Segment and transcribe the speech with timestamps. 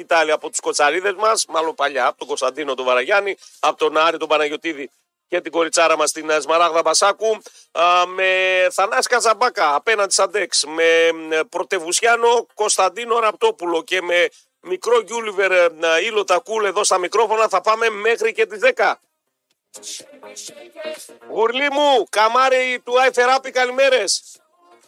[0.00, 4.16] σκητάλη από του κοτσαρίδες μας, μάλλον παλιά, από τον Κωνσταντίνο τον Βαραγιάννη, από τον Άρη
[4.16, 4.90] τον Παναγιοτήδη
[5.28, 7.42] και την κοριτσάρα μας την ε, Σμαράγδα Μπασάκου.
[7.72, 8.28] Α, με
[8.70, 14.28] Θανάση Κατζαμπάκα απέναντι σαν Ντεξ, με ε, Πρωτεβουσιάνο Κωνσταντίνο Ραπτόπουλο και με
[14.60, 15.70] μικρό Γκιούλιβερ ε,
[16.04, 18.92] Ήλο Τακούλ εδώ στα μικρόφωνα θα πάμε μέχρι και τις 10.
[21.28, 24.22] Γουρλί μου, καμάρι του Άιθεράπη, καλημέρες.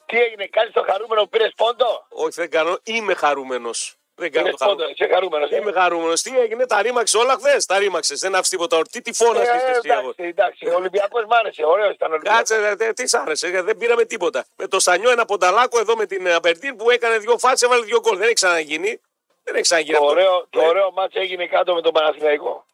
[0.06, 2.78] Τι έγινε, κάνεις το χαρούμενο που πήρες πόντο; Όχι, δεν κάνω.
[2.82, 3.96] Είμαι χαρούμενος.
[4.14, 4.92] Δεν κάνω Πήρε το πόντο, χαρούμενο.
[4.94, 5.50] είσαι χαρούμενος.
[5.50, 6.22] Είμαι χαρούμενος.
[6.22, 7.66] Τι έγινε, τα ρήμαξε όλα χθες.
[7.66, 8.14] Τα ρήμαξε.
[8.14, 8.82] Δεν άφησε τίποτα.
[8.90, 9.46] Τι τυφώνα Ε, ε,
[9.84, 10.66] εντάξει, εντάξει.
[10.68, 11.64] Ο Ολυμπιακός μ' άρεσε.
[11.64, 12.38] Ωραίος ήταν ο Ολυμπιακός.
[12.38, 13.46] Κάτσε, δε- δε- τι σ' άρεσε.
[13.46, 14.44] ε, Δεν πήραμε τίποτα.
[14.56, 18.00] Με το Σανιό ένα πονταλάκο εδώ με την Αμπερντίν που έκανε δύο φάτσε, έβαλε δύο
[18.00, 18.16] γκολ.
[18.16, 19.00] Δεν έχει ξαναγίνει.
[19.42, 20.14] Δεν έχει ξαναγίνει Το αυτό.
[20.14, 20.66] ωραίο, το Ναι.
[20.66, 22.66] ωραίο μάτς έγινε κάτω με τον Παναθηναϊκό.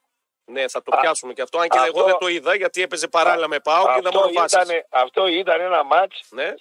[0.44, 1.58] Ναι, θα το Α, πιάσουμε και αυτό.
[1.58, 4.20] Αν και αυτό- εγώ δεν το είδα γιατί έπαιζε παράλληλα με πάω και είδα Αυτό
[4.20, 4.62] μόνο φάσεις.
[4.62, 6.54] ήταν, αυτό ήταν ένα μάτς Ναι.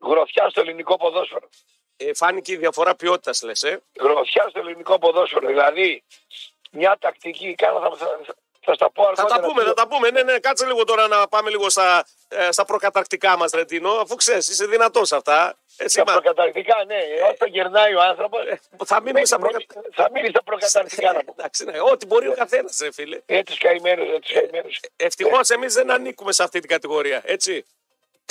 [0.00, 1.48] γροθιά στο ελληνικό ποδόσφαιρο.
[2.02, 3.62] Ε, φάνηκε η διαφορά ποιότητας, λες.
[3.62, 5.46] Ε; Γροθιά στο ελληνικό ποδόσφαιρο.
[5.46, 6.02] Δηλαδή,
[6.70, 8.06] μια τακτική, κάνα θα, θα,
[8.60, 9.40] θα στα πω Θα αργότερα.
[9.40, 10.10] τα πούμε, θα τα πούμε.
[10.10, 14.14] Ναι, ναι, κάτσε λίγο τώρα να πάμε λίγο στα, ε, στα προκαταρκτικά μας, Ρετίνο, αφού
[14.14, 15.54] ξέρεις, είσαι δυνατός αυτά.
[15.76, 16.96] Έτσι, Τα μα, προκαταρκτικά, ναι.
[17.32, 19.80] Όσο γερνάει ο άνθρωπος, ε, θα μείνουμε στα προκαταρκτικά.
[19.92, 21.34] θα μείνεις στα προκαταρκτικά να πω.
[21.38, 23.20] Εντάξει, ναι, ό,τι μπορεί ο καθένας, ρε φίλε.
[23.26, 24.80] Ε, τους καημένους, ε, τους καημένους.
[24.96, 27.22] Ευτυχώς εμείς δεν ανήκουμε σε αυτή την κατηγορία.
[27.24, 27.64] Έτσι.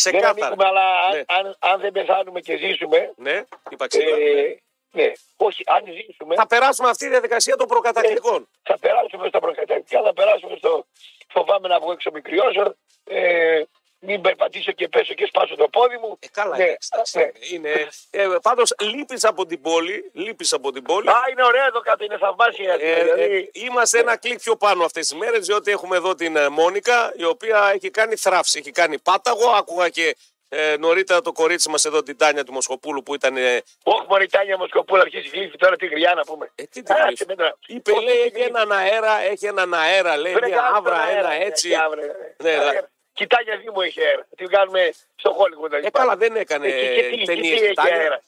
[0.04, 0.46] Δεν Ξεκάθαρα.
[0.46, 1.24] ανήκουμε, αλλά αν- Ναι.
[1.28, 4.16] αν, αν δεν πεθάνουμε και ζήσουμε, Ναι, είπα ξύλα.
[4.18, 4.60] ε,
[4.92, 8.50] ναι, όχι, αν ζήσουμε, Θα περάσουμε αυτή τη διαδικασία των προκαταρκτικών.
[8.64, 10.86] θα περάσουμε στα προκαταρκτικά, θα περάσουμε στο
[11.28, 13.62] φοβάμαι να βγω έξω μικριώσω, ε,
[14.00, 16.18] μην περπατήσω και πέσω και σπάσω το πόδι μου.
[16.20, 17.70] Ε, καλά, Ναι, εντάξει, εντάξει, ναι.
[17.70, 17.88] είναι.
[18.10, 20.10] Ε, Πάντως λείπεις από την πόλη.
[20.14, 21.10] Λείπεις από την πόλη.
[21.10, 22.74] Α, είναι ωραίο εδώ κάτω, είναι θαυμάσια.
[22.80, 26.36] Ε, ε, δηλαδή, είμαστε ένα κλικ πιο πάνω αυτές τις μέρες διότι έχουμε εδώ την
[26.36, 29.50] ε, Μόνικα η οποία έχει κάνει θράψη, έχει κάνει πάταγο.
[29.50, 30.16] Άκουγα και
[30.52, 33.38] ε, νωρίτερα το κορίτσι μας εδώ την Τάνια του Μοσχοπούλου που ήταν.
[33.38, 36.52] Ε, Όχι μωρή Τάνια Μοσκοπούλα, αρχίσει γλύφη τώρα τη γριά να πούμε.
[36.56, 37.26] ε, τι την Άσε γλύφει.
[37.28, 37.58] με τώρα.
[37.68, 38.48] Είπε Όχι, λέει τη έχει γλύφη.
[38.50, 41.68] έναν αέρα, έχει έναν αέρα λέει Βρε, μια κάτω άβρα, τον ένα αέρα, έτσι.
[41.70, 42.36] έχει άβρα, ε.
[42.44, 42.72] Ναι, Αέρα.
[42.72, 42.80] ναι.
[43.20, 44.26] Κοιτάγια Δήμο έχει αέρα.
[44.38, 45.72] Τι κάνουμε στο Hollywood.
[45.84, 47.94] Ε, καλά δεν έκανε Εκεί και τι, και ταινίες τι η έχει Τάνια.
[47.96, 48.22] αέρα;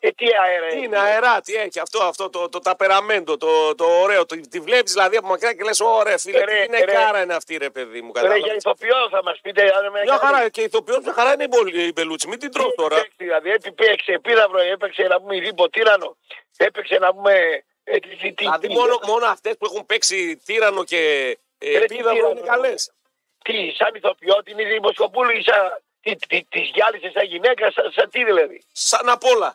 [0.00, 0.84] Ε, τι αέρα έχει.
[0.84, 4.26] Είναι αερά, τι έχει αυτό, αυτό το, το ταπεραμέντο, το, το ωραίο.
[4.26, 7.22] Το, τη βλέπεις δηλαδή από μακριά και λες: Ωραία, φίλε, Ρε, τι γυναικάρα ρε.
[7.24, 8.12] είναι αυτή, ρε παιδί μου.
[8.14, 8.56] Ρε, για Κατάλαβες.
[8.56, 9.62] ηθοποιός θα μας πείτε.
[9.62, 12.28] αν με Μια έκανε- χαρά και ηθοποιός, μια χαρά είναι η Μπολ- η Μπελούτσι.
[12.28, 12.96] Μην την τρώω τώρα.
[12.96, 16.16] Παίξει, Δηλαδή, έπαιξε επίδαυρο, έπαιξε να πούμε ειδήπο τύρανο.
[16.56, 17.32] Έπαιξε να πούμε.
[17.84, 20.98] ε, τι- τι- τι- Δηλαδή τι- μόνο, μόνο αυτές που έχουν παίξει τύρανο και
[21.58, 22.74] ε, Ρε, τι επίδαυρο τύρανο, είναι καλέ.
[23.46, 25.82] Τι, σαν ηθοποιό, την είδη Μοσκοπούλου ή σαν.
[26.00, 28.62] Τι, τι, τη γυάλισες σαν γυναίκα, σαν, σαν τι δηλαδή.
[28.72, 29.50] Σαν απ' όλα.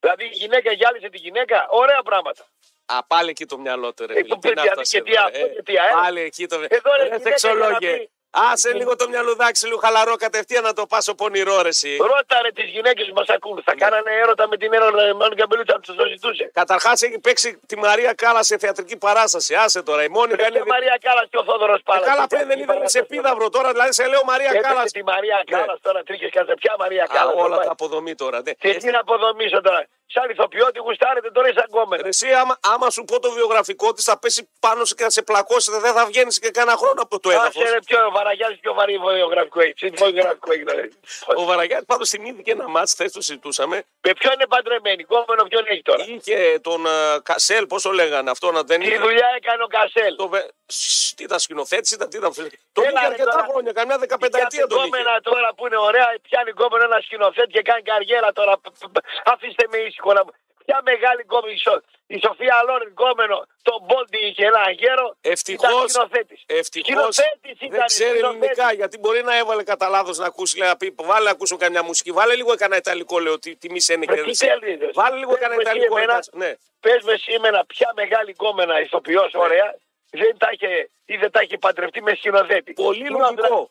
[0.00, 2.44] Δηλαδή η γυναίκα γυάλισε τη γυναίκα, ωραία πράγματα.
[2.86, 4.12] Α, πάλι εκεί το μυαλό του, ρε.
[4.12, 4.28] Ε, φίλε.
[4.34, 5.48] που Τι να πρέπει φτάσει και τι εδώ, αυτό ε.
[5.48, 6.00] και τι αέρα.
[6.00, 6.54] Πάλι εκεί το.
[6.68, 8.08] Εδώ, ρε, Ρε, γυναίκα, σεξολόγε.
[8.32, 8.52] Για να πει.
[8.52, 11.68] Άσε λίγο το μυαλουδάκι λίγο χαλαρό κατευθείαν να το πάσω πονηρό, ρε.
[11.68, 11.96] εσύ.
[11.96, 13.62] Ρώτα ρε τις γυναίκες που μας ακούν.
[13.64, 16.50] Θα κάνανε έρωτα με την έρωτα Μάνου Καμπελούτσα αν τους το ζητούσε.
[16.54, 19.54] Καταρχάς έχει παίξει τη Μαρία Κάλα σε θεατρική παράσταση.
[19.54, 20.02] Άσε τώρα.
[20.04, 20.58] Η Μόνικα είναι.
[20.58, 22.06] Ρε Μαρία Κάλλα και ο Θόδωρος Ε, Πάλα.
[22.06, 23.70] καλά, πριν δεν είδαμε σε επίδαυρο τώρα.
[23.72, 24.70] Δηλαδή σε λέω Μαρία Κάλας.
[24.70, 26.54] Έπαιξε τη Μαρία Κάλλα τώρα τρίχες κάτσε.
[26.54, 27.30] Ποια Μαρία Κάλλα.
[27.32, 28.38] Όλα τα αποδομή τώρα.
[28.44, 28.52] ναι.
[28.52, 32.02] Και τι να αποδομήσω τώρα; Σαν ηθοποιό, τι γουστάρετε τώρα σαν κόμμενα.
[32.02, 35.10] Ρε, Εσύ, άμα, άμα σου πω το βιογραφικό της, θα πέσει πάνω σου και θα
[35.10, 35.70] σε πλακώσει.
[35.70, 37.62] Δεν θα βγαίνεις και κανένα χρόνο από το έδαφος.
[37.62, 39.72] Άσε ρε πιο βαραγιάζει πιο βαρύ βιογραφικό έχει.
[39.74, 40.90] Τι βιογραφικό έχει δηλαδή.
[41.36, 43.76] Ο Βαραγιάννης πάντως θυμήθηκε ένα μάτς, χθες το συζητούσαμε.
[44.00, 46.04] Με ποιον είναι παντρεμένη, κόμμενο ποιον έχει τώρα.
[46.08, 46.90] Είχε τον ε,
[47.22, 48.98] Κασέλ, πώς το λέγανε αυτό, να δεν Τι είχε.
[48.98, 52.32] δουλειά έκανε ο Κασέλ; Το, βε- Σ, τι ήταν σκηνοθέτηση, ήταν, τι ήταν.
[52.72, 53.46] Το Έλα, είχε ρε, αρκετά τώρα.
[53.50, 54.90] χρόνια, καμιά δεκαπενταετία Πιάσε τον είχε.
[54.90, 58.52] κόμενα τώρα που είναι ωραία, πιάνει κόμενο ένα σκηνοθέτη και κάνει καριέρα τώρα.
[58.62, 60.30] Π- π- π- Αφήστε με ήσυχο να μου.
[60.64, 65.16] Ποια μεγάλη κόμενη, η, Σο- η Σοφία Λόρεν κόμενο, τον Μπόντι είχε ένα γέρο.
[65.20, 65.66] Ευτυχώ.
[65.70, 66.42] Ήταν σκηνοθέτης.
[66.46, 66.88] Ευτυχώς.
[67.14, 68.40] Σκηνοθέτης Δεν ήταν, ξέρει σκηνοθέτης.
[68.48, 70.58] ελληνικά γιατί μπορεί να έβαλε κατά λάθος να ακούσει.
[70.58, 72.10] Λέει, να πει, βάλε να ακούσω καμιά μουσική.
[72.12, 73.38] Βάλε λίγο κανένα ιταλικό, λέω.
[73.38, 75.76] Τι, τι μη είναι Ρε, και τι δεν θέλεις, Βάλε λίγο πες κανένα με εσύ
[75.76, 75.96] ιταλικό.
[75.96, 76.30] εμένα, έκατσε.
[76.34, 76.52] Ναι.
[76.80, 79.40] Πες με σήμερα ποια μεγάλη κόμενα ηθοποιός Ναι.
[79.40, 79.74] ωραία
[80.10, 82.72] δεν τα είχε, ή δεν τα είχε παντρευτεί με σκηνοθέτη.
[82.72, 83.70] Πολύ Τι να λογικό.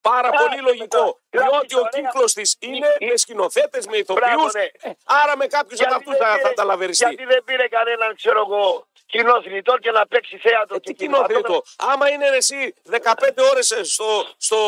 [0.00, 1.18] Πάρα Άσε πολύ λογικό.
[1.30, 1.48] μετά.
[1.50, 1.90] Διότι ο Ωραία.
[1.94, 4.26] κύκλος της είναι Ε, με σκηνοθέτες, με ηθοποιούς.
[4.28, 4.92] Μπράβο, ναι.
[5.04, 7.04] Άρα με κάποιους από Γιατί αυτούς δεν θα, πήρε- θα ταλαβεριστεί.
[7.04, 10.94] Γιατί δεν πήρε κανέναν, ξέρω εγώ, κοινός θνητό και να παίξει θέατρο Ε, και τι
[10.96, 11.62] κοινό κινηματόγραφο.
[11.76, 11.92] θρήτο.
[11.92, 14.58] Άμα είναι ρε, εσύ 15 ώρες στο, στο,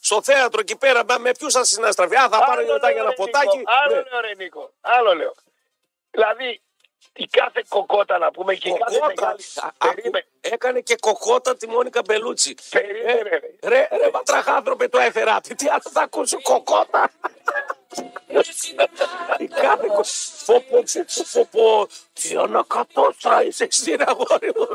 [0.00, 3.08] στο θέατρο εκεί πέρα, με ποιους θα συναστραφεί; Α, θα πάρω Άλλο για λέω, ένα
[3.08, 3.56] ρε, ποτάκι.
[3.56, 4.02] Νίκο, Άλλο Ναι.
[4.10, 4.70] λέω, ρε Νίκο.
[4.80, 5.34] Άλλο λέω.
[6.10, 6.62] Δηλαδή,
[7.16, 9.14] η κάθε κοκότα να πούμε και η κάθε Κοκότα.
[9.20, 9.42] μεγάλη.
[9.56, 10.26] Α, άκου, Περίμενε.
[10.40, 12.54] Έκανε και κοκότα τη Μόνικα Μπελούτσι.
[12.70, 13.40] Περίμενε, ρε.
[13.68, 15.54] Ρε, ρε, ματραχάνθρωπε το έφεράτη.
[15.54, 17.10] Τι άλλο θα ακούσω, κοκότα.
[19.38, 20.04] Η κάθε κο...
[20.46, 21.86] Πω, πω, πω, πω, πω, πω.
[22.12, 24.66] Τι ανακατόστρα είσαι στην αγόρι μου.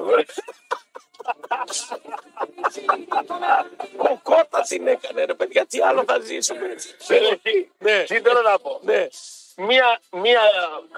[3.98, 6.60] Κοκότα την έκανε ρε παιδιά, τι άλλο θα ζήσουμε.
[7.08, 8.04] Ρε, εσύ, Ναι.
[8.04, 8.80] τι θέλω να πω.
[9.60, 10.42] Ναι, μία, μία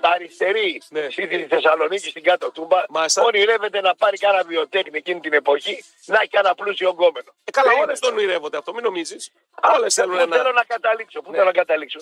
[0.01, 1.09] αριστερή Ναι.
[1.09, 3.23] στη Θεσσαλονίκη στην κάτω τούμπα Μάλιστα.
[3.23, 7.29] ονειρεύεται να πάρει κάνα βιοτέχνη εκείνη την εποχή να έχει ένα πλούσιο γκόμενο.
[7.43, 7.85] Ε, καλά, Περίμενε.
[7.87, 9.31] όλες τον ονειρεύονται αυτό, μην νομίζεις.
[9.75, 10.35] Όλες θέλουν Πού ένα.
[10.37, 11.35] θέλω να καταλήξω, πού Ναι.
[11.37, 11.99] θέλω να καταλήξω.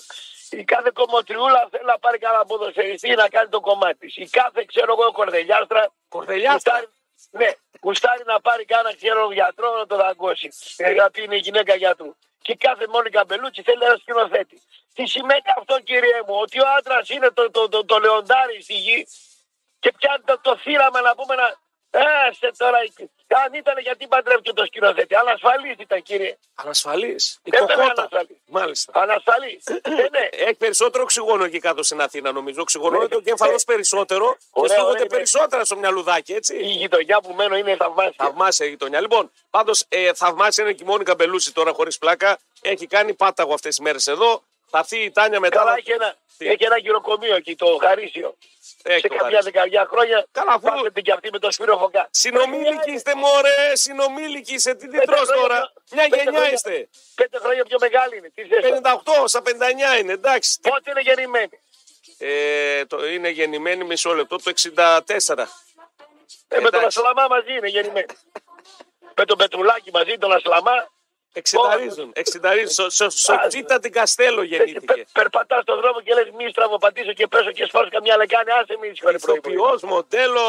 [0.50, 4.16] Η κάθε κομμωτριούλα θέλει να πάρει κανένα ποδοσφαιριστή να κάνει το κομμάτι της.
[4.18, 6.74] Η κάθε, ξέρω εγώ, κορδελιάστρα Κορδελιάστρα.
[6.74, 6.90] Γουστάρει-
[7.32, 7.50] Ναι,
[7.82, 10.50] γουστάρει να πάρει κάνα ξέρω γιατρό να το δαγκώσει.
[10.78, 12.16] Ε, γιατί είναι η γυναίκα γιατρού.
[12.42, 14.62] Και κάθε Μόνικα Μπελούτσι θέλει ένα σκηνοθέτη.
[14.94, 18.74] Τι σημαίνει αυτό κύριε μου, ότι ο άντρας είναι το, το, το, το λεοντάρι στη
[18.74, 19.08] γη
[19.80, 21.48] και πιάνει το, το θύραμα να πούμε να.
[21.92, 22.78] Άσε τώρα,
[23.46, 25.16] αν ήταν γιατί παντρεύτηκε το σκηνοθέτη.
[25.16, 26.38] Ανασφαλής ήταν κύριε.
[26.56, 27.40] Ανασφαλής.
[27.44, 27.94] Η Ε, βέβαια, κοκότα.
[28.02, 28.38] ανασφαλής.
[28.46, 28.92] Μάλιστα.
[28.96, 29.64] Ανασφαλής.
[29.66, 29.80] ε,
[30.12, 30.30] ναι.
[30.48, 32.62] Έχει περισσότερο οξυγόνο εκεί κάτω στην Αθήνα, νομίζω.
[32.62, 32.98] Οξυγόνο Ναι.
[32.98, 33.74] είναι το κέφαλος Ναι.
[33.76, 35.10] περισσότερο και Ωραία, φύγονται ωραία, ναι.
[35.10, 36.58] περισσότερα στο μυαλουδάκι, Η έτσι.
[36.66, 38.14] γειτονιά που μένω είναι θαυμάσια.
[38.18, 39.02] Θαυμάσια η γειτονιά.
[39.02, 42.38] Λοιπόν, πάντως ε, θαυμάσια είναι και η Μόνικα Μπελούση τώρα χωρίς πλάκα.
[42.62, 44.44] Έχει κάνει πάταγο αυτές τις μέρες εδώ.
[44.70, 45.58] Θα έρθει η Τάνια μετά.
[45.58, 48.38] Καλά, έχει ένα, Τι; έχει ένα γυροκομείο εκεί, το Χαρίσιο.
[48.84, 49.44] Έχει σε το καμιά χάρη.
[49.52, 52.08] δεκαετία χρόνια Καλά, αφού- κάθεται και αυτή με το Σπύρο Φωκά.
[52.12, 54.76] Συνομήλικοι είστε, μωρέ, συνομήλικοι είστε.
[54.76, 56.90] Τι Πέντε τρως χρόνια τώρα; πιο- Μια πέντε γενιά χρόνια- είστε.
[57.16, 58.30] Πέντε χρόνια πιο μεγάλη είναι.
[58.36, 58.74] Τι θες; Τώρα.
[58.76, 60.60] 58 στα 59 είναι, εντάξει.
[60.62, 61.60] Πότε είναι γεννημένη;
[62.18, 65.48] Ε, το, είναι γεννημένη μισό λεπτό το 64.
[66.48, 67.00] Ε, με τον Εντάξει.
[67.00, 68.06] Ασλαμά μαζί είναι γεννημένη.
[69.18, 70.90] με τον Πετρουλάκη μαζί, τον Ασλαμά.
[71.34, 72.12] Εξενταρίζουν.
[72.14, 72.70] εξενταρίζουν.
[72.70, 74.86] Στο, στο, στο Τσίτα την Καστέλο γεννήθηκε.
[74.86, 78.52] Πε, περπατάς στον δρόμο και λες: Μη στραβοπατήσω και πέσω και σπάσω καμιά λεκάνη.
[78.52, 80.42] Άσε μη συγχωρεί Ηθοποιός, μοντέλο,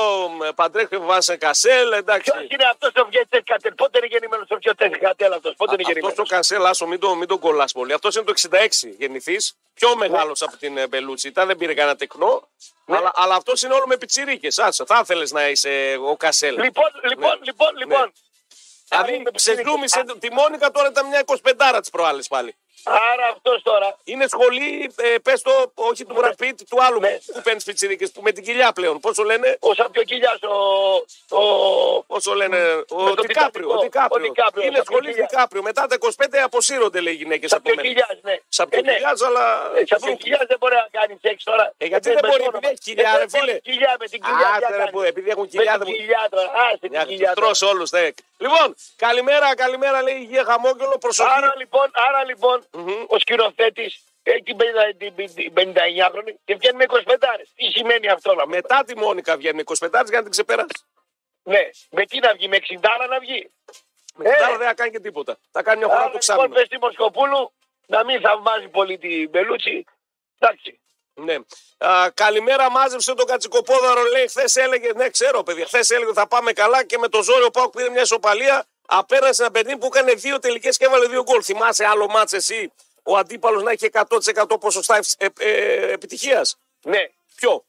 [0.54, 2.30] παντρέχει Βάσε Κασέλ, εντάξει.
[2.30, 5.82] Ποιος είναι αυτός ο Βιέτσες Κατέλ; Πότε είναι γεννημένος ο Βιέτσες Κατέλ αυτός; Πότε είναι
[5.82, 7.92] Αυτός γεννημένος; το Κασέλ, άσο, μην τον το κολλάς πολύ.
[7.92, 9.36] Αυτός είναι το 66 γεννηθή.
[9.74, 11.28] Πιο μεγάλος από την ε, Μπελούτσι.
[11.28, 12.48] Ήταν, δεν πήρε κανένα τεκνό.
[12.84, 12.96] Ναι.
[12.96, 14.58] Αλλά, αλλά αυτός είναι όλο με πιτσιρίκες.
[14.58, 16.60] Άσε, θα ήθελες να είσαι ο Κασέλ.
[16.62, 17.38] Λοιπόν, λοιπόν, Ναι.
[17.42, 18.12] λοιπόν, λοιπόν.
[18.90, 22.54] Δηλαδή, είναι ξεζούμισε τη Μόνικα τώρα ήταν μια 25 της προάλλε πάλι.
[22.84, 27.18] Άρα αυτός τώρα Είναι σχολή, ε, πες το, όχι του Μπραπίτ, του άλλου Ναι.
[27.34, 29.00] που παίρνεις πιτσιρίκες, που με την κοιλιά πλέον.
[29.00, 30.38] Πόσο λένε, ο Σαπιοκίλια,
[31.28, 32.58] ο, ο, πόσο λένε,
[32.90, 33.68] ο Με το Δικάπριο.
[33.70, 33.82] Ο Τιτανικό.
[33.82, 34.26] Δικάπριο.
[34.26, 35.26] Ο Δικάπριο, Είναι ο σχολής Σαπιοκίλια.
[35.30, 35.62] Δικάπριο.
[35.62, 37.76] Μετά τα 25 αποσύρονται, λέει οι γυναίκε από μένα.
[37.76, 38.36] Σαπιοκίλια, ναι.
[38.48, 39.44] Σαπιοκιλιά, αλλά.
[39.80, 41.72] Ε, Σαπιοκίλια δεν μπορεί να κάνεις σεξ τώρα.
[41.78, 42.68] Ε, γιατί Ε, δεν με μπορεί, το επειδή όνομα.
[42.72, 43.44] έχει κοιλιά, Ε, ρε, δεν φίλε.
[43.52, 44.48] μπορεί κοιλιά με την κοιλιά.
[44.54, 44.90] Άσε, τι ρε, κάνεις.
[44.94, 46.48] που, επειδή έχουν κοιλιά, Με δεν την μου- κοιλιά τώρα.
[46.66, 47.32] Άσε Μια την κοιλιά.
[47.34, 47.38] τώρα.
[47.46, 48.04] τρως όλους, ναι.
[48.44, 48.68] Λοιπόν,
[49.06, 50.96] καλημέρα, καλημέρα, λέει η Υγεία Χαμόγελο.
[51.00, 51.30] Προσοχή.
[52.08, 54.62] Άρα λοιπόν, άρα λοιπόν ο σκηνοθέτη έχει την 50
[54.98, 57.16] την 59χρονη και βγαίνει με 25.
[57.54, 60.84] Τι σημαίνει αυτό να πούμε; Μετά τη Μόνικα βγαίνει 25 για να την ξεπεράσει.
[61.42, 63.50] Ναι, με τι να βγει, με 60 να βγει;
[64.14, 65.38] Με την άλλη δεν θα κάνει και τίποτα.
[65.50, 66.54] Θα κάνει μια φορά Άρα το λοιπόν εξάμεινο.
[66.54, 67.52] πες στη Μοσκοπούλου
[67.86, 69.84] να μην θαυμάζει πολύ την Μπελούτσι.
[70.38, 70.80] Εντάξει.
[71.14, 71.36] Ναι.
[71.78, 74.02] Α, καλημέρα, μάζεψε τον Κατσικοπόδαρο.
[74.04, 75.66] Λέει, χθες έλεγε, ναι, ξέρω, παιδιά.
[75.66, 78.66] Χθες έλεγε ότι θα πάμε καλά και με το ζόρι ο Πάουκ πήρε μια ισοπαλία.
[78.92, 81.40] Απέναντι σε ένα παιδί που έκανε δύο τελικές και έβαλε δύο γκολ.
[81.44, 82.72] Θυμάσαι άλλο μάτσε εσύ
[83.02, 87.08] ο αντίπαλος να έχει 100% ποσοστά ε, ε, επιτυχίας; Ναι.
[87.36, 87.64] Ποιο;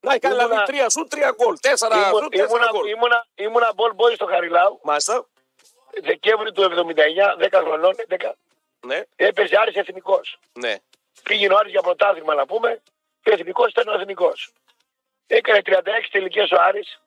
[0.00, 1.58] Να έχει κάνει Ήμουνα- δηλαδή τρία σου, τρία γκολ.
[1.60, 2.88] Τέσσερα Ήμουν- σου, τέσσερα ήμουνα, γκολ.
[2.90, 4.80] ήμουνα, ήμουνα ball boy στο Χαριλάου.
[4.82, 5.26] Μάλιστα.
[6.02, 8.34] Δεκέμβρη του 79, 10 χρονών, 11.
[8.86, 10.38] Ναι, Έπαιζε Άρης Εθνικός.
[10.52, 10.76] ναι.
[11.22, 12.82] Πήγαινε ο Άρης για πρωτάθλημα να πούμε
[13.22, 14.52] και ο Εθνικός ήταν ο Εθνικός.
[15.26, 17.00] Έκανε 36 τελικές ο Άρης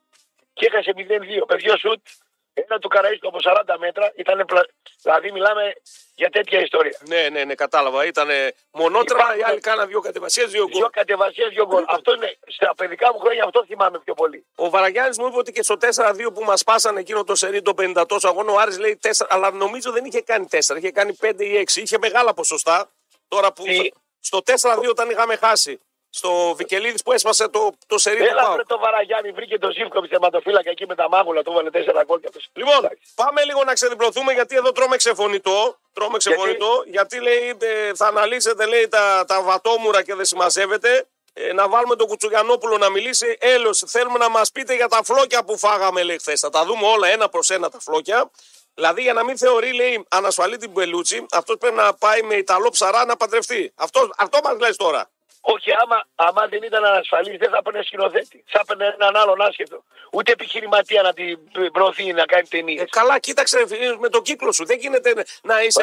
[0.53, 2.07] και έχασε 0-2 με δύο σουτ.
[2.57, 4.11] Ένα του Καραΐσκου από 40 μέτρα.
[4.15, 4.67] Ήταν, πλα-
[5.01, 5.73] δηλαδή μιλάμε
[6.15, 6.97] για τέτοια ιστορία.
[7.07, 8.05] Ναι, ναι, ναι, κατάλαβα.
[8.05, 8.27] Ήταν
[8.71, 10.71] μονότερα, Υπάρχουν- οι άλλοι κάναν δύο κατεβασίες, δύο γκολ.
[10.79, 11.83] Δύο κατεβασίες, δύο γκολ.
[11.87, 14.45] Αυτό είναι, στα παιδικά μου χρόνια αυτό θυμάμαι πιο πολύ.
[14.55, 17.73] Ο Βαραγιάννης μου είπε ότι και στο 4-2 που μας πάσανε εκείνο το σερί το
[17.77, 21.13] 50 τόσο αγώνα, ο Άρης λέει 4, αλλά νομίζω δεν είχε κάνει 4, είχε κάνει
[21.21, 21.81] 5 ή 6.
[21.81, 22.89] Είχε μεγάλα ποσοστά.
[23.27, 25.79] Τώρα που Τι; στο 4-2 όταν είχαμε χάσει.
[26.19, 28.53] Στο Βικελίδης που έσπασε το, το σερί του Έλα Πάου.
[28.53, 32.19] βρε το Βαραγιάννη, βρήκε το Ζήφκοβιτ θεματοφύλακα εκεί με τα μάγουλα, του έβαλε τέσσερα γκολ
[32.19, 32.49] και αυτός.
[32.53, 32.97] Λοιπόν, Εντάξει.
[33.15, 35.77] πάμε λίγο να ξεδιπλωθούμε γιατί εδώ τρώμε ξεφωνητό.
[35.93, 41.07] Τρώμε ξεφωνητό γιατί, λέει ε, θα αναλύσετε λέει τα, τα βατόμουρα και δεν συμμαζεύετε.
[41.33, 43.37] Ε, να βάλουμε τον Κουτσουγιανόπουλο να μιλήσει.
[43.39, 46.39] Έλο, θέλουμε να μας πείτε για τα φλόκια που φάγαμε, λέει χθες.
[46.39, 48.31] Θα τα δούμε όλα ένα προς ένα τα φλόκια.
[48.73, 52.69] Δηλαδή, για να μην θεωρεί, λέει, ανασφαλή την Μπελούτσι, αυτός πρέπει να πάει με Ιταλό
[52.69, 53.71] ψαρά να παντρευτεί.
[53.75, 55.09] Αυτός, αυτό μας λες τώρα.
[55.53, 58.43] Όχι, άμα, άμα δεν ήταν ανασφαλής, δεν θα έπαιρνε σκηνοθέτη.
[58.47, 59.83] Θα έπαιρνε έναν άλλον άσχετο.
[60.11, 61.39] Ούτε επιχειρηματία να την
[61.71, 62.81] προωθεί να κάνει ταινίες.
[62.81, 64.65] Ε, καλά, κοίταξε ρε φίλε, με το κύκλο σου.
[64.65, 65.81] Δεν γίνεται να είσαι.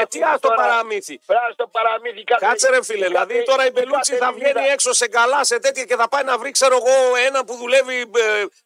[0.00, 1.18] Ε, τι ας το παραμύθι.
[1.26, 2.24] Πράσινο το παραμύθι.
[2.24, 5.08] Κάθε, Κάτσε ρε φίλε, δηλαδή κάθε- τώρα η Μπελούτσι κάθε θα βγαίνει Ελληνίδα- έξω σε
[5.08, 6.94] καλά, σε τέτοια και θα πάει να βρει, ξέρω εγώ,
[7.28, 7.98] ένα που δουλεύει,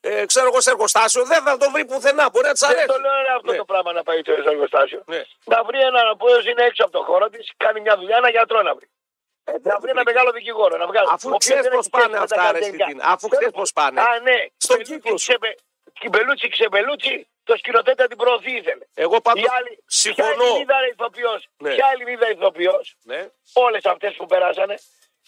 [0.01, 1.25] ε, ε, ξέρω εγώ, σε εργοστάσιο.
[1.25, 2.29] Δεν θα το βρει πουθενά.
[2.33, 2.79] Μπορεί να της αρέσει.
[2.87, 3.57] Δεν το λέω ρε, αυτό Ναι.
[3.57, 5.03] το πράγμα να πάει στο εργοστάσιο.
[5.07, 5.23] Ναι.
[5.45, 8.63] Να βρει έναν που είναι έξω από το χώρο της, κάνει μια δουλειά, ένα γιατρό
[8.63, 8.89] να βρει.
[9.63, 10.77] Να βρει ένα μεγάλο δικηγόρο.
[10.77, 11.07] Να βγάλει.
[11.11, 12.85] Ε, Αφού Ο οποίος ξέρεις δεν πώς έχει πάνε σχέση με τα αυτά, ρε, καρτελικά.
[12.85, 13.05] Στυλίνα.
[13.13, 14.01] Αφού ξέρεις πώς πάνε.
[14.01, 14.39] Α, ναι.
[14.57, 15.25] Στον Μπελούτσι, κύκλο σου.
[15.27, 15.59] ξεμπε-
[16.11, 18.85] Μπελούτσι ξεμπελούτσι, το σκηνοθέτη την προωθεί ήθελε.
[18.95, 20.45] Εγώ πάντως Η άλλη, Ποια συμφωνώ.
[20.45, 21.75] Ελληνίδα ρε ηθοποιός, Ναι.
[21.75, 23.21] ποια Ελληνίδα ηθοποιός, Ναι.
[23.53, 24.75] όλες αυτές που περάσανε,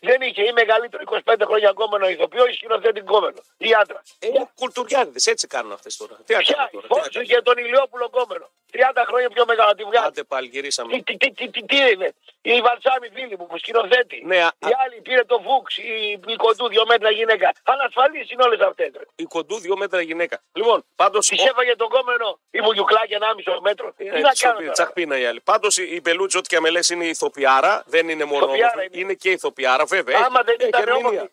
[0.09, 3.39] δεν είχε ή μεγαλύτερο 25 χρόνια γκόμενο ηθοποιό ή σκηνοθέτη γκόμενο.
[3.57, 4.03] Ή άντρα.
[4.19, 6.15] Ε, Είναι κουλτουριάδες, έτσι κάνουν αυτές τώρα.
[6.27, 6.87] Τι να Ποια, κάνουμε τώρα.
[6.87, 7.35] τι να Φώσου κάνουμε.
[7.35, 8.47] και τον Ηλιόπουλο γκόμενο.
[8.75, 10.07] 30 χρόνια πιο μεγάλο τη βγάλει.
[10.07, 10.93] Άντε πάλι γυρίσαμε.
[10.93, 12.09] Τι, τι, τι, τι, τι, τι είναι;
[12.43, 14.23] Η Βαλσάμι φίλη μου που σκηνοθέτη.
[14.25, 17.53] Ναι, α- η άλλη πήρε το Φούξ, η, η κοντού δύο μέτρα γυναίκα.
[17.63, 18.91] Ανασφαλεί είναι όλες αυτές.
[19.17, 20.41] Η κοντού δύο μέτρα γυναίκα.
[20.53, 21.27] Λοιπόν, πάντως.
[21.27, 23.93] Της έφαγε τον κόμενο η Βουγιουκλάκη 1,5 μέτρο.
[23.97, 24.59] Τι να κάνω.
[24.59, 25.41] τώρα; Τσαχπίνα η άλλη.
[25.41, 27.83] Πάντως η Μπελούτσι, ό,τι και με λες, είναι ηθοποιάρα.
[27.87, 28.45] Δεν είναι μόνο.
[28.45, 29.03] Ηθοποιάρα όμορφη, είναι.
[29.03, 30.19] Είναι και ηθοποιάρα, βέβαια.
[30.27, 31.09] Άμα Έχει- δεν, έχει ήταν ερμηνεία.
[31.09, 31.31] όμορφη,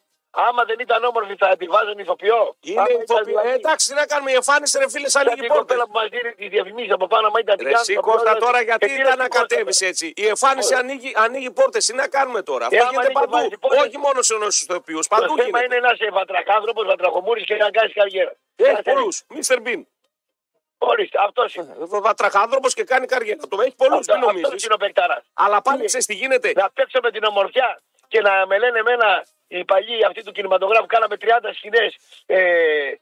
[0.47, 2.41] άμα δεν ήταν όμορφη θα τη βάζουν ηθοποιό.
[2.69, 3.23] Είναι Άμα ήταν ηθοποιάρα.
[3.29, 4.29] δηλαδή- Ε, εντάξει, τι να κάνουμε.
[4.35, 5.61] Η εμφάνιση, ρε φίλε, σαν Σαν λίγη την πόρτα.
[5.63, 8.05] κοπέλα που μας δίνει τι διαφημίσει από πάνω, άμα ήταν την Ρε κάνουν, εσύ το
[8.09, 9.47] Κώστα πρόεδρο, τώρα γιατί εκείνες ήταν να την Κώστα.
[9.55, 10.05] κατέβει έτσι.
[10.23, 11.83] Η εμφάνιση ανοίγει, ανοίγει πόρτες.
[11.87, 13.35] Τι να κάνουμε τώρα; Αυτό Ε, άμα γίνεται ανοίγει παντού.
[13.43, 13.79] βάζει πόρτες.
[13.85, 15.05] Όχι μόνο σε ενό ηθοποιούς.
[15.07, 15.65] Το Παντού θέμα γίνεται.
[15.65, 18.33] είναι να είσαι βατραχάνθρωπο, βατραχομούρης και να κάνεις καριέρα.
[18.55, 19.15] Έχει Κάτσε, πολλούς.
[19.35, 19.81] Μίστερ Μπιν.
[20.81, 21.73] Ορίστε, αυτός είναι.
[22.07, 23.39] Βατραχάνθρωπος και κάνει καριέρα.
[23.49, 24.63] Το έχει πολλούς, Αυτό μην αυτός νομίζεις.
[24.65, 25.23] είναι ο παικταράς.
[25.33, 26.51] Αλλά πάλι ξέρεις τι γίνεται.
[26.55, 30.85] Να παίξω με την ομορφιά και να με λένε εμένα οι παλιοί αυτοί του κινηματογράφου
[30.85, 32.39] κάναμε 30 σκηνές ε,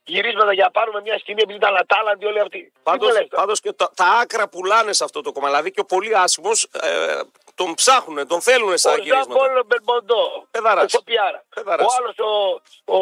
[0.04, 2.62] γυρίσματα για να πάρουμε μια σκηνή επειδή ήταν ατάλαντοι όλοι αυτοί.
[2.64, 5.48] Τι Πάντως, μου λες τώρα; πάντως και τα, τα άκρα πουλάνε σε αυτό το κόμμα.
[5.48, 7.20] Δηλαδή και ο πολύ άσημο ε,
[7.56, 9.34] τον ψάχνουν, τον θέλουν στα Ο Ζαν γυρίσματα.
[9.34, 10.48] Πόλο Μπερμοντό.
[10.52, 10.84] Πεδαράς.
[10.84, 11.44] Ο Σοπιάρα.
[11.56, 11.86] Πεδαράς.
[11.86, 12.94] Ο άλλος ο.
[12.94, 12.98] ο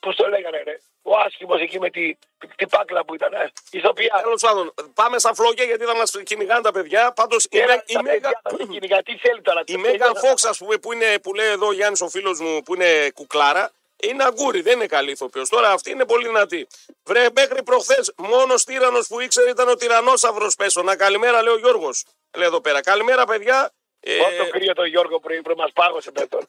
[0.00, 0.78] Πώς το λέγανε, ρε.
[1.06, 2.16] Ο άσχημος εκεί με τη,
[2.56, 3.32] την πάκλα που ήταν.
[3.32, 3.52] Ε.
[3.70, 4.22] Ηθοποιάρα.
[4.22, 7.12] Τέλος πάντων, πάμε στα φλόγια γιατί θα μας κυνηγάνε τα παιδιά.
[7.12, 8.12] Πάντως η, Έλα, Μέ- η τα Μέγα.
[8.20, 9.02] παιδιά θα την κυνηγά.
[9.02, 9.62] Τι θέλει τώρα.
[9.66, 12.00] Η τα Μέγαν παιδιά θα- Φόξ, ας πούμε, που, είναι, που λέει εδώ ο Γιάννης
[12.00, 15.48] ο φίλος μου, που είναι κουκλάρα, είναι αγκούρι, δεν είναι καλή ηθοποιός.
[15.48, 16.66] Τώρα αυτή είναι πολύ δυνατή.
[17.04, 20.82] Βρε, μέχρι προχθές μόνος τύρανος που ήξερε ήταν ο τυρανόσαυρος πέσω.
[20.82, 22.04] Να καλημέρα, λέει ο Γιώργος.
[22.36, 22.80] Λέει εδώ πέρα.
[22.80, 23.70] Καλημέρα, παιδιά.
[24.00, 26.40] Ε, Πώς το κρύο τον Γιώργο πριν, πριν μας πάγωσε με τον.
[26.40, 26.46] Ο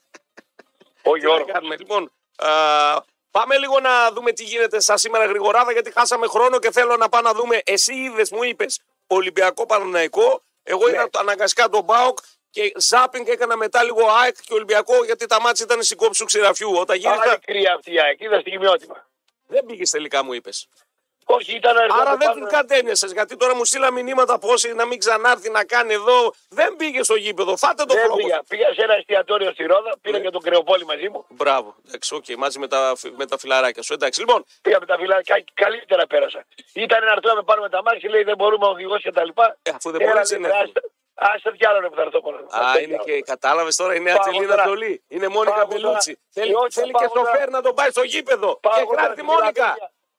[1.04, 1.52] τι να Γιώργος.
[1.52, 1.76] κάνουμε.
[1.78, 2.50] Λοιπόν, α,
[3.38, 7.10] πάμε λίγο να δούμε τι γίνεται στα σήμερα γρηγοράδα, γιατί χάσαμε χρόνο και θέλω να
[7.10, 7.62] πάω να δούμε.
[7.66, 10.42] Εσύ είδες, μου είπες, Ολυμπιακό Παναναϊκό.
[10.64, 12.18] Εγώ είδα το, αναγκαστικά τον Μπάουκ
[12.50, 16.26] και ζάπινγκ έκανα μετά λίγο ΑΕΚ και Ολυμπιακό, γιατί τα μάτια ήταν στην κόψη του
[16.26, 16.72] ξηραφιού.
[16.72, 18.22] Όταν Άλλη γύρισα, κρύα αυτή η ΑΕΚ.
[18.22, 19.10] Είδα στιγμιότυπα.
[19.48, 20.68] δεν πήγε τελικά, μου είπες.
[21.28, 25.50] Όχι, ήταν Άρα δεν την κατέμοιασε, γιατί τώρα μου στείλα μηνύματα πόσοι να μην ξανάρθει
[25.50, 26.34] να κάνει εδώ.
[26.50, 27.58] Δεν πήγε στο γήπεδο.
[27.58, 28.16] Φάτε το Δεν φλόγο.
[28.18, 28.44] πήγα.
[28.48, 31.26] Πήγα σε ένα εστιατόριο στη Ρόδα, πήρα και τον Κρεοπόλη μαζί μου.
[31.30, 31.76] Μπράβο.
[31.88, 33.94] Εντάξει, οκ, μαζί με τα, με τα φιλαράκια σου.
[33.94, 36.46] Εντάξει, λοιπόν, Πήγα με τα φυλάκια, καλύτερα πέρασα.
[36.74, 39.24] Ήταν να έρθω να με πάρουμε τα μάξι, λέει δεν μπορούμε ο οδηγός και τα
[39.26, 39.58] λοιπά.
[39.62, 40.64] Ε, αφού δεν Έλα, μπορείς, λέει, είναι εύκολο.
[40.68, 42.38] άστε- Άστε κι άλλο ρε που θα έρθω μόνο.
[42.38, 43.04] Α, Άστε είναι κι άλλο.
[43.20, 44.64] και κατάλαβες τώρα, είναι Πάω Ατζελίνα τώρα.
[44.64, 45.04] Τζολί.
[45.08, 46.14] Είναι Μόνικα Πάω Μπελούτσι.
[46.14, 46.28] τώρα.
[46.38, 47.30] Θέλει, Ε, όχι, θέλει πάω και τώρα.
[47.32, 48.60] σοφέρ να τον πάει στο γήπεδο.
[48.62, 49.68] Πάω Και εγώ κράτη τώρα στη Μόνικα.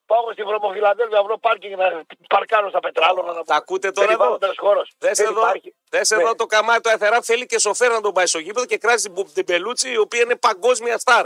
[0.07, 0.15] Φιλαδέλφια.
[0.23, 3.33] Πάω στη βρωμοφιλαδέλφια, βρω πάρκινγκ να παρκάρω στα πετράλωνα.
[3.33, 4.91] να Τα ακούτε τώρα εδώ; Περιβάλλοντας χώρος.
[4.99, 5.75] Θες Δεν εδώ, υπάρχει.
[5.89, 6.21] θες Ναι.
[6.21, 9.03] εδώ το καμάτι του Εθερά θέλει και σοφέρ να τον πάει στο γήπεδο και κράζει
[9.03, 11.25] την, Μπου- την Μπελούτσι η οποία είναι παγκόσμια στάρ.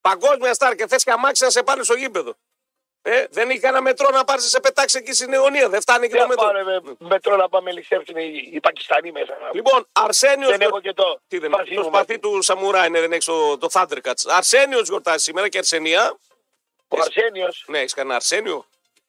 [0.00, 2.34] Παγκόσμια στάρ και θες και αμάξι να σε πάνε στο γήπεδο.
[3.02, 5.68] Ε, δεν έχει κανένα μετρό να πάρεις σε πετάξεις εκεί στην αιωνία.
[5.68, 6.44] Δεν φτάνει και Δεν το μετρό.
[6.46, 9.36] πάρε με μετρό να πάμε ληξεύσουν οι, οι Πακιστανοί μέσα.
[9.42, 10.50] να- Λοιπόν, Αρσένιος.
[10.50, 11.20] δεν έχω και το.
[11.28, 12.18] Τι δεν σπαθί Το μου σπαθί μαζί.
[12.18, 14.28] του Σαμουρά είναι, δεν έχει το, το Thundercats.
[14.28, 16.18] Αρσένιος γιορτάζει σήμερα και Αρσενία.
[16.90, 18.64] Ο Αρσένιος, Ναι, έχεις κανένα Αρσένιο;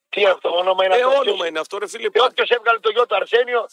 [0.10, 1.20] τι είναι αυτό, όνομα είναι Ε, αυτό.
[1.20, 2.10] όνομα είναι αυτό, ρε φίλε.
[2.10, 3.68] Και όποιος έβγαλε το γιο του Αρσένιο,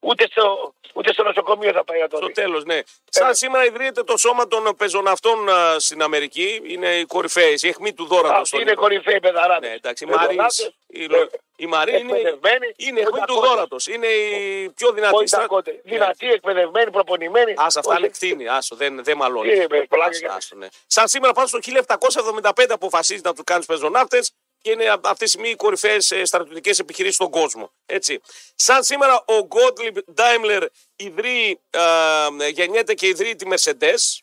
[0.00, 2.32] ούτε στο, ούτε στο νοσοκομείο θα πάει να το Στο δει.
[2.32, 2.80] τέλος, ναι.
[3.08, 6.60] Σαν σήμερα ιδρύεται το σώμα των πεζοναυτών α, στην Αμερική.
[6.66, 8.40] Είναι οι κορυφαίε, η αιχμή του δόρατος.
[8.40, 9.68] Αυτοί είναι κορυφαίοι παιδαράδες.
[9.68, 10.04] Ναι, εντάξει.
[10.04, 11.28] Η Παιδονάτες, Μαρίνς, η, βέβαια.
[11.56, 13.50] η Μαρή είναι, Εκπαιδευμένοι, είναι η αιχμή του οντακότες.
[13.50, 13.86] δόρατος.
[13.86, 15.14] Είναι η πιο δυνατή.
[15.16, 15.70] Όχι στρα- τα κότε.
[15.70, 15.92] Ναι.
[15.92, 17.54] Δυνατοί, εκπαιδευμένοι, προπονημένοι.
[17.56, 18.48] Άσο, αυτά Όχι- είναι κτίνη.
[18.48, 19.50] Άσο, δεν, δεν μαλώνεις.
[19.50, 20.66] Τι είναι, με πλάκα Άσο, και- άσο, ναι.
[20.86, 25.48] Σαν σήμερα πάνω στο 1775 αποφασίζεις να τους κάνεις πεζοναύτες και είναι αυτή τη στιγμή
[25.48, 27.72] οι κορυφαίες στρατιωτικές επιχειρήσεις στον κόσμο.
[27.86, 28.20] Έτσι.
[28.54, 34.18] Σαν σήμερα ο Gottlieb Daimler ιδρύει, α, γεννιέται και ιδρύει τη Mercedes.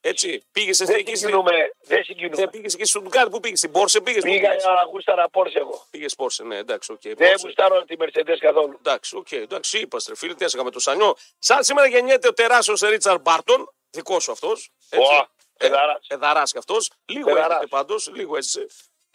[0.00, 0.42] Έτσι.
[0.52, 1.18] Πήγες σε Δεν εκεί στην.
[1.18, 1.70] συγκινούμε.
[1.80, 2.36] Δεν συγκινούμε.
[2.36, 4.22] Δεν πήγες εκεί στο Ντουκάρ, πού πήγες, στην Πόρσε πήγες.
[4.22, 5.86] Πήγα για να γούσταρα Πόρσε εγώ.
[5.90, 7.00] Πήγες Πόρσε, ναι, εντάξει, οκ.
[7.02, 7.42] Δεν Porsche.
[7.42, 8.76] γουστάρω τη Mercedes καθόλου.
[8.78, 11.16] Εντάξει, οκ, εντάξει, είπα ρε φίλε, τι έσαι με το Σανιό.
[11.38, 14.70] Σαν σήμερα γεννιέται ο τεράστιο Ρίτσαρ Μπάρτον, δικός σου αυτός.
[14.96, 15.26] Ω,
[15.58, 16.06] πεδαράς.
[16.08, 16.90] Εδαρά κι αυτός.
[17.06, 17.48] Λίγο Πεδαράς.
[17.50, 18.66] έρχεται πάντως, λίγο έτσι.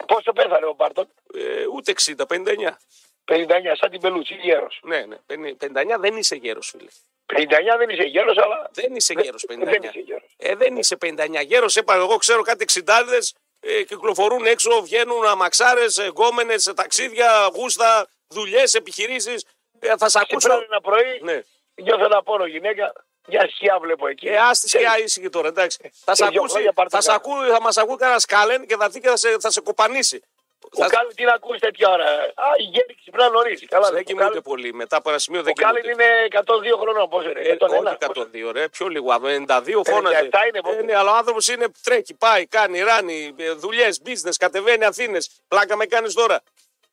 [0.06, 2.78] Πόσο πέθανε ο Μπάρτον; Ε, ούτε 60, 59.
[3.24, 4.80] 59, σαν την Πελούτσι, γέρος.
[4.82, 5.16] Ναι, ναι,
[5.58, 6.88] 59 δεν είσαι γέρος, φίλε.
[7.26, 9.70] 59 δεν είσαι γέρος, αλλά Δεν είσαι γέρος 59.
[9.70, 10.34] δεν είσαι γέρος.
[10.36, 11.76] Ε, δεν είσαι 59 γέρος.
[11.76, 19.44] Είπα, εγώ ξέρω κάτι εξιντάδες ε, κυκλοφορούν έξω, βγαίνουν αμαξάρες, γκόμενες, ταξίδια, γούστα, δουλειές, επιχειρήσεις.
[19.78, 20.48] Ε, θα σε Και ακούσω.
[20.48, 21.42] πρέπει ένα πρωί, Ναι.
[21.74, 22.92] νιώθω ένα πόνο γυναίκα,
[23.26, 24.28] μια σκιά βλέπω εκεί.
[24.28, 25.78] Ε, άστη σκιά ήσυχη τώρα, εντάξει.
[26.04, 27.18] Θα, σε δύο ακούσει, χρόνια πάρτε θα, σε ένα.
[27.24, 30.22] ακούει, θα μας ακούει κανένας σκάλεν και θα έρθει και θα σε, θα σε κοπανίσει.
[30.78, 32.04] Ο Θα- Κάλιν τι να ακούσει τέτοια ώρα.
[32.04, 33.58] Α, η γέννη ξυπνά νωρί.
[33.66, 34.72] Καλά, Δεν ο κοιμούνται Κάλιν- πολύ.
[34.74, 36.04] Μετά από ένα σημείο δεν Ο Κάλιν κοιμούνται.
[36.04, 37.40] είναι 102 χρονών, πώς είναι.
[37.40, 37.86] Ε, 101.
[37.90, 39.12] όχι 102, ρε, πιο λίγο.
[39.12, 40.16] 92 φώναζε.
[40.16, 40.76] 97 είναι, πότε.
[40.78, 45.30] Ε, ναι, αλλά ο άνθρωπος είναι τρέχει, πάει, κάνει, ράνει, δουλειές, business, κατεβαίνει Αθήνες.
[45.48, 46.40] Πλάκα με κάνεις τώρα.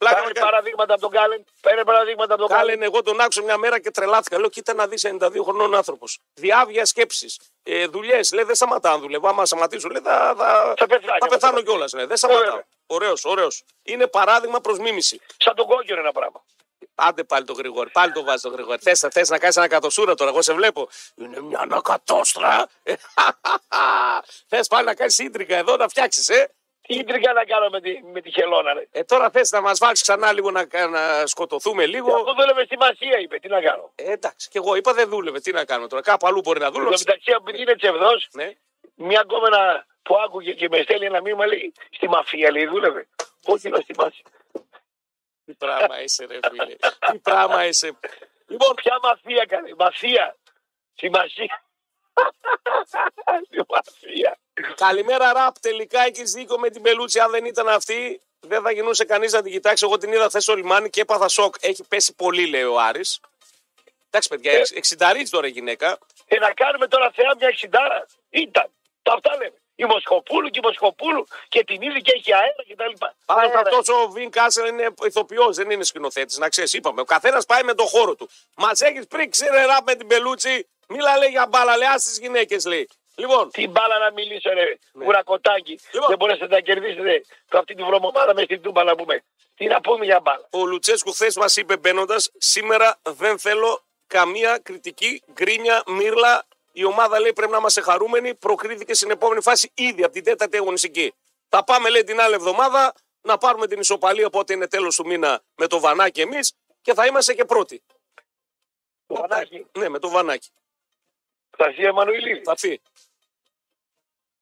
[0.01, 0.49] Πλάκα Πάρε με κάνει.
[0.49, 1.45] παραδείγματα από τον Κάλεν.
[1.61, 2.65] Παίρνει παραδείγματα από τον Κάλεν.
[2.65, 4.39] Κάλεν, εγώ τον άκουσα μια μέρα και τρελάθηκα.
[4.39, 6.19] Λέω, κοίτα να δεις 92 χρονών άνθρωπος.
[6.33, 7.39] Διάβια σκέψεις.
[7.63, 8.31] Ε, Δουλειές.
[8.31, 8.91] Λέει, δεν σταματά.
[8.91, 9.27] Αν δουλεύω.
[9.27, 11.63] Άμα σταματήσω, λέει, θα, θα, Θα πεθάνει, θα θα πεθάνω πεθάνει.
[11.87, 12.07] κιόλα.
[12.07, 12.43] Δεν σταματάω.
[12.43, 12.65] βέβαια.
[12.87, 13.63] Ωραίος, ωραίος.
[13.83, 15.21] Είναι παράδειγμα προς μίμηση.
[15.37, 16.43] Σαν τον κόκκινο ένα πράγμα.
[16.95, 17.89] Άντε πάλι το Γρηγόρη.
[17.89, 18.79] Πάλι το βάζεις το Γρηγόρη.
[18.81, 20.29] Θες θες να κάνεις ανακατοσούρα τώρα.
[20.31, 20.89] Εγώ σε βλέπω.
[21.15, 22.67] Είναι μια ανακατόστρα.
[24.47, 26.51] Θες πάλι να κάνεις ίντρικα εδώ να φτιάξεις, ε.
[26.93, 28.87] Τι ίντρικα να κάνω με τη, με τη χελώνα, ρε.
[28.91, 29.03] ε.
[29.03, 33.17] Τώρα θες να μας βάλεις ξανά λίγο να, να σκοτωθούμε λίγο; Αυτό δούλευε στη Μασία,
[33.19, 33.39] είπε.
[33.39, 33.91] Τι να κάνω.
[33.95, 35.39] Ε, εντάξει, και εγώ είπα δεν δούλευε.
[35.39, 36.01] Τι να κάνουμε τώρα.
[36.01, 36.97] Κάπου αλλού μπορεί να Εν τω δούλευε.
[37.05, 38.51] μεταξύ, επειδή είναι τσευδός, Ναι.
[38.95, 43.07] μια κόμενα που άκουγε και με στέλνει ένα μήνυμα λέει Στη μαφία, λέει, δούλευε.
[43.45, 44.25] Όχι, λέω στη μαφία.
[45.45, 46.75] Τι πράγμα είσαι, ρε φίλε.
[47.11, 47.91] Τι πράγμα είσαι.
[48.47, 50.35] Λοιπόν, Ποια μαφία κάνει, μαφία.
[50.95, 50.95] Σημασία.
[50.95, 51.63] Στη μαφία.
[54.75, 55.59] Καλημέρα ραπ.
[55.59, 57.19] Τελικά έχεις δίκιο με την Πελούτσι.
[57.19, 59.85] Αν δεν ήταν αυτή, δεν θα γινούσε κανείς να την κοιτάξει.
[59.85, 61.55] Εγώ την είδα χθες στο λιμάνι και έπαθα σοκ.
[61.59, 63.19] Έχει πέσει πολύ, λέει ο Άρης.
[64.07, 64.61] Εντάξει, παιδιά, Ε.
[64.73, 65.97] εξινταρίζει τώρα η γυναίκα.
[66.27, 68.05] Και να κάνουμε τώρα θεά μια εξιντάρα.
[68.29, 68.69] Ήταν.
[69.01, 69.53] Τα αυτά λέμε.
[69.75, 73.15] Η Μοσχοπούλου και η Μοσχοπούλου και την είδη και έχει αέρα και τα λοιπά.
[73.25, 73.59] Πάντω Αέρα.
[73.59, 76.37] αυτός ο Βιν Κάσελ είναι ηθοποιός, δεν είναι σκηνοθέτης.
[76.37, 77.01] Να ξέρεις, είπαμε.
[77.01, 78.29] Ο καθένας πάει με το χώρο του.
[78.55, 80.67] Μα έχει πρίξει ρε ραπ με την Πελούτσι.
[80.91, 82.87] Μίλα λέει για μπάλα, λέει στι γυναίκες λέει.
[83.15, 84.77] Λοιπόν, Τι μπάλα να μιλήσω, ρε.
[84.93, 85.79] Γουρακοτάκι.
[85.91, 86.07] Λοιπόν.
[86.09, 89.23] Δεν μπορέσετε να κερδίσετε το αυτή τη βρωμομάδα με στην τούμπα να πούμε.
[89.55, 90.47] Τι να πούμε για μπάλα.
[90.51, 96.45] ο Λουτσέσκου χθες μας είπε μπαίνοντας, σήμερα δεν θέλω καμία κριτική, γκρίνια, μύρλα.
[96.71, 98.35] Η ομάδα λέει πρέπει να είμαστε χαρούμενοι.
[98.35, 101.13] Προκρίθηκε στην επόμενη φάση ήδη από την τέταρτη αγωνιστική.
[101.49, 105.41] Θα πάμε λέει την άλλη εβδομάδα να πάρουμε την ισοπαλία πότε είναι τέλος του μήνα
[105.55, 107.83] με το βανάκι εμείς και θα είμαστε και πρώτοι.
[109.07, 109.65] Το Βανάκι.
[109.77, 110.49] Ναι, με το βανάκι.
[111.57, 112.41] Θα έρθει η Εμμανουηλίδη.
[112.43, 112.81] Θα φύγει.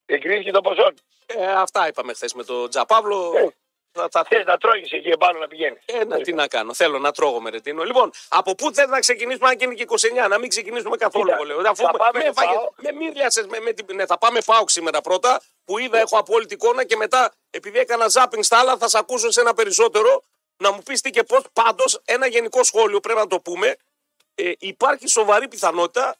[0.06, 0.92] Εγκρίθηκε το ποσό.
[1.26, 3.34] Ε, αυτά είπαμε χθες με τον Τζαπάβλο.
[3.38, 3.48] Ε.
[3.92, 4.24] Θα, θα...
[4.30, 5.82] Θες να τρώγεις εκεί επάνω να πηγαίνεις.
[5.86, 7.84] Ε, να, τι να κάνω, θέλω να τρώγω με ρετίνο.
[7.84, 9.86] Λοιπόν, από πού θε να ξεκινήσουμε, αν και είναι και
[10.26, 11.24] 29, να μην ξεκινήσουμε καθόλου.
[11.26, 11.62] Κοίτα, εγώ λέω.
[11.72, 12.74] Αφού θα πάμε με, στο έφαγες- ΠΑΟΚ.
[12.82, 16.54] με μύρλιασες, με, με, την- ναι, θα πάμε πάω σήμερα πρώτα, που είδα, έχω απόλυτη
[16.54, 20.24] εικόνα και μετά, επειδή έκανα ζάπινγκ στα άλλα, θα σε ακούσω σε ένα περισσότερο
[20.58, 21.44] να μου πεις τι και πώς.
[21.54, 23.76] Πάντως, ένα γενικό σχόλιο πρέπει να το πούμε.
[24.36, 26.16] Ε, υπάρχει σοβαρή πιθανότητα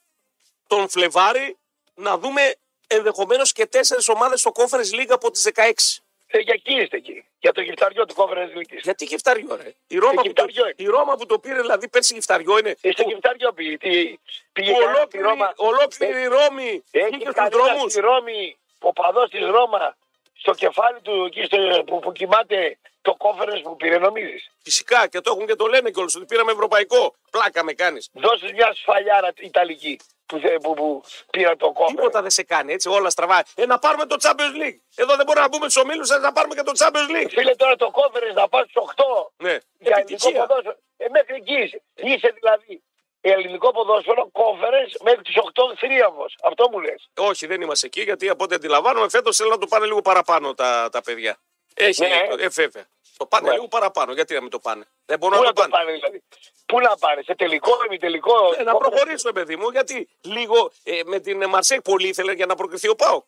[0.70, 1.58] τον Φλεβάρη
[1.96, 2.42] να δούμε
[2.88, 6.02] ενδεχομένως και τέσσερις ομάδες στο Conference League από τις 16.
[6.32, 7.26] Ε, για εκεί είστε εκεί.
[7.40, 8.78] Για το γυφταριό του Conference League.
[8.82, 10.74] Γιατί γυφταριό, ρε; Η Ρώμα, που το, γυφταριό είναι.
[10.78, 12.76] η Ρώμα που το πήρε, δηλαδή πέρσι γυφταριό είναι.
[12.82, 13.78] Είστε που- γυφταριό πήγε.
[13.78, 14.20] Τι,
[14.54, 15.54] πήγε που κανένα στη ολόκληρη, Ρώμα.
[15.56, 17.92] ολόκληρη η Ρώμη Έχει βγήκε στους κανένα δρόμους.
[17.92, 19.98] στη Ρώμη, ο παδός της Ρώμα,
[20.34, 25.22] στο κεφάλι του εκεί στο, που, που κοιμάται το conference που πήρε, νομίζεις; Φυσικά και
[25.22, 27.16] το έχουν και το λένε κιόλας ότι πήραμε ευρωπαϊκό.
[27.32, 28.10] Πλάκα με κάνεις.
[28.14, 31.88] Δώσε μια σφαλιάρα Ιταλική που, θε- που, που πήρα το conference.
[31.96, 33.44] Τίποτα δεν σε κάνει έτσι, όλα στραβά.
[33.56, 34.80] Ε, να πάρουμε το Champions League.
[34.96, 37.30] Εδώ δεν μπορούμε να μπούμε στους ομίλους, να πάρουμε και το Champions League.
[37.30, 39.04] Φίλε τώρα το conference να πας στους 8
[39.38, 40.46] Ναι, για ελληνικό επιτυχία.
[40.46, 40.78] ποδόσφαιρο.
[40.98, 41.82] Ε, μέχρι εκεί είσαι.
[41.96, 42.84] Είσαι δηλαδή
[43.22, 46.36] ελληνικό ποδόσφαιρο conference μέχρι τους 8 θρίαμβος.
[46.44, 47.10] Αυτό μου λες.
[47.18, 50.54] Όχι, δεν είμαστε εκεί γιατί από ό,τι αντιλαμβάνομαι φέτος θέλουν να το πάνε λίγο παραπάνω
[50.54, 51.38] τα, τα παιδιά.
[51.74, 52.28] Έχει, Ναι.
[52.40, 52.86] ε, βέβαια.
[53.18, 53.54] Το πάνε Ναι.
[53.54, 54.14] λίγο παραπάνω.
[54.14, 54.86] Γιατί να μην το πάνε.
[55.06, 55.84] Δεν μπορούν Πού να να το το πάνε.
[55.86, 56.24] πάνε δηλαδή;
[56.70, 61.20] Πού να πάνε, σε τελικό, ημιτελικό; Ε, να προχωρήσουμε, παιδί μου, γιατί λίγο ε, με
[61.20, 63.22] την Μαρσέκ πολύ ήθελε για να προκριθεί ο Πάο.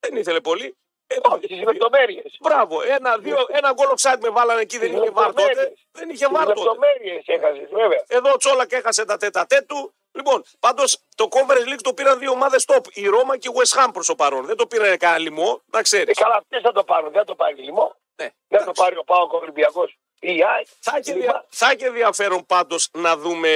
[0.00, 0.76] Δεν ήθελε πολύ.
[1.06, 2.36] Ε, Όχι, στις λεπτομέρειες.
[2.40, 5.42] Μπράβο, ένα, δύο, ένα γκολ offside με βάλανε εκεί, δεν Στις είχε βάρ τότε.
[5.42, 5.86] λεπτομέρειες.
[5.92, 6.60] Δεν είχε Στις βάρ τότε.
[6.60, 8.04] λεπτομέρειες έχασες, βέβαια.
[8.06, 9.94] Εδώ ο Τσόλακ έχασε τα τέτα του.
[10.12, 12.84] Λοιπόν, πάντως το Conference League το πήραν δύο ομάδες top.
[12.92, 14.44] Η Ρώμα και η West Ham προς το παρόν.
[14.46, 16.18] Δεν το πήρε κανένα λοιμό, να ξέρεις.
[16.18, 17.94] Ε, καλά, αυτές θα το πάρουν, δεν θα το πάρει λιμό.
[18.22, 18.28] Ναι.
[18.48, 19.96] Δεν θα το πάρει ο Πάοκ Ολυμπιακός.
[20.20, 20.66] Ή η ΑΕΚ.
[20.80, 21.44] Θα έχει, Λοιπόν, δια...
[21.48, 23.48] θα έχει ενδιαφέρον πάντως να δούμε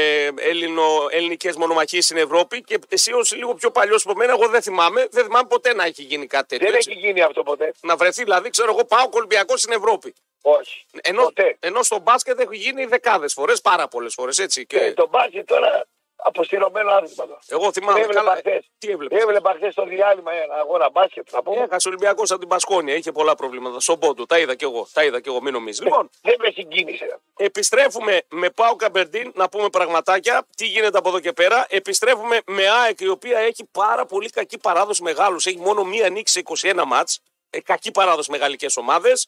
[1.10, 5.08] ελληνικέ μονομαχίες στην Ευρώπη και εσύ ως λίγο πιο παλιός από μένα, εγώ δεν θυμάμαι,
[5.10, 6.66] δεν θυμάμαι ποτέ να έχει γίνει κάτι τέτοιο.
[6.66, 6.90] Δεν έτσι.
[6.90, 7.72] έχει γίνει αυτό ποτέ.
[7.80, 10.14] Να βρεθεί δηλαδή, ξέρω εγώ, πάω Ολυμπιακό στην Ευρώπη.
[10.42, 10.86] Όχι.
[11.02, 11.56] Ενώ, Ποτέ.
[11.60, 14.66] ενώ στο μπάσκετ έχει γίνει δεκάδες φορές, πάρα πολλές φορές έτσι.
[14.66, 14.78] Και...
[14.78, 15.86] Ε, το μπάσκετ τώρα
[16.24, 17.26] αποστηρωμένο άθλημα.
[17.26, 17.38] το.
[17.48, 18.00] Εγώ θυμάμαι.
[18.00, 18.36] Έβλεπα Καλά...
[18.36, 21.32] χθες; Τι έβλεπες; Έβλεπα χθες στο διάλειμμα ένα αγώνα μπάσκετ.
[21.32, 22.94] Να πούμε; Έχασε ο Ολυμπιακός από την Πασκόνια.
[22.94, 23.80] Είχε πολλά προβλήματα.
[23.80, 24.26] Στον πόντο.
[24.26, 24.88] Τα είδα κι εγώ.
[24.92, 25.82] Τα είδα κι εγώ, μην νομίζεις.
[25.84, 27.20] Λοιπόν, Δεν με συγκίνησε.
[27.36, 30.46] επιστρέφουμε με Πάο Καμπερντίν να πούμε πραγματάκια.
[30.56, 31.66] Τι γίνεται από εδώ και πέρα.
[31.68, 35.46] Επιστρέφουμε με ΑΕΚ η οποία έχει πάρα πολύ κακή παράδοση μεγάλους.
[35.46, 37.20] Έχει μόνο μία νίκη σε 21 μάτς.
[37.50, 39.26] Ε, κακή παράδοση με γαλλικέ ομάδες.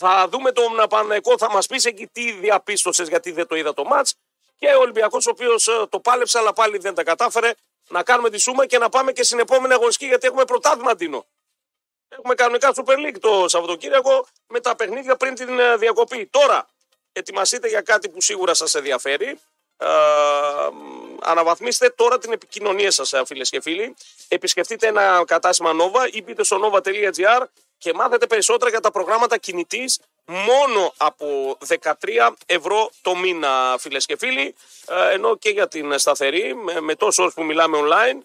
[0.00, 3.84] Θα δούμε τον Παναγικό, θα μας πεις εκεί τι διαπίστωσες γιατί δεν το είδα το
[3.84, 4.14] μάτς.
[4.58, 7.52] Και ο Ολυμπιακός, ο οποίος το πάλεψε, αλλά πάλι δεν τα κατάφερε.
[7.88, 11.26] Να κάνουμε τη σούμα και να πάμε και στην επόμενη αγωνιστική γιατί έχουμε πρωτάθλημα Ντίνο.
[12.08, 16.26] Έχουμε κανονικά Super League το Σαββατοκύριακο με τα παιχνίδια πριν την ε, διακοπή.
[16.26, 16.68] Τώρα,
[17.12, 19.40] ετοιμαστείτε για κάτι που σίγουρα σας ενδιαφέρει.
[19.76, 19.86] Ε,
[21.20, 23.94] αναβαθμίστε τώρα την επικοινωνία σας ε, φίλες και φίλοι.
[24.28, 27.42] Επισκεφτείτε ένα κατάστημα Nova ή μπείτε στο nova.gr
[27.78, 34.16] και μάθετε περισσότερα για τα προγράμματα κινητής μόνο από 13 ευρώ το μήνα, φίλες και
[34.16, 34.54] φίλοι.
[34.88, 38.20] Ε, ενώ και για την σταθερή, με, με τόσο όρους που μιλάμε online,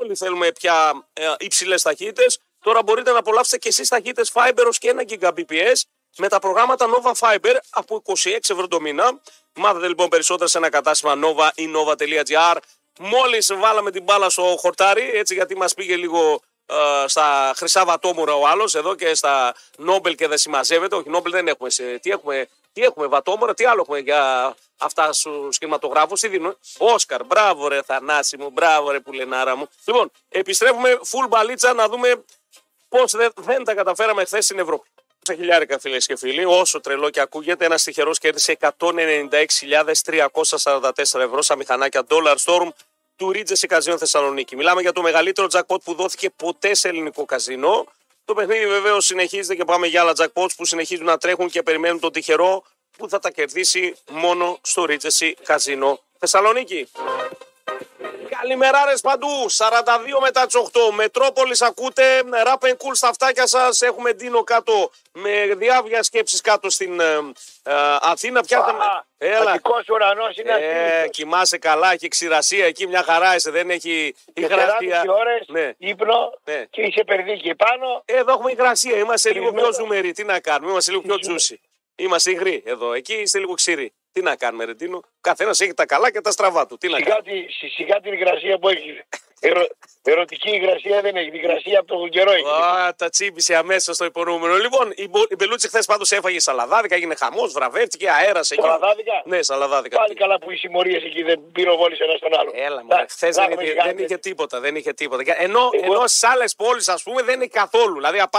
[0.00, 2.38] όλοι θέλουμε πια ε, υψηλές ταχύτητες.
[2.62, 5.80] Τώρα μπορείτε να απολαύσετε και εσείς ταχύτητες Fiber ως και 1 Gbps
[6.16, 8.14] με τα προγράμματα Nova Fiber από 26
[8.48, 9.20] ευρώ το μήνα.
[9.54, 12.56] Μάθετε λοιπόν περισσότερα σε ένα κατάστημα Nova ή nova.gr.
[12.98, 16.47] Μόλις βάλαμε την μπάλα στο χορτάρι, έτσι γιατί μας πήγε λίγο ε,
[17.06, 20.96] στα χρυσά βατόμουρα ο άλλος εδώ και στα Νόμπελ και δεν συμμαζεύεται.
[20.96, 21.70] Όχι, Νόμπελ δεν έχουμε.
[21.70, 26.20] Σε, τι έχουμε, τι έχουμε βατόμουρα, τι άλλο έχουμε για αυτά στους κινηματογράφους.
[26.20, 26.56] Τι δίνουν.
[26.78, 29.68] Όσκαρ, μπράβο ρε Θανάση μου, μπράβο ρε πουλενάρα μου.
[29.84, 32.24] Λοιπόν, επιστρέφουμε full μπαλίτσα να δούμε
[32.88, 34.88] πώς δεν, δεν τα καταφέραμε χθες στην Ευρώπη.
[35.22, 41.56] Σε χιλιάρικα φίλες και φίλοι, όσο τρελό και ακούγεται, ένας τυχερός κέρδισε 196.344 ευρώ στα
[41.56, 42.68] μηχανάκια Dollar Storm
[43.18, 44.56] του Ρίτζες Καζίνο Θεσσαλονίκη.
[44.56, 47.86] Μιλάμε για το μεγαλύτερο jackpot που δόθηκε ποτέ σε ελληνικό καζίνο.
[48.24, 52.00] Το παιχνίδι βεβαίως συνεχίζεται και πάμε για άλλα jackpots που συνεχίζουν να τρέχουν και περιμένουν
[52.00, 52.64] τον τυχερό
[52.96, 56.88] που θα τα κερδίσει μόνο στο Ρίτζεση Καζίνο Θεσσαλονίκη.
[58.40, 60.92] Καλημέρα ρε παντού, 42 μετά τις 8.
[60.94, 63.80] Μετρόπολης ακούτε, ραπ and cool στα αυτάκια σας.
[63.80, 67.04] Έχουμε Ντίνο κάτω με διάβια σκέψεις κάτω στην ε,
[67.62, 68.42] ε, Αθήνα.
[68.42, 68.84] Πιάσαμε.
[69.18, 69.50] Έλα.
[69.50, 75.04] Αττικός ουρανός είναι ε, κοιμάσαι καλά, έχει ξηρασία εκεί, μια χαρά είσαι, δεν έχει υγρασία.
[75.08, 75.72] ώρες, ναι.
[75.78, 76.64] ύπνο ναι.
[76.70, 78.02] και είσαι περδίκι πάνω.
[78.04, 81.60] Εδώ έχουμε υγρασία, είμαστε λίγο πιο ζουμεροί, τι να κάνουμε, είμαστε λίγο πιο τζούσι.
[81.94, 83.92] Είμαστε υγροί εδώ, εκεί είστε λίγο ξηροί.
[84.18, 85.00] Τι να κάνουμε, Ρετίνο.
[85.20, 86.76] Καθένας έχει τα καλά και τα στραβά του.
[86.76, 89.02] Τι να σιγά, τη, σιγά την υγρασία που έχει.
[89.40, 89.66] Ερω,
[90.02, 91.30] ερωτική υγρασία δεν έχει.
[91.36, 92.44] Υγρασία από τον καιρό έχει.
[92.44, 94.54] Α, τα τσίπησε αμέσως στο υπονοούμενο.
[94.56, 98.60] Λοιπόν, η, η Μπελούτσι χθες πάντως έφαγε σαλαδάδικα, έγινε χαμός, βραβεύτηκε, αέρα εκεί.
[98.62, 99.96] Σαλαδάδικα; Ναι, σαλαδάδικα.
[99.96, 102.50] Πάλι καλά που οι συμμορίες εκεί δεν πυροβόλησε ένας στον άλλο.
[102.54, 102.88] Έλα, μου.
[103.08, 104.60] Χθες δεν, είχε, δεν είχε τίποτα.
[104.60, 105.22] Δεν είχε τίποτα.
[105.42, 107.94] Ενώ, εγώ, ενώ στις άλλες πόλεις, ας πούμε, δεν είναι καθόλου.
[107.94, 108.32] Δηλαδή, απ'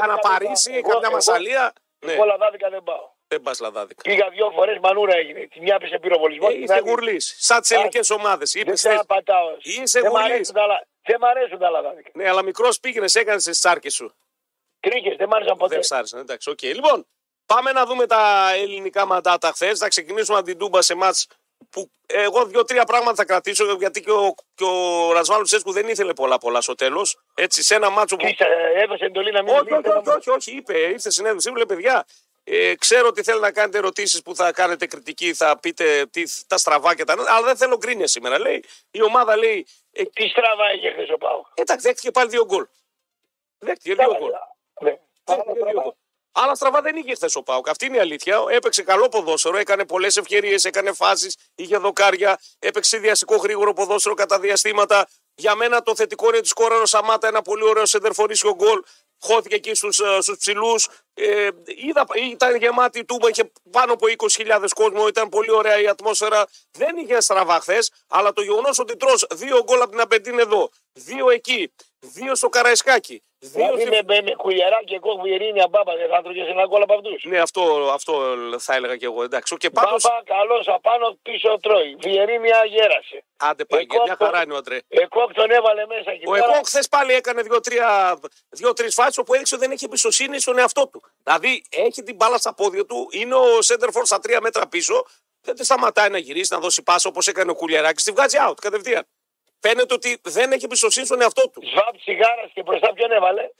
[0.00, 1.72] κάνα Παρίσι, καμιά Μασαλία.
[1.98, 2.30] Εγώ ναι.
[2.30, 3.15] λαδάδικα δεν πάω.
[3.28, 4.02] Δεν πας λαδάδικα.
[4.02, 5.46] Πήγα δύο φορές μανούρα έγινε.
[5.46, 6.48] Τη μια έπεσε πυροβολισμός.
[6.50, 7.36] Ε, είσαι γουρλής.
[7.38, 8.52] Σαν τις ελληνικές ομάδες.
[8.64, 9.56] Δεν θα πατάω.
[9.62, 10.52] Είσαι γουρλής.
[11.02, 12.10] Δεν μ' αρέσουν τα λαδάδικα.
[12.14, 14.14] Ναι, αλλά μικρός πήγαινες, έκανες τις τσάρκες σου.
[14.80, 15.74] Τρίχες, δεν μ' άρεσαν ποτέ.
[15.74, 16.58] Δεν σ' άρεσαν, εντάξει, οκ.
[16.62, 16.74] Okay.
[16.74, 17.06] Λοιπόν,
[17.46, 19.78] πάμε να δούμε τα ελληνικά μαντάτα χθες.
[19.78, 21.26] Θα ξεκινήσουμε από την Τούμπα σε ματς
[21.70, 26.12] που εγώ δύο-τρία πράγματα θα κρατήσω γιατί και ο, και ο Ραζβάν Λουτσέσκου δεν ήθελε
[26.12, 27.18] πολλά πολλά στο τέλος.
[27.34, 28.26] Έτσι, σε ένα ματς ο που.
[28.74, 32.06] Έδωσε εντολή να μην όχι, όχι, όχι, όχι, όχι, είπε, ήρθε συνέντευξη, είπε παιδιά.
[32.48, 36.58] Ε, ξέρω ότι θέλει να κάνετε ερωτήσεις που θα κάνετε κριτική, θα πείτε τι, τα
[36.58, 38.38] στραβά και τα αλλά δεν θέλω γκρίνια σήμερα.
[38.38, 39.66] Λέει, η ομάδα λέει.
[39.92, 41.42] Ε, τι στραβά είχε χθες ο Πάο.
[41.54, 42.66] Εντάξει, δέχτηκε πάλι δύο γκολ.
[43.58, 44.30] Δέχτηκε δύο γκολ.
[44.80, 44.98] Ναι.
[46.32, 47.68] Αλλά στραβά δεν είχε χθες ο Πάοκ.
[47.68, 48.44] Αυτή είναι η αλήθεια.
[48.50, 54.40] Έπαιξε καλό ποδόσφαιρο, έκανε πολλές ευκαιρίες, έκανε φάσεις, είχε δοκάρια, έπαιξε διαστικό γρήγορο ποδόσφαιρο κατά
[54.40, 55.08] διαστήματα.
[55.34, 58.82] Για μένα το θετικό είναι ότι σκόραρε Σαμάτα ένα πολύ ωραίο σεντερφορίσιο γκολ
[59.20, 60.88] χώθηκε εκεί στους, ε, στους ψηλούς.
[61.14, 61.48] Ε,
[61.86, 66.46] είδα, ήταν γεμάτη η τούμπα, είχε πάνω από 20.000 κόσμο, ήταν πολύ ωραία η ατμόσφαιρα.
[66.70, 70.70] Δεν είχε στραβά χθες, αλλά το γεγονός ότι τρως δύο γκολ από την Απεντίν εδώ,
[70.92, 71.72] δύο εκεί,
[72.12, 73.22] δύο στο Καραϊσκάκι.
[73.38, 75.24] Δύο δηλαδή με, με, με κουλιαράκι και κόβου
[75.64, 77.24] αμπάμπα, δεν θα τρώγε ένα γκολ από αυτούς.
[77.24, 78.12] Ναι, αυτό, αυτό
[78.58, 79.22] θα έλεγα και εγώ.
[79.22, 79.56] Εντάξει.
[79.56, 80.02] Και πάντως...
[80.02, 81.96] Μπάμπα, καλός απάνω πίσω τρώει.
[82.00, 83.24] Βιερίνη αγέρασε.
[83.36, 84.78] Άντε πάλι, μια χαρά είναι ο Αντρέ.
[84.88, 87.42] Εκόκ τον έβαλε μέσα και Ο Εκόκ χθες πάλι έκανε
[88.50, 91.02] δύο-τρει φάσεις όπου έδειξε ότι δεν έχει εμπιστοσύνη στον εαυτό του.
[91.22, 95.04] Δηλαδή έχει την μπάλα στα πόδια του, είναι ο Σέντερφορ στα τρία μέτρα πίσω,
[95.40, 99.06] δεν σταματάει να γυρίσει, να δώσει πάσα όπως έκανε ο Κουλιαράκης, τη βγάζει out κατευθείαν.
[99.60, 101.62] Φαίνεται ότι δεν έχει εμπιστοσύνη στον εαυτό του.
[101.66, 103.50] Σβάμπ τσιγάρας και μπροστά ποιον έβαλε;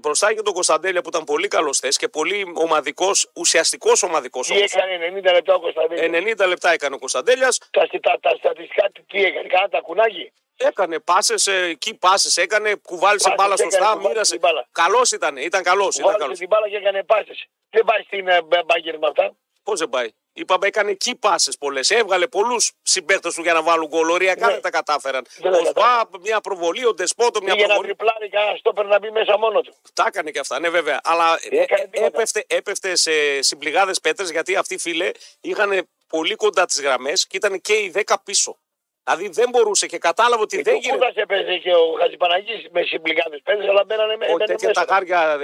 [0.00, 4.46] Μπροστά για τον Κωνσταντέλια που ήταν πολύ καλός θε και πολύ ομαδικός, ουσιαστικός ομαδικός.
[4.46, 6.34] Τι έκανε 90 λεπτά ο Κωνσταντέλια.
[6.44, 7.58] 90 λεπτά έκανε ο Κωνσταντέλιας.
[7.70, 13.34] Τα, τα, τα στατιστικά τι έκανε, κάνα τα κουνάκι; Έκανε πάσες, εκεί πάσες, έκανε, κουβάλισε
[13.36, 14.38] μπάλα σωστά, μοίρασε.
[14.72, 16.00] Καλός ήταν, ήταν καλός.
[16.00, 17.46] Κουβάλισε την μπάλα και έκανε πάσες.
[17.70, 19.36] Δεν πάει στην ε, μπάγκερ με αυτά.
[19.62, 21.90] Πώς δεν πάει; Είπαμε, έκανε key passes πολλές.
[21.90, 24.10] Έβγαλε πολλούς συμπαίχτε του για να βάλουν γκολ.
[24.10, 24.52] Οριακά ναι.
[24.52, 25.26] δεν τα κατάφεραν.
[25.42, 27.86] ο Σβάμπ, μια προβολή, ο Ντεσπότο, μια Πήγε προβολή.
[27.86, 29.74] Για να τριπλάρει κανένα στόπερ να μπει μέσα μόνο του.
[29.94, 31.00] Τα έκανε και αυτά, ναι, βέβαια.
[31.04, 37.26] Αλλά ε, έπεφτε, έπεφτε σε συμπληγάδες πέτρες γιατί αυτοί φίλε είχαν πολύ κοντά τις γραμμές
[37.26, 38.58] και ήταν και οι 10 πίσω.
[39.04, 40.98] Δηλαδή δεν μπορούσε και κατάλαβε ότι ε, δεν γίνεται.
[40.98, 44.36] Κούτας έπαιζε και ο Χατζηπαναγής με συμπληγάδες πέτρες, αλλά μπαίνανε μέσα.
[44.36, 45.38] Τέτοια τα χάρια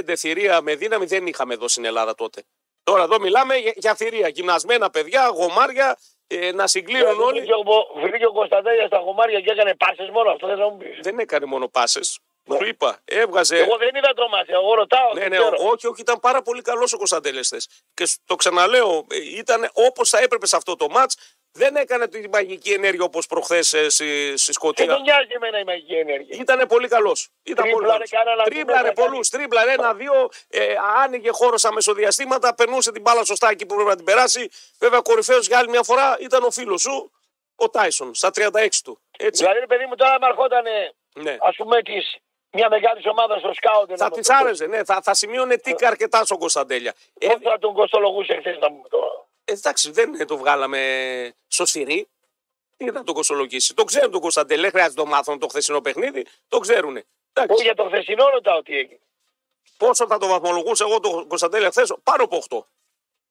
[0.00, 2.42] 1,95 θηρία με δύναμη δεν είχαμε εδώ στην Ελλάδα τότε.
[2.88, 4.28] Τώρα εδώ μιλάμε για θηρία.
[4.28, 7.40] Γυμνασμένα παιδιά, γομάρια, ε, να συγκλίνουν όλοι.
[8.00, 10.30] Βρήκε ο Κωνσταντέλιας στα γομάρια και έκανε πάσες μόνο.
[10.30, 10.98] Αυτό δεν θα μου πεις.
[11.00, 12.18] Δεν έκανε μόνο πάσες.
[12.48, 12.56] Ναι.
[12.56, 13.56] Σου είπα, έβγαζε.
[13.56, 15.12] Εγώ δεν είδα το μάτι, εγώ ρωτάω.
[15.14, 15.38] Ναι, ναι,
[15.72, 20.18] όχι, όχι, ήταν πάρα πολύ καλός ο Κωνσταντέλιας Και το ξαναλέω, ε, ήταν όπως θα
[20.18, 21.16] έπρεπε σε αυτό το μάτς.
[21.52, 24.86] Δεν έκανε την μαγική ενέργεια όπως προχθές στη, στη Και Σκωτία.
[24.86, 26.36] δεν νοιάζει εμένα η μαγική ενέργεια.
[26.40, 27.28] Ήταν πολύ καλός.
[27.42, 28.10] Ήταν πολύ Τρίπλαρε καλός.
[28.24, 29.28] κανένα Τρίπλαρε μέσα, πολλούς.
[29.28, 30.28] Τρίπλαρε ένα-δύο.
[30.48, 32.54] Ε, άνοιγε χώρος στα μεσοδιαστήματα.
[32.54, 34.48] Περνούσε την μπάλα σωστά εκεί που πρέπει να την περάσει.
[34.78, 37.12] Βέβαια, κορυφαίος για άλλη μια φορά ήταν ο φίλος σου,
[37.56, 39.00] ο Τάισον, στα 36 του.
[39.18, 39.42] Έτσι.
[39.42, 40.64] Δηλαδή, ρε παιδί μου, τώρα με ερχόταν
[41.14, 41.36] Ναι.
[41.40, 42.16] ας πούμε της,
[42.50, 43.90] μια μεγάλη ομάδα στο σκάουτ.
[43.96, 44.84] Θα τη άρεσε, ναι.
[44.84, 46.94] Θα, θα σημείωνε τίκα αρκετά στον Κωνσταντέλια.
[47.18, 49.27] Ε, Πώς θα τον κοστολογούσε χθες να μου το.
[49.48, 52.08] Ε, εντάξει, δεν το βγάλαμε στο σφυρί.
[52.76, 53.74] Τι θα τον κοστολογήσει.
[53.74, 54.62] Το ξέρουν τον Κωνσταντέλια.
[54.62, 56.26] Δεν χρειάζεται να το μάθουν το χθεσινό παιχνίδι.
[56.48, 56.96] Το ξέρουν.
[56.96, 57.62] Όχι Εντάξει.
[57.62, 59.00] για το χθεσινό ρωτάω τι έγινε.
[59.76, 62.66] Πόσο θα το βαθμολογούσα εγώ τον Κωνσταντέλια χθες, πάνω από 8.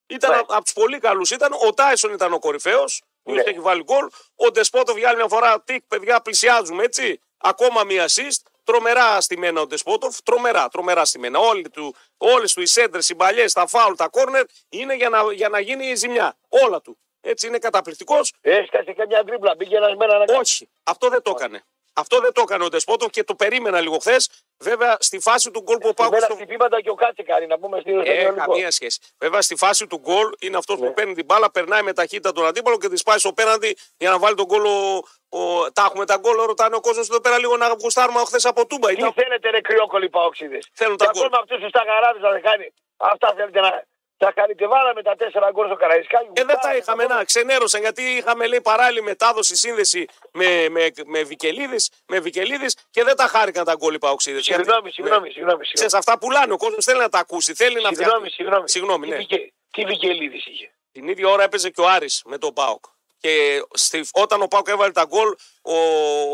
[0.08, 0.38] Ήταν Ναι.
[0.38, 1.32] από τους πολύ καλούς.
[1.32, 1.52] Ήταν.
[1.68, 3.04] Ο Τάισον ήταν ο κορυφαίος.
[3.24, 3.42] Ο Ναι.
[3.42, 4.10] έχει βάλει γκολ.
[4.36, 5.62] Ο Ντεσπότοφ για άλλη μια φορά.
[5.62, 7.20] Τικ, παιδιά, πλησιάζουμε έτσι.
[7.38, 8.42] Ακόμα μία assist.
[8.68, 10.22] Τρομερά στημένα ο Ντεσπότοφ.
[10.22, 11.40] Τρομερά, τρομερά στημένα.
[11.40, 15.34] Όλοι του, όλες του οι σέντρες, οι παλιέ, τα φάουλ, τα κόρνερ είναι για να,
[15.34, 16.38] για να γίνει η ζημιά.
[16.50, 16.98] Όλα του.
[17.22, 18.34] Έτσι είναι καταπληκτικός.
[18.42, 19.56] Έσκασε και μια τρίπλα.
[19.56, 20.40] Πήγε ένας μένα να κάνει.
[20.40, 21.64] Όχι, αυτό δεν το έκανε.
[21.94, 24.30] Αυτό δεν το έκανε ο Ντεσπότοφ και το περίμενα λίγο χθες.
[24.60, 27.46] Βέβαια, στη φάση του γκολ που ο Πάκος Μένα στο- χτυπήματα και ο Κάτσε κάνει
[27.48, 28.32] να πούμε στη ε, Ρωσία.
[28.32, 29.00] καμία σχέση.
[29.18, 30.88] Βέβαια στη φάση του γκολ είναι αυτός Ναι.
[30.88, 34.10] που παίρνει την μπάλα, περνάει με ταχύτητα τον αντίπαλο και τη σπάει στο πέναντι για
[34.10, 34.66] να βάλει τον γκολ.
[34.66, 38.46] Ο, ο, τα έχουμε τα γκολ, ρωτάνε ο κόσμος εδώ πέρα λίγο να γουστάρουμε χθες
[38.46, 38.88] από τούμπα.
[38.88, 40.70] Τι Ήταν, θέλετε ρε κρυόκολλοι παόξιδες.
[40.74, 41.26] Θέλουν τα Και γκολ.
[41.26, 42.74] ακόμα αυτούς τους ταγαράδες να δεν κάνει.
[42.98, 43.84] Αυτά θέλετε να...
[44.20, 46.28] Θα κάνετε βάλαμε τα τέσσερα γκολ στο Καραϊσκάκι.
[46.34, 51.24] ε, δεν τα είχαμε να ξενέρωσαν γιατί είχαμε λέει παράλληλη μετάδοση σύνδεση με, με, με
[51.24, 54.44] Βικελίδης, με Βικελίδης και δεν τα χάρηκαν τα γκολ οι Παοξίδες.
[54.44, 55.58] Συγγνώμη, συγγνώμη, συγγνώμη.
[55.58, 55.72] Ναι.
[55.74, 56.54] Ξέρεις, αυτά πουλάνε.
[56.54, 57.54] Ο κόσμος θέλει να τα ακούσει.
[57.54, 58.36] Θέλει να Συγγνώμη, φτιάξει.
[58.36, 58.70] συγγνώμη.
[58.70, 59.18] Συγγνώμη, Τι ναι.
[59.18, 62.84] Βικε- Τι Βικελίδης είχε; Την ίδια ώρα έπαιζε και ο Άρης με τον Πάοκ.
[63.20, 65.28] Και στη, όταν ο Πάοκ έβαλε τα γκολ,
[65.62, 65.76] ο,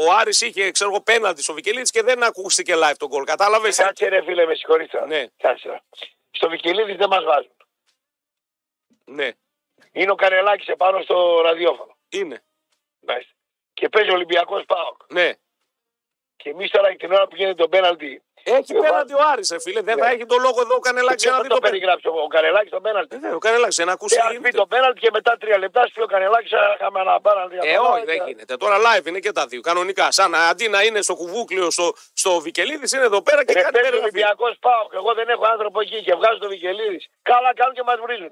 [0.06, 3.24] ο Άρης είχε ξέρω εγώ πέναλτι στο Βικελίδης και δεν ακούστηκε live τον γκολ.
[3.24, 5.06] Κατάλαβες; Κάτσε ρε φίλε, με συγχωρείς τώρα.
[5.06, 5.26] Ναι.
[5.38, 5.82] Κάτσε.
[6.32, 7.52] Στο Βικελίδης δεν μας βάζουν.
[9.14, 9.30] Ναι,
[9.92, 11.96] Είναι ο Κανελάκης επάνω στο ραδιόφωνο.
[12.10, 12.44] είναι.
[13.08, 13.32] Μάλιστα.
[13.74, 14.98] Και παίζει ο Ολυμπιακός ΠΑΟΚ.
[15.08, 15.32] Ναι.
[16.36, 18.22] Και εμείς τώρα την ώρα που γίνεται το πέναλτι.
[18.44, 19.82] Έχει Ε, πέναλτι ο Άρης, ε, φίλε.
[19.82, 20.02] Δεν Ναι.
[20.04, 21.80] θα έχει τον λόγο εδώ ο Κανελάκης Και να θα δει το το πέναλτι.
[21.80, 23.16] περιγράψει ο ο Κανελάκης το πέναλτι.
[23.16, 24.16] Ε, ναι, ο Κανελάκης δεν ακούσει.
[24.16, 24.58] Και τι αν πει γίνεται.
[24.58, 27.56] το πέναλτι και μετά τρία λεπτά σου πει ο Κανελάκης θα είχαμε ένα πέναλτι.
[27.62, 28.56] Ε, όχι, δεν γίνεται.
[28.58, 29.62] Τώρα live είναι και τα δύο.
[29.62, 30.12] Κανονικά.
[30.12, 33.74] Σαν αντί να είναι στο κουβούκλιο στο, στο Βικελίδης, είναι εδώ πέρα και Ρε κάνει
[33.74, 34.16] παίζει ο περιγραφή.
[34.18, 34.94] Ολυμπιακός ΠΑΟΚ.
[34.94, 37.08] Εγώ δεν έχω άνθρωπο εκεί και βγάζω το Βικελίδης.
[37.22, 38.32] Καλά κάνουν και μας βρίζουν.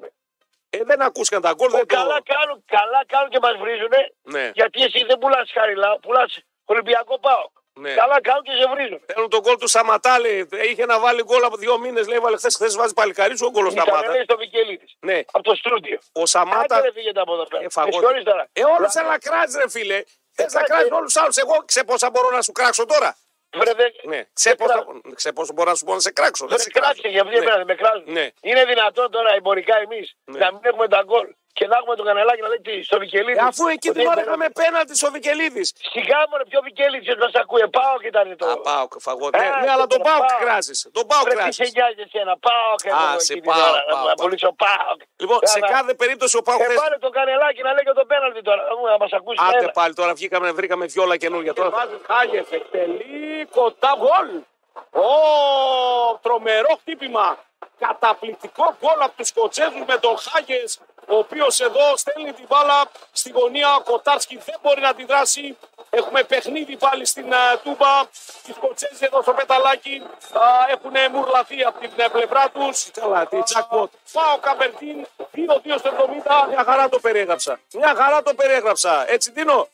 [0.74, 1.70] Ε, δεν ακούστηκαν τα γκολ.
[1.72, 3.94] δεν το- Καλά κάνουν, καλά κάνουν και μας βρίζουν.
[4.22, 4.52] Ναι.
[4.54, 6.32] Γιατί εσύ δεν πουλάς χαριλά, πουλάς
[6.66, 7.52] Ολυμπιακό ΠΑΟΚ.
[7.74, 7.94] Ναι.
[7.94, 9.02] Καλά κάνουν και σε βρίζουν.
[9.14, 10.50] Θέλουν τον γκολ του Σαματά, λέει.
[10.70, 12.20] Είχε να βάλει γκολ από δύο μήνες, λέει.
[12.20, 14.12] Βάλε χθες, χθες βάζει παλικαρί σου ο γκολ ο Ήταν Σαμάτα.
[14.12, 14.96] λέει στο Βικελίδης.
[15.00, 16.00] Ναι, Από το στούντιο.
[16.14, 16.76] ο Σαμάτα.
[16.76, 17.62] Άντε ρε φύγετε από εδώ πέρα.
[17.62, 17.96] Ε, Με φαγώτη.
[17.96, 18.48] συγχωρείς τώρα.
[18.54, 20.04] Ε, όλου Δηλαδή, θέλει να κράζεις, ρε φίλε.
[20.36, 20.74] Θες να κάτσε.
[20.74, 21.38] κράζεις όλους τους άλλους.
[21.38, 23.18] Εγώ ξέρω πόσα μπορώ να σου κράξω τώρα.
[23.58, 25.02] Βρε, δεν- Ναι, ξέρω δεν πόσα, κράζω.
[25.16, 26.48] ξέρω πόσο μπορώ να σου πω να σε κράξω.
[26.48, 27.10] Δεν Δεν σε κράξε κράξω.
[27.10, 27.46] για αυτή Ναι.
[27.56, 28.04] την με κράζουν.
[28.12, 28.30] Ναι.
[28.42, 30.40] Είναι δυνατόν τώρα εμπορικά εμείς Ναι.
[30.40, 33.42] να μην έχουμε τα γκολ και να έχουμε τον κανελάκι να λέει τι, στο Βικελίδης.
[33.44, 35.68] Ε, αφού εκεί την ώρα είχαμε πέναλτι στο Βικελίδης.
[35.94, 37.68] Σιγά μου ρε, πιο Βικελίδης μας ακούει.
[37.80, 38.46] Πάω και ήταν το.
[38.52, 39.38] Α, πάω φαγότη.
[39.38, 40.40] Ναι, Ε, ναι, αλλά τον τώρα πάω πάω.
[40.44, 40.74] κράζει.
[40.98, 41.52] Τον πάω Ρε, τι κράζει.
[41.60, 44.20] σε νοιάζει εσένα, πάω και Α, εγώ σε εκεί την πάω, ώρα, πάω, να πάω.
[44.22, 44.92] πουλήσω πάω.
[45.24, 46.74] Λοιπόν, σε Άρα, κάθε περίπτωση ο Πάο Ε, χθε.
[46.84, 48.62] βάλε τον κανελάκι να λέει και το πέναλτι τώρα,
[48.92, 49.38] να μας ακούσει.
[49.48, 49.72] Άντε έλα.
[49.80, 51.54] πάλι τώρα βγήκαμε, βρήκαμε βιόλα καινούργια.
[51.60, 54.30] Τώρα βάζεις Χάγεφ, εκτελεί κοντά γκολ.
[55.08, 55.10] Ω,
[56.22, 57.28] τρομερό χτύπημα.
[57.86, 63.30] Καταπληκτικό γκολ από τους Σκοτσέζου με τον Χάγες, ο οποίος εδώ στέλνει την μπάλα στη
[63.30, 63.76] γωνία.
[63.76, 65.58] Ο Κοτάρσκι δεν μπορεί να αντιδράσει.
[65.90, 68.02] Έχουμε παιχνίδι πάλι στην α, Τούμπα.
[68.48, 70.02] Οι Σκοτσέζοι εδώ στο πεταλάκι
[70.34, 72.92] α, έχουν μουρλαθεί από την ε, πλευρά τους.
[72.92, 73.92] Καλά, τι τζακποτ.
[74.12, 75.90] Πάω Καμπερτίν 2-2 στο
[76.46, 76.50] 70.
[76.50, 77.60] Μια χαρά το περιέγραψα.
[77.74, 79.12] Μια χαρά το περιέγραψα.
[79.12, 79.68] Έτσι, Τίνο.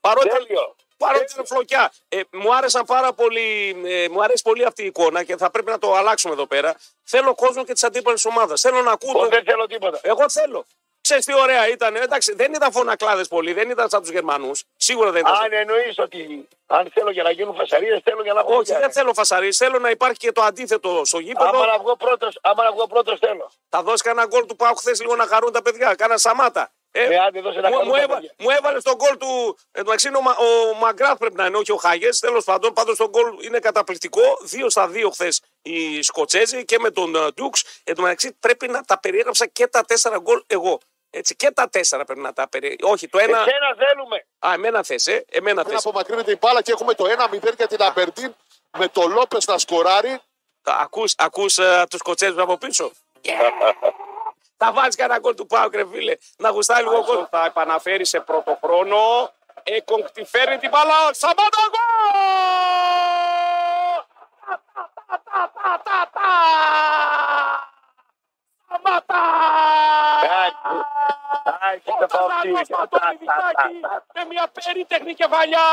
[0.00, 0.74] Παρότι Τέλειο.
[1.04, 1.92] Παρότι ήταν φλοκιά.
[2.08, 5.70] Ε, μου άρεσαν πάρα πολύ, ε, μου αρέσει πολύ αυτή η εικόνα και θα πρέπει
[5.70, 6.74] να το αλλάξουμε εδώ πέρα.
[7.04, 8.56] Θέλω κόσμο και τη αντίπαλη ομάδα.
[8.56, 9.10] Θέλω να ακούω.
[9.14, 9.98] Εγώ το- δεν θέλω τίποτα.
[10.02, 10.64] Εγώ θέλω.
[11.02, 11.96] Ξέρεις τι ωραία ήταν.
[11.96, 14.64] Εντάξει, δεν ήταν φωνακλάδες πολύ, δεν ήταν σαν τους Γερμανούς.
[14.76, 15.34] Σίγουρα δεν ήταν.
[15.34, 18.78] Αν εννοείς ότι αν θέλω για να γίνουν φασαρίες, θέλω για να έχω Όχι, δουλειά.
[18.80, 19.52] δεν θέλω φασαρί.
[19.52, 21.48] Θέλω να υπάρχει και το αντίθετο στο γήπεδο.
[21.48, 23.50] Άμα να βγω πρώτος, άμα να βγω πρώτος θέλω.
[23.68, 25.94] Θα δώσει κανένα γκολ του Πάου χθες λίγο να χαρούν τα παιδιά.
[25.94, 26.70] Κάνα σαμάτα.
[26.92, 28.34] Ε, Ε, άντε, δώσε να μου, χαρούν μου, τα έβα- παιδιά.
[28.38, 29.56] μου έβαλε στον γκολ του.
[29.56, 32.18] Εν τω μεταξύ είναι ο, Μα- ο Μαγκράθ πρέπει να είναι, όχι ο Χάγες.
[32.18, 34.22] Τέλος πάντων, πάντως το γκολ είναι καταπληκτικό.
[34.42, 37.62] Δύο στα δύο χθες οι Σκοτσέζοι και με τον ε, Ντούξ.
[37.84, 40.80] Εν τω μεταξύ πρέπει να τα περιέγραψα και τα τέσσερα γκολ εγώ.
[41.10, 42.92] Έτσι, και τα τέσσερα πρέπει να τα περιέγραψα.
[42.92, 43.38] Όχι, το ένα.
[43.38, 44.26] Εσένα θέλουμε.
[44.38, 45.24] Α, εμένα θες, ε.
[45.30, 45.84] Εμένα Δεν θες.
[45.86, 48.34] απομακρύνεται η μπάλα και έχουμε το 1-0 για την Αμπερντίν
[48.78, 50.20] με το Λόπε να σκοράρει.
[50.62, 52.90] Ακούς, ακούς ε, τους Σκοτσέζους από πίσω;
[54.62, 56.14] Θα βάλεις κανένα γκολ του Πάου, ρε φίλε.
[56.36, 57.26] Να γουστάει λίγο γκολ.
[57.30, 59.30] Θα επαναφέρει σε πρώτο χρόνο.
[59.62, 60.94] Έκογκ τη φέρνει την μπάλα.
[61.12, 61.80] Σαμάτα γκολ!
[64.46, 66.30] Τα, τα, τα, τα, τα, τα.
[68.68, 69.22] Σαμάτα!
[71.42, 72.62] Άντε, εκεί τα Όταν παοξίδια.
[72.68, 73.80] Ζανός ματώνει διτάκι
[74.14, 75.66] με μια περίτεχνη κεφαλιά.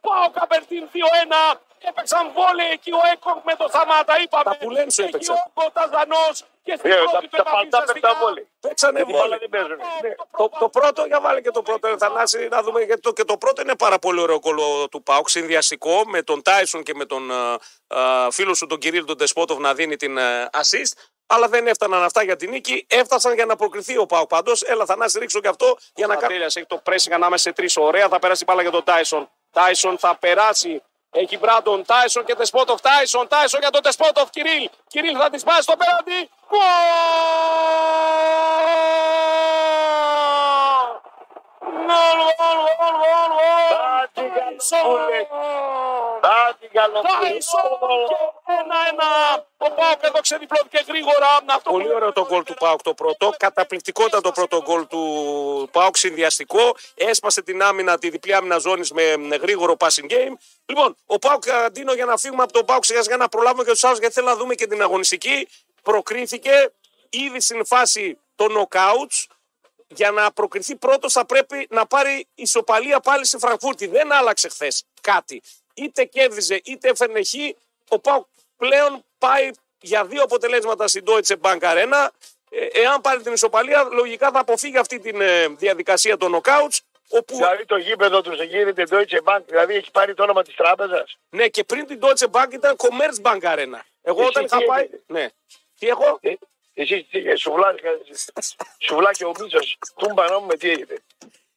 [0.00, 1.56] Πάω Καπερτίν 2-1.
[1.88, 4.20] Έπαιξαν βόλε εκεί ο Έκογκ με το Σαμάτα.
[4.22, 4.44] Είπαμε.
[4.44, 5.36] Τα πουλέν σου Εκεί έπαιξαν.
[5.36, 8.42] ο Κοταζανός και στην Ε, πρώτη τα- του τα παλτά επαφή παίξαν βόλε.
[8.60, 9.38] Παίξανε Γιατί μπάλα βόλε.
[9.38, 9.76] δεν παίζουν.
[10.02, 10.14] Ναι.
[10.38, 12.80] Το, το πρώτο, για βάλε και το πρώτο, ε, Θανάση, να δούμε.
[12.82, 15.28] Γιατί το, και το πρώτο είναι πάρα πολύ ωραίο κόλλο του Πάουκ.
[15.28, 19.58] Συνδυαστικό με τον Τάισον και με τον α, α, φίλο σου, τον Κυρίλ, τον Ντεσπόντοφ,
[19.58, 20.92] να δίνει την α, assist.
[21.26, 22.86] Αλλά δεν έφταναν αυτά για την νίκη.
[22.88, 24.28] Έφτασαν για να προκριθεί ο ΠΑΟΚ.
[24.28, 26.34] Πάντως, έλα, Θανάση, ρίξω και αυτό για να κάνει.
[26.36, 27.76] Έχει το pressing ανάμεσα σε τρεις.
[27.76, 29.30] Ωραία, θα περάσει η μπάλα για τον Τάισον.
[29.50, 30.82] Τάισον θα περάσει.
[31.16, 32.80] Έχει Μπράντον, Τάισον και Ντεσπόντοφ.
[32.80, 34.30] Τάισον, Τάισον για τον Ντεσπόντοφ.
[34.30, 36.30] Κυρίλ, Κυρίλ θα της σπάσει στο απέναντι.
[36.48, 36.60] Γκολ,
[38.48, 39.14] γκολ, γκολ, γκολ, γκολ.
[40.86, 40.92] Κάτι καλοπούλε.
[40.94, 41.53] Κάτι Τάισον καλοπούλε.
[41.53, 41.53] και
[48.58, 49.08] ένα-ένα.
[49.56, 51.28] Ο Πάοκ έδωξε διπλό και γρήγορα.
[51.46, 53.32] Αυτό Πολύ που- ωραίο το γκολ του Πάουκ το πρώτο.
[53.36, 55.02] Καταπληκτικότατο το πρώτο γκολ του
[55.72, 56.76] Πάουκ συνδυαστικό.
[56.94, 60.32] Έσπασε την άμυνα, τη διπλή άμυνα ζώνης με με γρήγορο passing game.
[60.66, 63.70] Λοιπόν, ο Πάουκ Αντίνο για να φύγουμε από τον Πάουκ σιγά σιγά να προλάβουμε και
[63.70, 65.48] τους άλλους γιατί θέλω να δούμε και την αγωνιστική.
[65.82, 66.72] Προκρίθηκε
[67.10, 69.24] ήδη στην φάση των knockouts.
[69.94, 73.86] Για να προκριθεί πρώτος θα πρέπει να πάρει ισοπαλία πάλι στη Φραγκφούρτη.
[73.86, 75.42] Δεν άλλαξε χθες κάτι.
[75.74, 77.32] Είτε κέρδιζε είτε έφερνε χ.
[77.88, 78.26] Ο Πάουκ
[78.56, 82.08] πλέον πάει για δύο αποτελέσματα στην Deutsche Bank Arena.
[82.50, 85.10] Ε, εάν πάρει την ισοπαλία, λογικά θα αποφύγει αυτή τη
[85.56, 86.78] διαδικασία των knockouts.
[87.08, 91.18] Όπου, Δηλαδή το γήπεδο του γίνεται Deutsche Bank, δηλαδή έχει πάρει το όνομα της τράπεζας;
[91.30, 93.80] ναι, και πριν την Deutsche Bank ήταν Commerzbank Arena.
[94.02, 94.82] Εγώ Εσύ όταν τι είχα πάει.
[94.82, 95.28] έγινε; Ναι.
[95.78, 96.20] Τι έχω.
[96.74, 97.80] Ε, εσύ τι έγινε, σουβλάκι,
[98.78, 100.94] σουβλάκι ο Μίτσος, τούμπα νόμου με τι έγινε.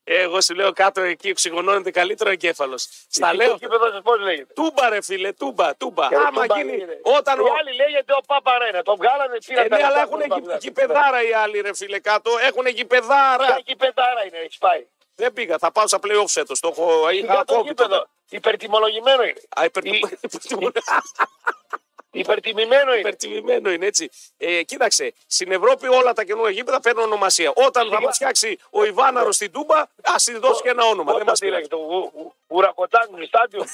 [0.09, 2.87] Εγώ σου λέω κάτω εκεί οξυγονώνεται καλύτερο εγκέφαλος.
[3.09, 3.49] Στα λέω.
[3.49, 6.05] Το γήπεδο σα πώς λέγεται; Τούμπα, ρε φίλε, τούμπα, τούμπα.
[6.11, 6.73] Ε, Άμα τούμπα γίνει.
[6.77, 6.99] είναι.
[7.03, 7.39] Όταν.
[7.39, 8.83] Οι ο- άλλοι λέγεται ο Παπαρένα.
[8.83, 10.57] Το βγάλανε πήραν Ε, τα ναι, αλλά λεφτά έχουν του γη- Παπαρένα.
[10.61, 12.31] γηπεδάρα οι άλλοι, ρε φίλε, κάτω.
[12.41, 13.45] Έχουν γηπεδάρα.
[13.45, 14.85] Ποια γηπεδάρα είναι, έχεις πάει.
[15.15, 16.53] Δεν πήγα, θα πάω στα playoff φέτο.
[16.59, 17.09] Το έχω.
[17.09, 17.83] Είχα Για το κόβει τότε.
[17.83, 18.07] γήπεδο.
[18.29, 19.41] Υπερτιμολογημένο είναι.
[19.59, 20.61] Α, υπερ- Η- υπερτιμ-
[22.19, 22.99] Υπερτιμημένο είναι.
[22.99, 24.09] Υπερτιμημένο είναι έτσι.
[24.37, 27.51] Ε, κοίταξε, στην Ευρώπη όλα τα καινούργια γήπεδα παίρνουν ονομασία.
[27.55, 31.03] Όταν θα μας φτιάξει ο Ιβάναρο στην Τούμπα, ας τη δώσει και ένα όνομα.
[31.03, 31.67] Δεν Όταν μας τι πειράζει.
[31.69, 33.65] λέγεται, το Ου- Ου- Ουρακοτάνγκ στάδιο.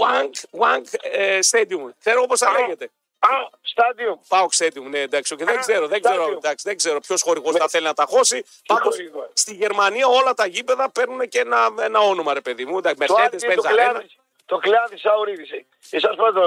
[0.00, 1.88] Wank, Wank ε, Stadium.
[2.00, 2.60] Ξέρω όπως θα Α.
[2.60, 2.90] λέγεται.
[3.18, 3.28] Α,
[3.62, 4.20] στάδιο.
[4.28, 5.36] Πάω Stadium, ναι, εντάξει.
[5.36, 6.36] Και δεν Α, ξέρω, δεν ξέρω, Stadium.
[6.36, 8.44] εντάξει, δεν ξέρω ποιος χορηγός θα θέλει να τα χώσει.
[8.66, 12.78] Πάντως χορηγός; στη Γερμανία όλα τα γήπεδα παίρνουν και ένα, ένα όνομα, ρε παιδί μου.
[12.78, 14.06] Εντάξει, Το Mercedes, άλλο είναι
[14.50, 14.62] το Benz Arena.
[14.62, 14.96] κλειάδι.
[14.96, 15.66] Το κλειάδι Σαουρίδη.
[15.90, 16.42] Εσά πρώτο.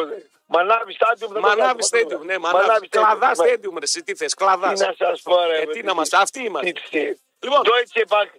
[0.55, 1.27] Μανάβη στάδιο.
[1.27, 2.87] δεν το Μανάβη ξέρω, Stadium, ναι, Μανάβη Μανάβη.
[2.87, 3.43] Κλαδά Stadium.
[3.45, 4.79] Stadium, ρε, εσύ τι θες, κλαδάς.
[4.79, 5.57] Τι να σας πω, ρε.
[5.61, 6.71] Ε, με, τι να είμαστε, αυτοί είμαστε.
[6.71, 7.13] τι- τι-
[7.45, 7.61] Λοιπόν.
[7.69, 8.29] Deutsche Bank.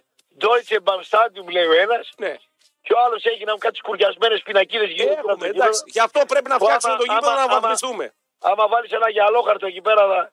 [0.43, 2.33] Deutsche Bank Stadium λέει ο ένας Ναι.
[2.81, 5.29] και ο άλλος έχει να μου κάτι σκουριασμένες πινακίδες γύρω του.
[5.29, 5.81] Έχουμε, εντάξει.
[5.85, 8.13] Γι' αυτό πρέπει να Που φτιάξουμε άμα- το γήπεδο άμα- να άμα- βαθμιστούμε.
[8.39, 10.31] Άμα βάλεις ένα γυαλόχαρτο εκεί πέρα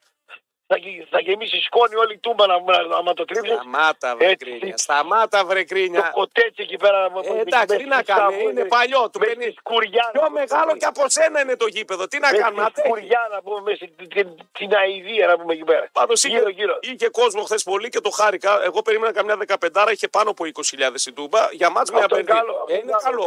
[0.73, 3.55] θα, θα, γε- θα γεμίσει σκόνη όλη η τούμπα να, να, άμα το τρίψεις.
[3.55, 4.45] Σταμάτα, βρε Έτσι.
[4.59, 4.77] κρίνια.
[4.77, 6.11] Σταμάτα, βρε Το κρίνια.
[6.15, 6.99] κοτέτσι εκεί πέρα.
[7.37, 9.35] Ε, εντάξει, τι να κάνουμε, είναι παλιό, του παίρνει.
[9.35, 10.11] παίρνει- Σκουριά.
[10.13, 12.03] Πιο μεγάλο και από σένα είναι το γήπεδο.
[12.09, 12.87] Τι να Με κάνουμε, τη αντέχει.
[12.89, 14.27] σκουριά να πούμε, με την, την,
[14.59, 15.89] την αηδία να πούμε εκεί πέρα.
[15.93, 16.79] Πάντως Γύρω, είχε, γύρω.
[16.81, 18.63] είχε κόσμο χθες πολύ και το χάρηκα.
[18.65, 21.49] Εγώ περίμενα καμιά δεκαπεντάρα, είχε πάνω από 20.000 στην Τούμπα.
[21.53, 22.47] Για μάτς με Αυτό είναι απέναντι.
[22.47, 22.65] καλό.
[22.69, 23.25] Ε, είναι καλό.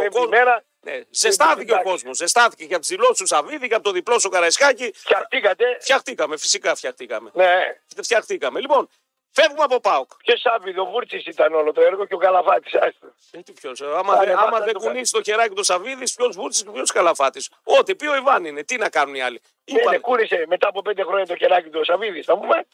[0.86, 1.04] Ο Πέμπτη κόσμος- μέρα Ναι.
[1.12, 1.92] Ζεστάθηκε ο εντάξει.
[1.92, 2.18] κόσμος.
[2.18, 4.92] Ζεστάθηκε και από τι δηλώσει του Σαββίδη και από το διπλό σου Καραϊσκάκη.
[4.96, 5.78] φτιαχτήκατε.
[5.80, 7.30] Φτιαχτήκαμε, φυσικά φτιαχτήκαμε.
[7.34, 7.56] Ναι.
[8.04, 8.60] Φτιαχτήκαμε.
[8.60, 8.90] Λοιπόν,
[9.32, 10.10] φεύγουμε από ΠΑΟΚ.
[10.18, 12.74] Ποιο Σάββιδο, ο Βούρτση ήταν όλο το έργο και ο Καλαφάτης.
[13.32, 15.64] Ε, τι ποιος, ε, άμα, Άρα, δεν- άμα βάτα δεν το κουνήσει το χεράκι του
[15.64, 17.50] Σαββίδης, ποιος Βούρτση και ποιος Καλαφάτης.
[17.64, 18.64] Ό,τι πει ο Ιβάν είναι.
[18.64, 19.42] Τι να κάνουν οι άλλοι.
[19.72, 19.96] Ναι, Είπανε.
[19.96, 22.26] ναι, κούνησε μετά από πέντε χρόνια το κεράκι του ο Σαββίδης.
[22.26, 22.66] Θα πούμε.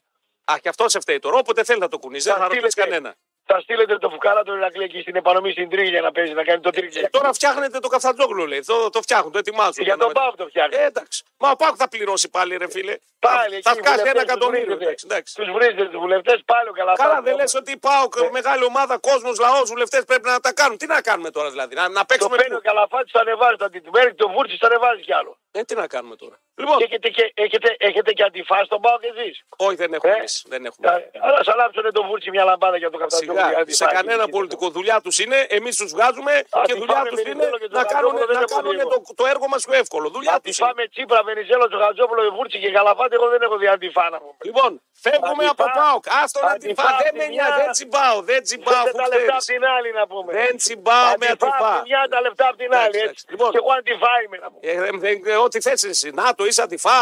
[0.52, 1.38] Α, και αυτό σε φταίει τώρα.
[1.38, 2.24] Όποτε θέλει να το κουνήσει.
[2.24, 3.16] Δεν Θα θα ρωτήσει στείλετε- κανένα.
[3.46, 6.60] Θα στείλετε το φουκάρα του Ηρακλή εκεί στην επανομή στην Τρίγια να παίζει να κάνει
[6.62, 7.10] το Ε, Τρίγια.
[7.10, 8.60] τώρα φτιάχνετε το καφτατζόγλου, λέει.
[8.66, 9.84] Το, το φτιάχνουν, το ετοιμάζουν.
[9.84, 10.76] Για τον Να- Πάο το φτιάχνει.
[10.76, 11.24] Ε, εντάξει.
[11.38, 12.98] Μα ο Πάοκ θα πληρώσει πάλι, ρε φίλε.
[13.30, 14.74] Πάλι θα, θα βγάζει ένα εκατομμύριο.
[14.74, 15.36] Εντάξει, εντάξει.
[15.40, 17.02] Τους βρίζετε του βουλευτές πάλι ο Καλαφάτη.
[17.10, 18.30] Καλά, δεν λες ότι η ΠΑΟΚ, Ναι.
[18.32, 20.78] μεγάλη ομάδα, κόσμος, λαός, βουλευτές πρέπει να τα κάνουν.
[20.78, 22.36] Τι να κάνουμε τώρα δηλαδή, να, να Το παίξουμε.
[22.38, 25.32] παίρνει ο Καλαφάτη, το ανεβάζει το αντιτιμέρι, το Βούρτση το ανεβάζει κι άλλο.
[25.54, 26.36] Ε, τι να κάνουμε τώρα.
[26.62, 29.36] Λοιπόν, Και έχετε, και, έχετε, έχετε και αντιφά στον Πάο και εσείς.
[29.58, 30.12] όχι, δεν έχουμε.
[30.12, 30.88] Ε, εμείς, δεν έχουμε.
[31.26, 33.42] Αλλά σας ανάψουνε το Βούρτση μια λαμπάδα για το καφτατζόγλου.
[33.48, 36.34] Σιγά, σε κανένα πολιτικό δουλειά τους είναι, εμείς τους βγάζουμε
[36.68, 38.46] και τη δουλειά φάμε τους με είναι Βενιζέλο και τον να κάνουν, Χατζόπουλο, δεν να
[38.50, 38.90] έχω κάνουν λίγο.
[38.90, 40.06] το, το έργο μας πιο εύκολο.
[40.18, 40.68] Δουλειά τους είναι.
[40.70, 44.32] Αντιφάμε Τσίπρα, Βενιζέλο, Τζογατζόπουλο, Βούρτση και Καλαφάτη, εγώ δεν έχω δει αντιφά να μου.
[44.48, 44.72] Λοιπόν,
[45.06, 46.04] φεύγουμε Αντιφά- από ΠΑΟΚ.
[46.22, 46.98] Άστο να αντιφά τυφά.
[47.04, 48.74] Δεν απ' με τη νοιάζει, μια- δεν τσιμπάω, δεν τσιμπάω.
[48.84, 49.60] Φέρτε αφού τα λεφτά απ' ξέρεις.
[49.62, 50.30] την άλλη να πούμε.
[50.40, 51.70] Δεν τσιμπάω με Αντιφά αντιφά.
[51.72, 52.98] απ' τη μια, τα λεφτά απ' την άλλη.
[52.98, 53.24] Εντάξει, έτσι.
[53.32, 53.50] λοιπόν.
[53.54, 54.62] Και εγώ αντιφά είμαι να πούμε.
[54.70, 56.08] Ε, ε, δεν- ε, Ό,τι θες εσύ.
[56.20, 57.00] Να το είσαι αντιφά,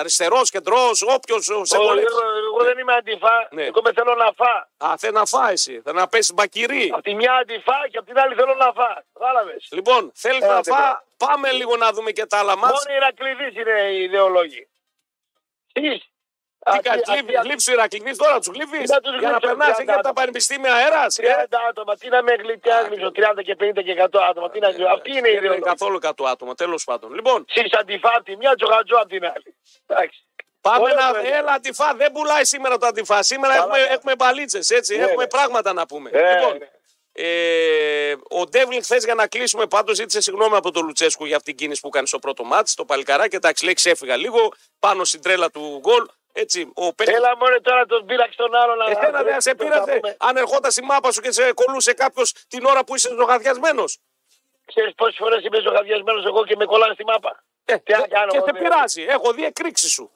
[0.00, 2.06] αριστερός, κεντρός, όποιος σε Εγώ, βολεύει.
[2.10, 3.36] εγώ, εγώ δεν είμαι αντιφά.
[3.56, 3.64] Ναι.
[3.70, 4.52] Εγώ με θέλω να φά.
[4.86, 5.74] Α, θέλει να φάει εσύ.
[5.84, 6.84] Θέλει να πέσει μπακυρί.
[6.96, 8.90] Απ' τη μια αντιφά και απ' την άλλη θέλω να φά.
[9.18, 9.68] Κατάλαβες.
[9.70, 11.02] Λοιπόν, θέλεις Ε, να άντε, φά.
[11.16, 12.72] Πάμε λίγο να δούμε και τα άλλα μάτς.
[12.86, 14.68] Μόνο οι Ηρακλήδη είναι οι ιδεολόγοι.
[15.78, 15.96] Εσεί
[16.70, 18.78] Τι Α, κάνει, τι- γλύφει- α, γλύψει ο Ηρακλήδης τώρα, τους γλύφει.
[18.94, 21.14] Να τους Για να γλύψω, περνάς εκεί 30 από τα πανεπιστήμια αέρας.
[21.14, 24.50] 30 άτομα, τι να με γλυ- τι να γλύψω, 30 και 50 και 100 άτομα,
[24.50, 24.92] τι να γλύψω.
[24.92, 25.70] Αυτή είναι η Δεν είναι ιδεολογία.
[25.72, 27.14] καθόλου κάτω άτομα, τέλος πάντων.
[27.14, 29.56] Λοιπόν, Σεις αντιφά απ' τη μια, τζογατζό απ' την άλλη.
[29.86, 30.18] Εντάξει.
[30.60, 31.10] πάμε Ωραίο να.
[31.12, 31.34] το έργο.
[31.36, 31.94] Έλα, αντιφά.
[31.94, 33.22] Δεν πουλάει σήμερα το αντιφά.
[33.22, 33.92] Σήμερα Καλά, έχουμε, καλά.
[33.92, 34.96] έχουμε μπαλίτσες, έτσι.
[34.96, 35.28] Ναι, έχουμε ναι.
[35.28, 36.10] πράγματα να πούμε.
[36.12, 36.68] Ε, λοιπόν, ναι.
[37.16, 41.56] Ε, ο Ντέβλιν χθες για να κλείσουμε πάντως ζήτησε συγγνώμη από τον Λουτσέσκου για αυτήν
[41.56, 42.74] την κίνηση που έκανε στο πρώτο μάτς.
[42.74, 46.06] Το παλικαράκι, εντάξει, λέει ξέφυγα λίγο πάνω στην τρέλα του γκολ.
[46.32, 48.76] Έτσι, ο παίκτης- Έλα μόνο τώρα τον πείραξε τον άλλον.
[48.76, 50.16] να- Εσένα δεν σε να πείραζε πούμε.
[50.18, 53.98] αν ερχόταν στη μάπα σου και σε κολούσε κάποιος την ώρα που είσαι ζωγαδιασμένος.
[54.64, 58.30] Ξέρεις πόσες φορές είμαι ζωγαδιασμένος εγώ και με κολλάνε στη μάπα; Ε, Τι να κάνω,
[58.32, 58.58] και σε δε.
[58.58, 59.02] πειράζει.
[59.02, 60.10] Έχω δει εκρήξει σου.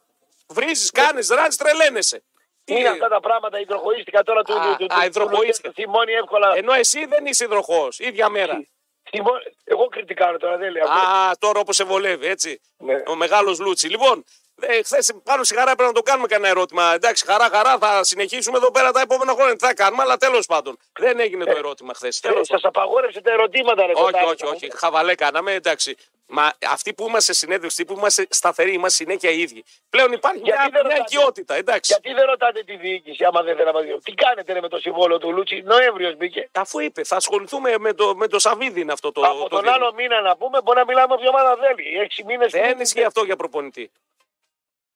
[0.49, 2.23] Βρίζεις, κάνεις, ράζεις, τρελαίνεσαι.
[2.69, 4.53] Τι Είναι αυτά τα πράγματα, υδροχοίστηκα τώρα του.
[4.53, 5.69] Α, του- του- α, του- υδροχοίστηκα.
[5.69, 6.57] του- Θυμώνει εύκολα.
[6.57, 8.65] Ενώ εσύ δεν είσαι υδροχός, ίδια μέρα.
[9.11, 10.85] Θυμώ- Εγώ κριτικάρω τώρα, δεν λέω.
[10.85, 12.61] Α, τώρα όπως σε βολεύει, έτσι.
[12.79, 13.03] Ναι.
[13.07, 13.89] Ο μεγάλος Λούτσι.
[13.89, 14.25] Λοιπόν,
[14.61, 16.93] ε, χθες πάνω στη χαρά πρέπει να το κάνουμε κανένα ερώτημα.
[16.95, 19.57] Εντάξει, χαρά, χαρά, θα συνεχίσουμε εδώ πέρα τα επόμενα χρόνια.
[19.57, 20.79] Τι θα κάνουμε, αλλά τέλος πάντων.
[20.99, 22.21] Δεν έγινε το ερώτημα χθες.
[22.23, 24.25] Ε, Σας απαγόρευσε τα ερωτήματα, ρε Όχι, κοτάρι.
[24.25, 24.71] όχι, όχι.
[24.77, 25.97] Χαβαλέ κάναμε, εντάξει.
[26.31, 29.65] Μα αυτοί που είμαστε συνέντευξη, που είμαστε σταθεροί, είμαστε συνέχεια οι ίδιοι.
[29.91, 31.93] Πλέον υπάρχει Γιατί μια, δεν μια ρωτάτε; οικειότητα, εντάξει.
[31.93, 33.99] Γιατί δεν ρωτάτε τη διοίκηση, άμα δεν θέλαμε να δει.
[34.03, 36.49] Τι κάνετε ρε, με το συμβόλαιο του Λούτσι, Νοέμβριος μπήκε.
[36.53, 39.21] Αφού είπε, θα ασχοληθούμε με το, με το Σαββίδι είναι αυτό το.
[39.23, 39.75] Από το τον δίλημα.
[39.75, 41.99] άλλο μήνα να πούμε, μπορεί να μιλάμε όποια ομάδα θέλει.
[42.01, 42.51] Έξι μήνες.
[42.53, 43.91] Δεν ισχύει αυτό για προπονητή.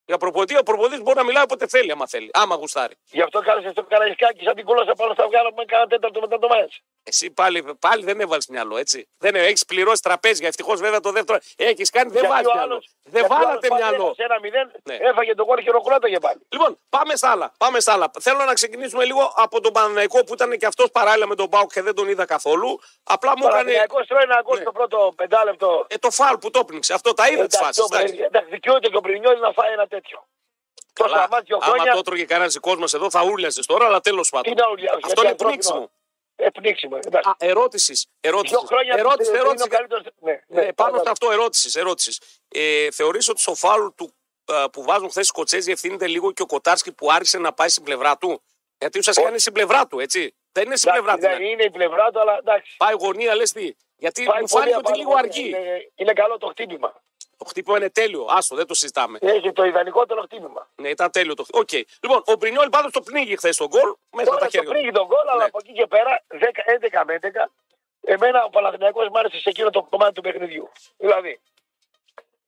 [0.05, 2.30] Για προπονητή, ο προπονητής μπορεί να μιλάει όποτε θέλει, άμα θέλει.
[2.32, 2.94] Άμα γουστάρει.
[3.11, 6.38] Γι' αυτό κάλεσε στο Καραϊσκάκι σαν την κούλασα πάνω στα βγάλα με κάνα τέταρτο μετά
[6.38, 6.80] το μάτς.
[7.05, 9.09] Εσύ πάλι, πάλι δεν έβαλε μυαλό, έτσι.
[9.18, 10.48] Δεν έχεις πληρώσει τραπέζια.
[10.48, 12.72] Ευτυχώς βέβαια το δεύτερο έχεις κάνει, δεν Γιατί βάζεις ο μυαλό.
[12.72, 14.05] άλλος- Δεν γιατί ο άλλος βάλατε πάλι μυαλό.
[14.05, 14.94] έχασε ένα μηδέν, Ναι.
[14.94, 16.40] έφαγε τον κόλ και χειροκρόταγε πάλι.
[16.48, 17.53] Λοιπόν, πάμε στα άλλα.
[17.59, 18.11] Πάμε στα άλλα.
[18.20, 21.72] Θέλω να ξεκινήσουμε λίγο από τον Παναναϊκό που ήταν και αυτός παράλληλα με τον Μπάουκ
[21.72, 22.80] και δεν τον είδα καθόλου.
[23.03, 24.62] Απλά μου έκανε Παναθηναϊκός τρώει ένα γκολ Ναι.
[24.62, 25.86] στο πρώτο πεντάλεπτο.
[25.88, 26.92] ε, το φάλ που το πνίξε.
[26.94, 28.11] Αυτό τα είδα τις Εντάξει, φάσεις.
[28.16, 30.26] το- εντάξει, δικαιούται και ο Πρινιόλη να φάει ένα τέτοιο.
[30.92, 31.92] Τόσα μάτια δύο Άμα χρόνια.
[31.92, 34.55] το έτρωγε κανένας δικός μας εδώ θα ούλιαζε τώρα, αλλά τέλος πάντων.
[34.55, 35.00] Τι να ουλιάζει.
[35.05, 35.90] Αυτό είναι πνίξιμο.
[36.45, 36.99] Ε, πνίξιμο.
[37.05, 37.28] εντάξει.
[37.28, 38.07] Α, ερώτησης.
[38.20, 38.57] Ερώτησης.
[38.59, 39.66] Δύο χρόνια ερώτησης, είναι ερώτησης.
[39.66, 41.03] ο καλύτερος- Ναι, Ναι, ναι, πάνω παρακαλώ.
[41.05, 41.76] σε αυτό ερώτησης.
[41.76, 42.20] ερώτησης.
[42.49, 44.14] Ε, θεωρείς ότι στο φάουλ του,
[44.45, 47.68] α, που βάζουν χθες οι Σκοτσέζοι ευθύνεται λίγο και ο Κοτάρσκι που άρχισε να πάει
[47.68, 48.43] στην πλευρά του;
[48.78, 50.36] Γιατί ουσιαστικά είναι στην πλευρά του, έτσι.
[50.53, 51.34] Δεν είναι στην Εντάξει, πλευρά του.
[51.34, 51.49] δεν ναι.
[51.51, 52.74] είναι η πλευρά του, αλλά εντάξει.
[52.76, 53.74] Πάει γωνία, λες τι.
[53.97, 55.49] Γιατί Πάει μου πολύ φάνηκε ότι απάνω, λίγο αργεί.
[55.49, 57.03] Είναι, είναι καλό το χτύπημα.
[57.43, 58.26] Το χτύπημα είναι τέλειο.
[58.28, 59.18] Άστο, δεν το συζητάμε.
[59.20, 60.68] Έχει το ιδανικότερο χτύπημα.
[60.74, 61.64] Ναι, ήταν τέλειο το χτύπημα.
[61.64, 61.86] Οκ.
[62.03, 64.74] Λοιπόν, ο Μπρινιόλ πάντως το πνίγει χθες το γκολ μέσα Τώρα τα το χέρια του.
[64.74, 65.45] πνίγει το γκολ, αλλά Ναι.
[65.45, 67.51] από εκεί και πέρα 10, 11 με 11.
[68.01, 70.70] Εμένα ο Παναθηναϊκός μου άρεσε σε εκείνο το κομμάτι του παιχνιδιού.
[70.97, 71.40] Δηλαδή,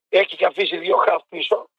[0.09, 1.69] έχει και αφήσει δύο χαφ πίσω,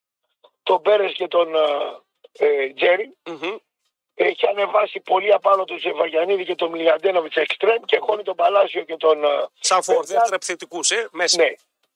[0.63, 3.17] τον Πέρες και τον ε, ε, Τζέρι.
[3.27, 3.57] Μμμ.
[4.19, 8.97] Έχει ανεβάσει πολύ απάνω του Ζεβαριανίδη και τον Μιλιαντένοβιτς εξτρέμ και χώνει τον Παλάσιο και
[8.97, 9.25] τον.
[9.25, 9.29] ε,
[9.61, 11.43] Σαν φόρ, Μετά- δεύτερα επιθετικού, ε, μέσα.
[11.43, 11.53] Ναι.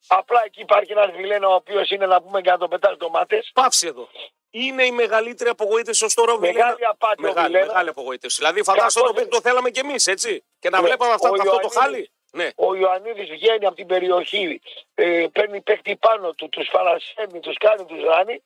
[0.07, 3.43] Απλά εκεί υπάρχει ένας Βιλένα ο οποίος είναι να πούμε για να τον πετάει ντομάτε.
[3.53, 4.09] Πάψει εδώ.
[4.49, 6.89] Είναι η μεγαλύτερη απογοήτευση ως τώρα ο Μεγάλη Βιλένα.
[6.91, 7.65] απάτη ο Μεγάλη, Βιλένα.
[7.65, 8.37] μεγάλη απογοήτευση.
[8.37, 10.43] Δηλαδή, φαντάζομαι το Καθώς- παίκτη το θέλαμε κι εμείς, έτσι.
[10.59, 10.87] Και να Ναι.
[10.87, 12.11] βλέπαμε αυτά, Ο αυτό το Ιωαννίδης- χάλι.
[12.31, 12.49] Ναι.
[12.55, 14.61] Ο Ιωαννίδης βγαίνει από την περιοχή,
[14.93, 18.43] ε, παίρνει παίχτη πάνω του, τους φαλασσέμει, τους κάνει, τους ράνει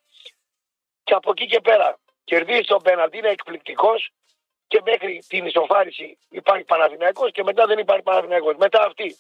[1.04, 4.10] και από εκεί και πέρα κερδίζει τον πέναλτι, είναι εκπληκτικός
[4.68, 8.56] και μέχρι την ισοφάριση υπάρχει Παναθηναϊκός και μετά δεν υπάρχει Παναθηναϊκός.
[8.58, 9.18] Μετά αυτοί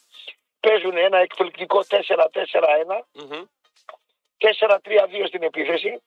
[0.66, 1.98] παίζουν ένα εκπληκτικό 4-4-1,
[3.14, 3.44] Μμμ.
[4.38, 6.02] 4-3-2 στην επίθεση.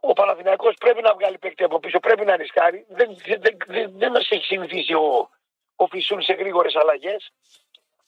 [0.00, 2.86] Ο Παναθηναϊκός πρέπει να βγάλει παίκτη από πίσω, πρέπει να ρισκάρει.
[2.88, 5.30] Δεν, δεν, δεν, δεν μας έχει συνηθίσει ο,
[5.76, 7.32] ο Φυσούν σε γρήγορες αλλαγές.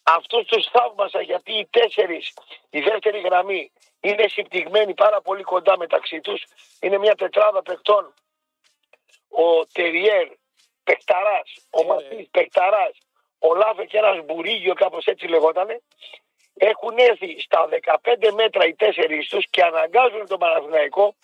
[0.02, 2.32] Αυτούς τους θαύμασα γιατί οι τέσσερις,
[2.70, 6.44] η δεύτερη γραμμή είναι συμπτυγμένοι πάρα πολύ κοντά μεταξύ τους.
[6.80, 8.14] Είναι μια τετράδα παιχτών.
[9.28, 10.28] Ο Τεριέρ,
[10.84, 12.98] παιχταράς, ο Ε, Ματής, παιχταράς,
[13.42, 15.80] ο Λάβε και ένας Μπουρίγιο κάπως έτσι λεγότανε.
[16.54, 17.68] Έχουν έρθει στα
[18.02, 21.14] 15 μέτρα οι τέσσερις τους και αναγκάζουν τον Παναθηναϊκό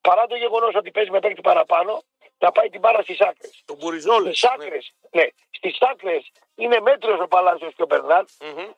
[0.00, 2.02] παρά το γεγονός ότι παίζει με παίκτη παραπάνω
[2.38, 3.62] να πάει την μπάλα στις άκρες.
[3.64, 4.28] Το Μπουριζόλε.
[4.28, 5.26] Στις άκρες, ναι.
[5.50, 8.24] Στις άκρες είναι μέτριος ο Παλάσιος και ο Μπερνάρ,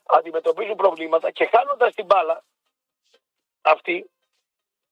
[0.07, 2.45] αντιμετωπίζουν προβλήματα και χάνοντας την μπάλα
[3.63, 4.11] αυτοί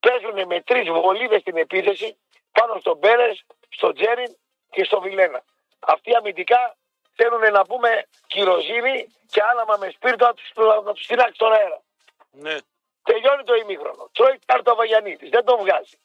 [0.00, 2.16] παίζουν με τρεις βολίδες στην επίθεση
[2.52, 4.36] πάνω στον Πέρες, στον Τζέριν
[4.70, 5.44] και στο Βιλένα.
[5.78, 6.76] Αυτοί αμυντικά
[7.17, 10.53] θέλουν να πούμε κυροζίνη και άναμα με σπίρτο να τους,
[10.85, 11.83] να τους τυράξει στον αέρα.
[12.31, 12.57] Ναι.
[13.03, 14.11] Τελειώνει το ημίχρονο.
[14.12, 15.29] Τρώει κάρτα ο Βαγιανίτης.
[15.29, 15.99] Δεν τον βγάζει.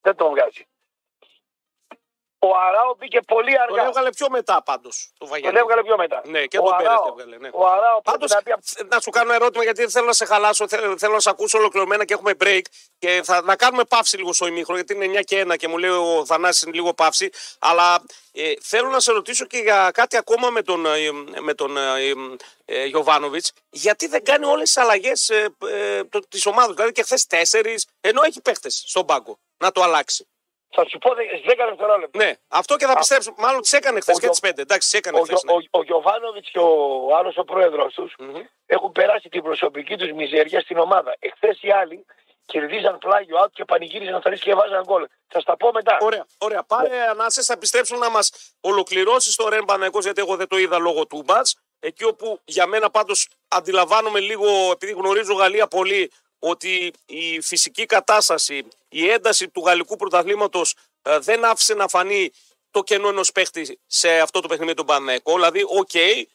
[0.00, 0.66] Δεν τον βγάζει.
[2.38, 3.88] Ο Αράο μπήκε πολύ Τον αργά.
[3.88, 5.60] έβγαλε πιο μετά πάντως το Τον Βαγιανίδη.
[5.62, 6.22] έβγαλε πιο μετά.
[6.24, 7.48] Ναι, και Ο τον Πέρες Αράο- το έβγαλε, ναι.
[7.52, 10.12] Ο Αράο πρέπει Πάντως, να πει απ' να σου κάνω ερώτημα γιατί δεν θέλω να
[10.12, 12.60] σε χαλάσω, θέλω, θέλω να σε ακούσω ολοκληρωμένα και έχουμε break
[12.98, 15.78] και θα να κάνουμε παύση λίγο στο ημίχρονο γιατί είναι 9 και 1 και μου
[15.78, 20.16] λέει ο Θανάσης είναι λίγο παύση αλλά ε, θέλω να σε ρωτήσω και για κάτι
[20.16, 20.98] ακόμα με τον, ε,
[21.40, 22.12] με τον ε,
[22.64, 27.02] ε, Γιωβάνοβιτς γιατί δεν κάνει όλες τις αλλαγές ε, ε, το- της ομάδας δηλαδή και
[27.02, 30.28] χθες τέσσερις ενώ έχει παίχτες στον πάγκο να το αλλάξει.
[30.76, 32.18] Θα σου πω δε- στις 10 δευτερόλεπτα.
[32.24, 33.34] Ναι, αυτό και θα πιστέψω.
[33.36, 34.60] Μάλλον τις έκανε χθες Ο και Γιο- τις πέντε.
[34.62, 35.40] Εντάξει, τις έκανε Ο, χθες.
[35.44, 36.70] Γιο- ο, ο Γιωβάνοβιτς και ο
[37.18, 38.14] άλλος ο πρόεδρος τους
[38.66, 41.16] έχουν περάσει την προσωπική τους μιζέρια στην ομάδα.
[41.18, 42.04] Εχθές οι άλλοι
[42.44, 45.06] κερδίζαν πλάγιο out και πανηγύριζαν θα και βάζαν γκολ.
[45.28, 45.98] Θα στα πω μετά.
[46.00, 46.62] Ωραία, ωραία.
[46.64, 50.78] Πάρε ανάσες, θα επιστρέψουν να μας ολοκληρώσεις το Ρεν Παναγικό, γιατί εγώ δεν το είδα
[50.78, 51.46] λόγω του μπατ.
[51.80, 56.12] Εκεί όπου για μένα πάντως αντιλαμβάνομαι λίγο, επειδή γνωρίζω Γαλλία πολύ,
[56.48, 62.32] ότι η φυσική κατάσταση, η ένταση του γαλλικού πρωταθλήματος δεν άφησε να φανεί
[62.70, 65.34] το κενό ενός παίχτη σε αυτό το παιχνίδι με τον Παναθηναϊκό.
[65.34, 65.90] Δηλαδή, οκ,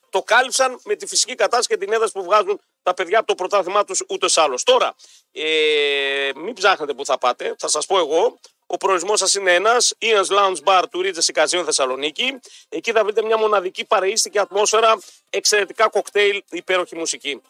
[0.09, 3.35] το κάλυψαν με τη φυσική κατάσταση και την ένταση που βγάζουν τα παιδιά από το
[3.35, 4.63] πρωτάθλημά τους ούτως ή άλλως.
[4.63, 4.95] Τώρα,
[5.31, 8.39] ε, μην ψάχνετε που θα πάτε, θα σας πω εγώ.
[8.65, 12.39] Ο προορισμός σας είναι ένας, Ian's Lounge Bar του Regency Casino Θεσσαλονίκη.
[12.69, 14.99] Εκεί θα βρείτε μια μοναδική παρεΐστικη ατμόσφαιρα,
[15.29, 17.41] εξαιρετικά κοκτέιλ, υπέροχη μουσική.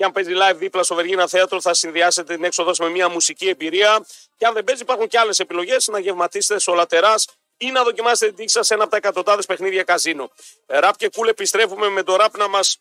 [0.00, 3.48] Και αν παίζει live δίπλα στο Βεργίνα Θέατρο, θα συνδυάσετε την έξοδο με μια μουσική
[3.48, 4.06] εμπειρία.
[4.36, 7.14] Και αν δεν παίζει, υπάρχουν και άλλες επιλογές να γευματίσετε στο λατερά
[7.56, 10.30] ή να δοκιμάσετε την τύχη σας σε ένα από τα εκατοντάδες παιχνίδια καζίνο.
[10.66, 12.80] Ε, Ραπ και κούλ επιστρέφουμε με το ραπ να μας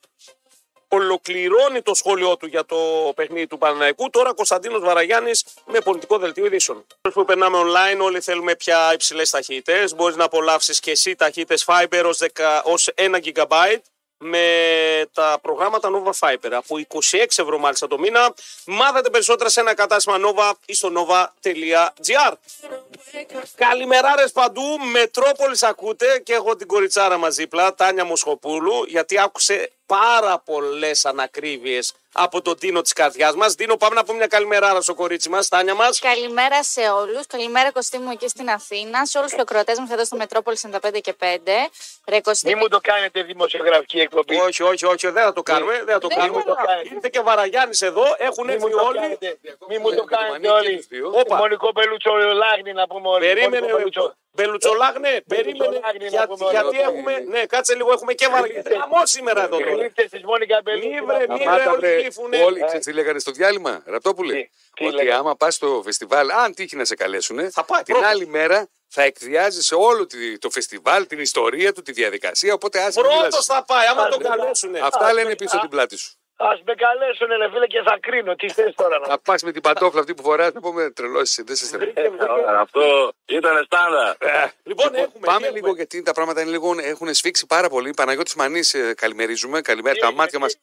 [0.88, 2.78] ολοκληρώνει το σχόλιο του για το
[3.16, 4.10] παιχνίδι του Παναναϊκού.
[4.10, 6.86] Τώρα Κωνσταντίνος Βαραγιάννης με πολιτικό δελτίο ειδήσεων.
[7.14, 9.96] Που περνάμε online, όλοι θέλουμε πια υψηλές ταχύτητες.
[9.96, 12.12] Μπορείς να απολαύσεις και εσύ ταχύτητες Fiber
[12.64, 13.78] ως 1 GB
[14.22, 14.46] με
[15.14, 17.00] τα προγράμματα Nova Fiber από 26
[17.36, 18.34] ευρώ μάλιστα το μήνα.
[18.66, 22.34] Μάθατε περισσότερα σε ένα κατάστημα Nova ή στο nova.gr.
[23.56, 30.40] Καλημεράρες παντού, Μετρόπολης ακούτε και έχω την κοριτσάρα μαζί πλά, Τάνια Μοσχοπούλου, γιατί άκουσε πάρα
[30.40, 33.54] πολλές ανακρίβειες από τον Τίνο της καρδιάς μας.
[33.54, 36.00] Δίνω πάμε να πούμε μια καλημεράρα στο κορίτσι μας, Τάνια μας.
[36.00, 37.28] Καλημέρα σε όλους.
[37.28, 39.06] Καλημέρα Κωστή μου εκεί στην Αθήνα.
[39.06, 41.70] Σε όλους τους ακροατές μας εδώ στο Μετρόπολη 95 και 5.
[42.08, 42.48] Ρε Κωστή.
[42.48, 44.36] Μην μου το κάνετε δημοσιογραφική εκπομπή.
[44.36, 46.44] Όχι, όχι, όχι, δεν θα το κάνουμε, δεν θα το Δεν κάνουμε.
[46.46, 46.56] μπορώ.
[46.94, 49.00] Ήρθε και Βαραγιάννης εδώ, έχουν Μην μου έρθει το όλοι.
[49.00, 49.38] κάνετε,
[49.70, 50.76] μην μου το με το κάνετε μανίκι όλοι.
[50.78, 51.12] τους δύο.
[51.14, 51.36] Όπα.
[51.36, 53.26] Μονικό Μπελούτσο Λάγνη να πούμε όλοι.
[53.26, 54.16] Περίμενε, Μονικό Μπελούτσο.
[54.32, 55.58] Μπελουτσολάγνε, περίμενε.
[55.58, 56.54] Μπελουτσολάγνη να για- πούμε όλοι.
[56.54, 58.76] γιατί έχουμε, ναι, κάτσε λίγο, έχουμε και Βαραγιάννη.
[58.80, 59.72] Χαμό σήμερα εδώ τώρα.
[59.72, 60.88] Γλύφτες της Μόνικα Μπελούτσο.
[60.90, 62.44] Μη βρε, μη Αμάτα, ρε, όλοι βρε, γλύφουνε.
[62.44, 66.30] όλοι ξέρεις τι λέγανε στο διάλειμμα, Ραπτόπουλε; Τι, τι ότι λέγανε; άμα πας στο φεστιβάλ,
[66.32, 68.12] αν τύχει να σε καλέσουν, Θα πάει την πρώτος.
[68.12, 72.54] άλλη μέρα θα εκδιάζει σε όλο τη- το φεστιβάλ, την ιστορία του, τη διαδικασία.
[72.54, 73.46] Οπότε άσε μην Πρώτος μιλάς.
[73.46, 74.80] θα πάει, άμα Α, τον δεν- καλέσουνε.
[74.80, 76.12] Αυτά λένε πίσω την πλάτη σου.
[76.42, 78.36] Ας με καλέσουν ρε φίλε και θα κρίνω.
[78.36, 81.44] Τι θες τώρα να Θα πας με την παντόφλα αυτή που φοράς να πούμε τρελώσεις.
[81.44, 81.94] Δεν σε στερεί.
[82.60, 84.18] Αυτό ήταν στάντα.
[84.64, 85.26] Λοιπόν, έχουμε.
[85.26, 85.60] Πάμε έχουμε.
[85.60, 87.94] λίγο γιατί τα πράγματα είναι λίγο, έχουν σφίξει πάρα πολύ.
[87.94, 89.62] Παναγιώτης Μανής, καλημερίζουμε.
[89.62, 89.96] Καλημέρα.
[89.96, 90.56] Τα μάτια μας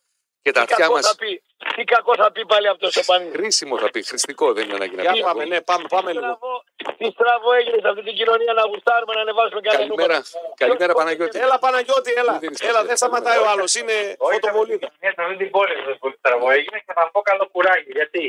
[0.47, 1.03] και τα Τι αυτιά κακό μα.
[1.11, 1.33] θα πει.
[1.77, 3.29] Τι κακό θα πει πάλι αυτός στο πανί.
[3.37, 4.01] Χρήσιμο θα πει.
[4.11, 5.21] Χρηστικό δεν είναι ανάγκη να Για πει.
[5.29, 6.27] πάμε, ναι, πάμε, πάμε Τι λίγο.
[6.33, 6.63] στραβό-
[6.99, 10.17] Τι στραβό έγινε σε αυτή την κοινωνία να γουστάρουμε να ανεβάσουμε κανένα Καλημέρα.
[10.63, 11.37] Καλημέρα, Παναγιώτη.
[11.47, 12.33] Έλα Παναγιώτη, έλα.
[12.33, 12.87] Μην δίνεις Έλα, πάση.
[12.91, 13.71] δεν σταματάει ο άλλος.
[13.81, 13.97] Είναι
[14.33, 14.89] φωτοβολίδα.
[15.15, 17.93] Σε αυτή την πόλη σας πολύ στραβό έγινε και θα πω καλό κουράγιο.
[18.01, 18.25] Γιατί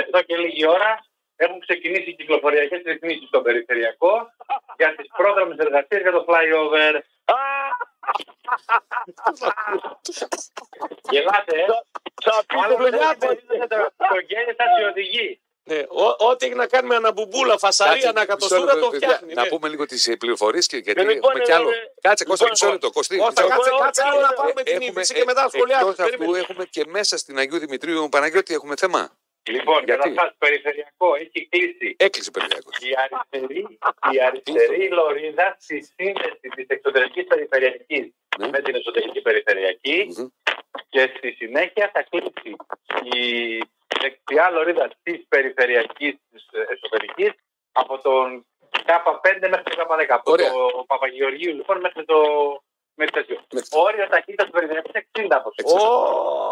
[0.00, 0.90] εδώ και λίγη ώρα
[1.44, 4.12] έχουν ξεκινήσει οι κυκλοφοριακές ρυθμίσεις στο περιφερειακό
[4.80, 6.92] για τις πρόδρομες εργασίες για το flyover.
[11.10, 11.64] Γελάτε, ε.
[12.24, 13.42] Θα πει Άλλο δουλειά δεν του.
[13.68, 15.40] το το γέλιο σας οι οδηγοί.
[15.68, 19.08] Ναι, ό- ό,τι έχει να κάνει με αναμπουμπούλα, φασαρία, Κάτσε, ανακατοστούρα μισό το λεπτό, παιδιά,
[19.08, 19.34] φτιάχνει.
[19.34, 19.48] Να ναι.
[19.48, 21.68] πούμε λίγο τις πληροφορίες γιατί Λοιπόν, έχουμε κι άλλο.
[21.70, 22.90] ε, Κάτσε, Κώστα, λοιπόν, μισό λεπτό.
[22.90, 23.84] Κωστή, Κώστα, μισό κάτσε, λεπτό.
[23.84, 25.90] κάτσε λίγο να πάρουμε την Έχουμε- είδηση και μετά ε, σχολιάζουμε.
[25.90, 26.42] εκτός αυτού Περίμενε.
[26.42, 29.16] έχουμε και μέσα στην Αγίου Δημητρίου Παναγιώτη έχουμε θέμα.
[29.50, 32.70] Λοιπόν, Γιατί; καταρχάς, περιφερειακό έχει κλείσει Έκλεισε περιφερειακό.
[32.80, 33.78] η αριστερή,
[34.12, 38.48] η αριστερή λωρίδα στη σύνδεση της εξωτερικής περιφερειακής Ναι.
[38.48, 40.26] με την εσωτερική περιφερειακή Μμμ.
[40.88, 42.56] και στη συνέχεια θα κλείσει
[43.12, 43.58] η
[44.00, 47.30] δεξιά λωρίδα της περιφερειακής της εσωτερικής
[47.72, 48.46] από τον
[48.86, 50.06] K5 μέχρι το K10.
[50.08, 50.50] Από Ωραία.
[50.50, 52.18] το Παπαγεωργίου λοιπόν μέχρι το
[52.98, 53.36] με τέτοιο.
[53.52, 55.76] Με- Όριο ταχύτητα του περιφερειακού είναι 60 από Ω,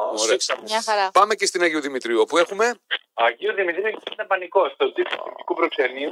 [0.09, 0.17] Ωραία.
[0.17, 0.63] σήξαμε.
[0.65, 1.11] Μια χαρά.
[1.11, 2.75] Πάμε και στην Αγίου Δημητρίου όπου έχουμε.
[3.15, 4.73] Αγίου Δημητρίου είναι πανικός.
[4.73, 6.11] Στο τύπο του ειδικού προξενείου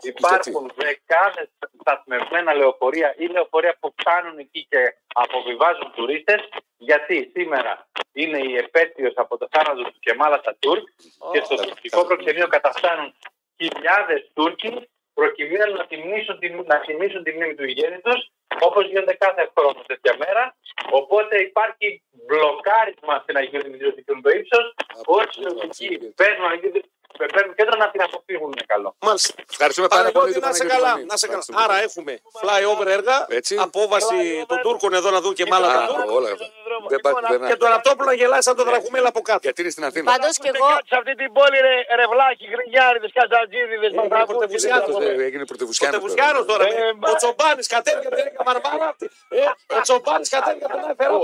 [0.00, 1.48] γιατί; υπάρχουν δεκάδες
[1.80, 6.48] σταθμευμένα λεωφορεία ή λεωφορεία που φτάνουν εκεί και αποβιβάζουν τουρίστες.
[6.76, 10.88] Γιατί σήμερα είναι η επέτειος από το θάνατο του Κεμάλα Τατούρκ
[11.32, 13.14] και στο τουρκικό προξενείο καταφτάνουν
[13.62, 19.50] χιλιάδες Τούρκοι προκειμένου να τιμήσουν, την, να τιμήσουν τη μνήμη του γέννητος όπως γίνεται κάθε
[19.54, 20.56] χρόνο τέτοια μέρα.
[20.90, 24.58] Οπότε υπάρχει μπλοκάρισμα στην Αγίου Δημητρίου του το ύψο.
[25.04, 26.90] Όσοι λεωφορικοί παίρνουν, Αγίου-
[27.34, 28.88] παίρνουν κέντρο να την αποφύγουν είναι καλό.
[29.06, 29.34] Μάλιστα.
[29.50, 30.12] Ευχαριστούμε πάρα πολύ.
[30.14, 30.92] Παναγιώτη, τον να σε Παναγιώτη καλά.
[30.94, 31.04] Μανή.
[31.12, 31.42] Να σε καλά.
[31.48, 31.74] Ευχαριστούμε.
[31.74, 33.52] Άρα έχουμε flyover έργα, Έτσι.
[33.66, 34.18] απόβαση
[34.50, 36.10] των Τούρκων εδώ να δουν και μάλα Α, τα Τούρκ.
[36.18, 36.46] όλα αυτά.
[36.92, 37.46] Δεν πάει πουθενά.
[37.50, 39.38] Και τον Ραπτόπουλο να γελάει σαν τον Δρακουμέλα από κάτω.
[39.42, 40.06] Γιατί είναι στην Αθήνα.
[40.12, 40.68] Πάντως και εγώ.
[40.90, 43.90] Σε αυτή την πόλη ρε, ρευλάκι, γρινιάριδε, καζατζίδιδες,
[44.26, 46.00] πρωτευουσιάτος, Αυτό έγινε πρωτευουσιάνος.
[46.00, 46.64] Πρωτευουσιάνος τώρα.
[46.66, 47.10] Ε, ε.
[47.12, 48.88] Ο Τσομπάνης κατέβηκε από την Έκα Μαρμάρα.
[49.28, 51.18] ε, Ο Τσομπάνης κατέβηκε από την Αϊφερό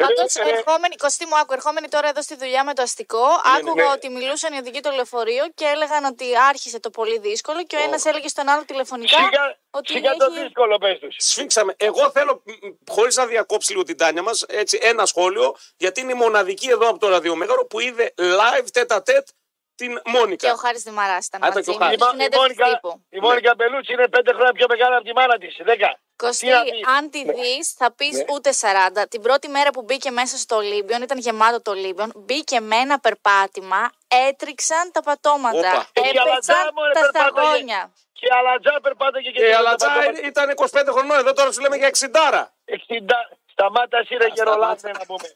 [0.00, 0.28] Ο από τα κάτω.
[0.28, 0.28] τώρα.
[0.28, 0.32] Τσέλιγκας, ναι, Ε, ναι.
[0.32, 3.26] Πάντως, Ε, ε, ερχόμενοι, Κωστή μου, άκου, ερχόμενοι τώρα εδώ στη δουλειά με το αστικό,
[3.58, 7.76] άκουγα ότι μιλούσαν οι οδηγοί του λεωφορείο και έλεγαν ότι άρχισε το πολύ δύσκολο και
[7.76, 10.42] ο ένας έλεγε στον άλλο τηλεφωνικά Σιγά, ότι σιγά το έχει...
[10.42, 11.16] δύσκολο πες τους.
[11.18, 11.74] Σφίξαμε.
[11.76, 12.42] Εγώ θέλω,
[12.90, 16.88] χωρίς να διακόψει λίγο την τάνια μας, έτσι ένα σχόλιο, γιατί είναι η μοναδική εδώ
[16.88, 19.28] από το ραδιομέγαρο που είδε live τέτα τέτ
[19.74, 20.46] την Μόνικα.
[20.46, 21.78] Και ο Χάρης Δημαρά ήταν Α, ήταν μαζί και ο μου.
[21.84, 21.98] Χάρης.
[21.98, 22.90] στη Η, Μο- η συνέντευξη Μόνικα, τύπου.
[23.16, 25.54] η Μόνικα Μπελούτσι είναι πέντε χρόνια πιο μεγάλη από τη μάνα της.
[25.68, 25.90] Δέκα.
[26.16, 29.06] Κωστή, Τι να πεις; αν τη δεις, θα πεις ούτε 40.
[29.08, 32.96] Την πρώτη μέρα που μπήκε μέσα στο Ολύμπιον, ήταν γεμάτο το Ολύμπιον, μπήκε με ένα
[33.00, 33.90] περπάτημα,
[34.28, 35.58] έτριξαν τα πατώματα.
[35.72, 35.86] Όπα.
[35.92, 37.30] Ε, και αλατζά, Έπεσαν μωρέ, τα περπάταγε.
[37.46, 37.92] σταγόνια.
[38.12, 39.88] Και η Αλατζά περπάταγε και Και η και Αλατζά
[40.30, 42.52] ήταν 25 χρονών, εδώ τώρα σου λέμε για 60.
[42.64, 43.36] 60.
[43.52, 45.28] Σταμάτα εσύ ρε γερολάτρε να πούμε.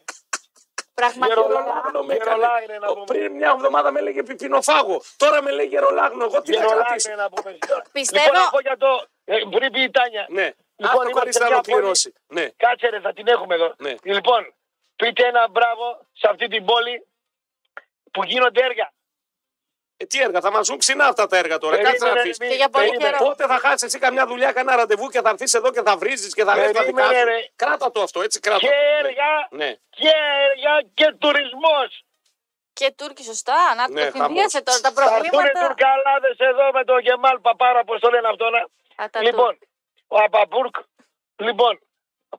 [1.01, 1.41] Πραγματικά.
[1.41, 2.35] Γερολάγνο με έκανε.
[2.35, 3.03] Γερολάγνε να πούμε.
[3.05, 5.01] Πριν μια εβδομάδα με λέγε πιπινοφάγο.
[5.17, 6.23] Τώρα με λέει γερολάγνο.
[6.23, 7.57] Εγώ τι να Γερολάτρε κρατήσω; να πούμε.
[7.91, 9.05] Πιστεύω- Λοιπόν, να πω για το...
[9.25, 10.25] ε, Πριν πει η Τάνια.
[10.29, 10.47] Ναι.
[10.75, 12.13] Λοιπόν, Αυτό είμαστε χωρί να μια ολοκληρώσει.
[12.27, 12.45] Ναι.
[12.57, 13.73] Κάτσε ρε, θα την έχουμε εδώ.
[13.77, 13.95] Ναι.
[14.03, 14.53] Λοιπόν,
[14.95, 17.07] πείτε ένα μπράβο σε αυτή την πόλη
[18.11, 18.91] που γίνονται έργα.
[19.99, 21.77] Ε, τι έργα, θα μας ζουν ξινά αυτά τα έργα τώρα.
[21.77, 22.35] Κάτσε να Περίμενε, δει.
[22.45, 23.11] μη- Και για πολύ περίμενε.
[23.17, 23.25] καιρό.
[23.25, 26.33] Πότε θα χάσεις εσύ καμιά δουλειά, κανένα ραντεβού και θα έρθεις εδώ και θα βρίζεις
[26.33, 27.25] και θα λες τα δικά Περίμενε, σου.
[27.25, 27.49] ρε.
[27.55, 28.59] Κράτα το αυτό, έτσι κράτα.
[28.59, 28.73] Και το.
[28.73, 29.07] Ναι.
[29.07, 29.69] έργα Ναι.
[29.89, 30.11] και
[30.49, 31.89] έργα και τουρισμός.
[32.73, 33.57] Και Τούρκοι, σωστά.
[33.75, 35.59] Να Ναι, το συνδύασε τώρα τα Θα έρθουν προβλήματα.
[35.67, 38.61] τουρκαλάδες εδώ με τον Γεμάλ Παπάρα, πώς το λένε αυτό να.
[39.03, 39.25] Ατατούρκ.
[39.31, 39.57] Λοιπόν,
[40.07, 40.75] ο Απαπούρκ,
[41.35, 41.73] λοιπόν,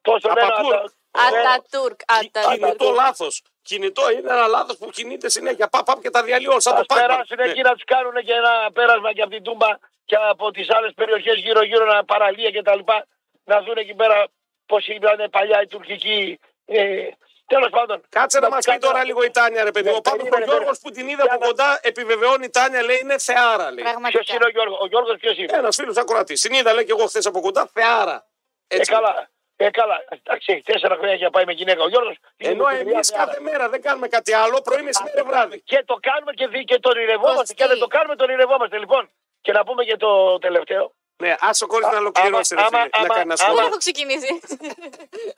[0.03, 0.75] πώς το λένε Απαπούρκ.
[0.75, 0.93] αυτό.
[1.27, 2.01] Ατατούρκ.
[2.19, 2.95] Κινητό Ατατούρκ.
[2.97, 3.43] λάθος.
[3.63, 5.69] Κινητό είναι ένα λάθος που κινείται συνέχεια.
[5.69, 6.61] Παπ, παπ και τα διαλύω.
[6.61, 6.97] Σαν το Ας Pac-Man.
[7.07, 7.45] περάσουν Ναι.
[7.51, 9.69] εκεί να τους κάνουν και ένα πέρασμα και από την Τούμπα
[10.05, 13.07] και από τις άλλες περιοχές γύρω-γύρω, να παραλία και τα λοιπά,
[13.45, 14.27] να δουν εκεί πέρα
[14.67, 16.39] πώς ήταν παλιά η τουρκική...
[16.67, 17.09] Ε,
[17.47, 18.03] τέλος πάντων.
[18.09, 19.89] Κάτσε να μας τους πει κάνουν- τώρα λίγο η Τάνια, ρε παιδί.
[19.91, 20.79] Ναι, Ο Πάντω ο περίμενε, Γιώργος περίμενε.
[20.83, 23.65] που την είδα από Για να- κοντά επιβεβαιώνει η Τάνια, λέει είναι θεάρα.
[23.73, 23.75] Λέει.
[23.75, 24.35] Ποιος Πραγματικά.
[24.35, 26.41] είναι ο Γιώργος, ο Γιώργος ποιος είναι; Ένας φίλος ακροατής.
[26.41, 28.27] Την είδα, λέει και εγώ χθες από κοντά, θεάρα.
[28.69, 28.93] Ε, Έτσι.
[28.93, 29.29] καλά.
[29.61, 29.97] Ε, καλά.
[30.09, 31.83] Εντάξει, έχει τέσσερα χρόνια για πάει με γυναίκα.
[31.83, 33.43] Ο Γιώργος είναι Ενώ με τη εμείς δουλειά κάθε θεάρα.
[33.51, 35.61] μέρα δεν κάνουμε κάτι άλλο, πρωί, μεσημέρι, βράδυ.
[35.71, 37.37] Και το κάνουμε και, δι- και τον ηρευόμαστε.
[37.39, 37.55] Κωστή.
[37.55, 38.79] Και αν δεν το κάνουμε, τον ηρευόμαστε.
[38.79, 40.85] Λοιπόν, και να πούμε και το τελευταίο.
[41.23, 42.89] Ναι, άσε ο κόρη να ολοκληρώσει, ρε άμα- φίλε.
[42.93, 43.67] Να άμα- κάνεις ένα Δεν άμα- σχόλιο.
[43.69, 44.31] έχω ξεκινήσει;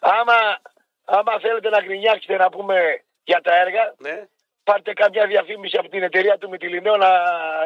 [0.00, 0.36] Άμα,
[1.04, 4.16] άμα θέλετε να γκρινιάξετε να πούμε για τα έργα, Ναι,
[4.70, 7.10] πάρτε κάποια διαφήμιση από την εταιρεία του Μητυλινέου να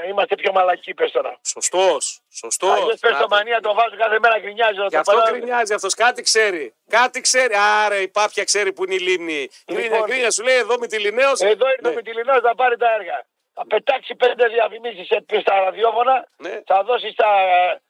[0.09, 1.32] είμαστε πιο μαλακοί, πες τώρα.
[1.55, 2.20] σωστός.
[2.42, 2.70] Σωστός.
[2.80, 4.78] Αλλιώς πες το μανία, το βάζω κάθε μέρα γκρινιάζει.
[4.88, 5.94] Γι' αυτό γκρινιάζει αυτός.
[5.94, 6.74] Κάτι ξέρει.
[6.88, 7.55] Κάτι ξέρει.
[7.84, 9.48] Άρα η πάπια ξέρει που είναι η λίμνη.
[9.72, 10.07] Γκρίνια, Λοιπόν.
[10.09, 11.32] γκρίνια σου λέει εδώ με τη Λινέο.
[11.38, 13.18] Εδώ είναι ο Μητυλινέος να πάρει τα έργα.
[13.57, 16.55] Θα πετάξει πέντε διαφημίσεις σε- στα ραδιόφωνα, Ναι.
[16.66, 17.28] θα δώσει στα...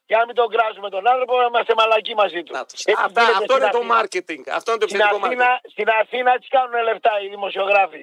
[0.07, 2.53] Για να μην τον κράζουμε τον άνθρωπο, να είμαστε μαλακοί μαζί του.
[2.53, 2.81] Να τους.
[2.85, 3.95] Έτσι Αυτά- γίνεται Αυτό στην είναι το Αθήνα.
[3.99, 4.43] marketing.
[4.59, 5.27] Αυτό είναι το Στην επιθετικό marketing.
[5.27, 8.03] Αθήνα, στην Αθήνα έτσι κάνουν λεφτά οι δημοσιογράφοι.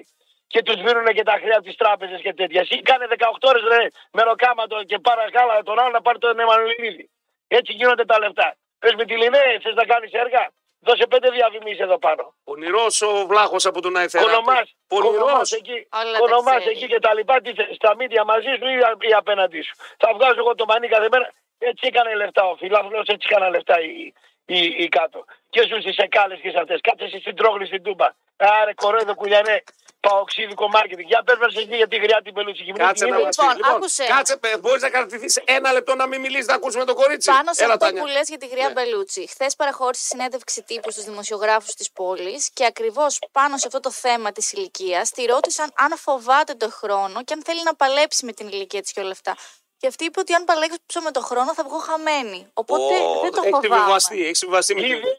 [0.53, 2.61] Και τους δίνουν και τα χρέη από τις τράπεζες και τέτοια.
[2.61, 3.15] Εσύ κάνε 18
[3.51, 7.09] ώρες ρε, μεροκάματο και πάρας κάλα τον άλλο να πάρει τον Εμμανουηλίδη.
[7.47, 8.55] Έτσι γίνονται τα λεφτά.
[8.79, 10.43] Πες με τη Λινέ, θες να κάνεις έργα;
[10.83, 12.33] Δώσε πέντε διαφημίσει εδώ πάνω.
[12.43, 14.23] Πονηρός ο βλάχος από τον Αϊθέρα.
[14.23, 14.75] Κονομάς.
[14.87, 15.51] Πονηρός.
[15.51, 16.75] εκεί, Όλα τα κονομάς ξέρει.
[16.75, 17.41] εκεί και τα λοιπά.
[17.41, 19.75] Τι θες, στα μίδια μαζί σου ή, ή απέναντί σου.
[19.97, 21.31] Θα βγάζω εγώ το μανί κάθε μέρα.
[21.57, 24.13] Έτσι έκανε λεφτά ο φιλάθλος, έτσι έκανα λεφτά οι,
[24.45, 25.25] οι, οι κάτω.
[25.49, 26.81] Και ζουν στις εκάλες και σε αυτές.
[26.81, 28.07] Κάτσε εσύ στην τρόγλη στην τούμπα.
[28.37, 29.63] Άρε κορόιδο κουλιανέ.
[30.07, 31.07] Παοξίδικο μάρκετινγκ.
[31.07, 32.73] Για πες μας εκεί για τη γριά την πελούτσι.
[32.77, 33.55] Κάτσε να Λοιπόν, μας πει.
[33.55, 34.03] Λοιπόν, άκουσε.
[34.05, 37.31] κάτσε, μπορείς να κρατηθεί ένα λεπτό να μην μιλήσεις, να ακούσουμε το κορίτσι.
[37.31, 38.01] Πάνω σε Έλα, αυτό Τάνια.
[38.01, 38.73] που λες για τη Γρία Ναι.
[38.73, 39.27] Μπελούτσι.
[39.27, 44.31] Χθες παραχώρησε συνέντευξη τύπου στους δημοσιογράφους της πόλης και ακριβώς πάνω σε αυτό το θέμα
[44.31, 48.47] της ηλικίας τη ρώτησαν αν φοβάται το χρόνο και αν θέλει να παλέψει με την
[48.47, 49.35] ηλικία της και όλα αυτά.
[49.77, 52.47] Και αυτή είπε ότι αν παλέξω με το χρόνο θα βγω χαμένη.
[52.53, 53.67] Οπότε Ω, δεν το Έχει φοβάμαι.
[53.75, 55.09] συμβιβαστεί, έχει συμβιβαστεί με Ήδη την-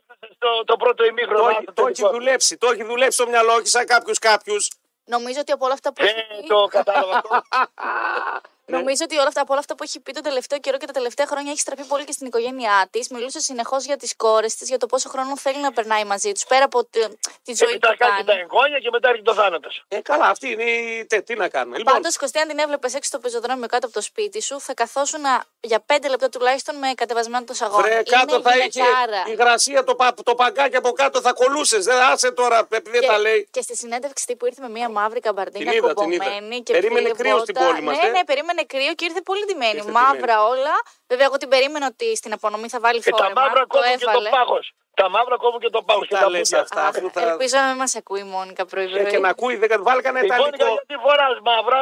[0.42, 1.48] έφτασε στο το πρώτο Το ημίχρονο.
[1.48, 4.70] έχει- Το έχει δουλέψει, το έχει δουλέψει στο μυαλό, όχι σαν κάποιους κάποιους.
[5.04, 7.28] Νομίζω ότι από όλα αυτά που Δεν έχει πει, το κατάλαβα αυτό.
[7.34, 7.40] Ναι.
[8.78, 10.92] Νομίζω ότι όλα αυτά, από όλα αυτά που έχει πει τον τελευταίο καιρό και τα
[10.92, 13.08] τελευταία χρόνια έχει στραφεί πολύ και στην οικογένειά της.
[13.08, 16.44] Μιλούσε συνεχώς για τις κόρες της, για το πόσο χρόνο θέλει να περνάει μαζί τους,
[16.44, 17.08] πέρα από τη, τη
[17.42, 18.40] Και ζωή μετά που κάνει τα κάνει.
[18.40, 19.84] εγγόνια και μετά έρχεται το θάνατος.
[19.88, 21.06] Ε, καλά, αυτή είναι η.
[21.06, 21.78] τε, Τι να κάνουμε.
[21.78, 24.74] Λοιπόν, Πάντως, Κωστή, αν την έβλεπες έξω στο πεζοδρόμιο κάτω από το σπίτι σου, θα
[24.74, 25.20] καθόσουν
[25.60, 27.82] για πέντε λεπτά τουλάχιστον με κατεβασμένο το σαγόνι.
[27.82, 29.20] βρε, κάτω Είναι θα είχε γυναικάρα.
[29.26, 31.84] η υγρασία, το, πα, το παγκάκι από κάτω θα κολούσες.
[31.84, 33.48] Δεν άσε τώρα, επειδή δεν τα λέει.
[33.50, 36.24] και στη συνέντευξη τύπου ήρθε με μία μαύρη καμπαρντίνια Την είδα, την είδα.
[36.24, 37.66] κομπομένη και Περίμενε φίλη κρύος στην βότα.
[37.66, 38.10] πόλη μας, Ναι, ε.
[38.10, 39.76] ναι, περίμενε κρύο και ήρθε πολύ ντυμένη.
[39.76, 40.74] Ήρθε Μαύρα όλα.
[41.08, 43.40] Βέβαια, εγώ την περίμενα ότι στην απονομή θα βάλει Και τα φόρεμα.
[43.40, 44.28] μαύρα το κόβουν και το έβαλε.
[44.28, 44.74] πάγος.
[44.94, 46.02] Τα μαύρα κόβουν και το πάγος.
[46.02, 46.60] Τι Και τα τα λες πούντια.
[46.60, 47.20] αυτά, Αχ, αφού θα.
[47.20, 49.06] Ελπίζω να μην μας ακούει η Μόνικα πρωί, Ε, πρωί.
[49.06, 50.72] και να ακούει, δεν βάλει κανένα Η Μόνικα ιταλικό.
[50.86, 51.80] γιατί φοράς μαύρα,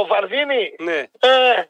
[0.00, 0.74] ο Φαρδίνη.
[0.78, 0.98] Ναι.
[1.20, 1.62] Ε,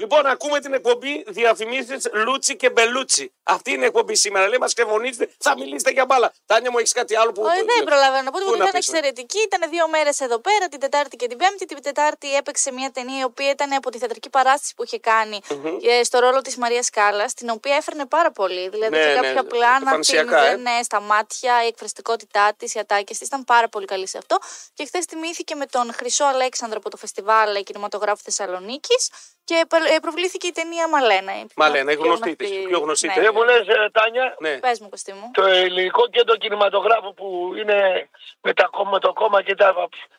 [0.00, 3.32] Λοιπόν, ακούμε την εκπομπή διαφημίσεις Λούτσι και Μπελούτσι.
[3.42, 4.48] Αυτή είναι η εκπομπή σήμερα.
[4.48, 6.32] Λέει, μας ξεφωνήσετε, θα μιλήσετε για μπάλα.
[6.46, 7.42] Τάνια μου, έχεις κάτι άλλο που.
[7.42, 9.38] Όχι, δεν προλαβαίνω να πω Πού ότι να ήταν πεις, ε; εξαιρετική.
[9.38, 11.64] Ήταν δύο μέρες εδώ πέρα, την Τετάρτη και την Πέμπτη.
[11.64, 15.40] Την Τετάρτη έπαιξε μια ταινία η οποία ήταν από τη θεατρική παράσταση που είχε κάνει
[15.82, 18.68] ε, στο ρόλο της Μαρίας Κάλλας, την οποία έφερνε πάρα πολύ.
[18.68, 20.46] Δηλαδή Ναι, και ναι, κάποια πλάνα την εμφανισιακά, ε.
[20.46, 24.38] είδαινε στα μάτια, η εκφραστικότητά της, οι ατάκες της ήταν πάρα πολύ καλή σε αυτό.
[24.74, 29.10] Και χθες τιμήθηκε με τον Χρυσό Αλέξανδρο από το φεστιβάλ κινηματογράφου Θεσσαλονίκης
[29.48, 29.56] και
[29.94, 31.32] ε, προβλήθηκε η ταινία Μαλένα.
[31.40, 33.12] η Μαλένα, η πιο γνωστή της, η πιο γνωστή Ναι.
[33.12, 33.22] της.
[33.22, 34.52] Δεν μου λες ε, Τάνια, Ναι.
[34.58, 35.30] Πες μου, Κωστή μου.
[35.38, 37.26] το ελληνικό κέντρο κινηματογράφου που
[37.60, 38.08] είναι
[38.40, 39.68] με, τα, κόμμα- με το κόμμα και τα.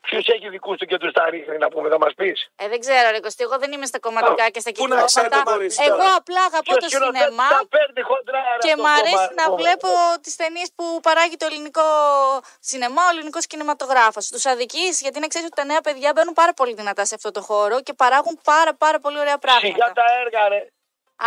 [0.05, 2.79] Ποιου έχει δικούς του και του τα ρίχνει, να πούμε, θα μας πεις; Ε, δεν
[2.79, 5.51] ξέρω, Ρε Κωστή, εγώ δεν είμαι στα κομματικά και στα πού να ξέρω κυκλώματα.
[5.51, 6.15] το κορίτσι Εγώ τώρα.
[6.21, 8.41] απλά αγαπώ το σινεμά Τα παίρνει χοντρά.
[8.55, 9.87] ρε, και αυτό μ' το αρέσει κόμμα, να το- βλέπω
[10.23, 11.87] τις ταινίες που παράγει το ελληνικό
[12.69, 14.27] σινεμά, ο ελληνικός κινηματογράφος.
[14.33, 17.29] Τους αδικείς, γιατί να ξέρεις ότι τα νέα παιδιά μπαίνουν πάρα πολύ δυνατά σε αυτό
[17.31, 19.91] το χώρο και παράγουν πάρα, πάρα πολύ ωραία Σιγά πράγματα.
[19.93, 20.61] τα έργα, ρε.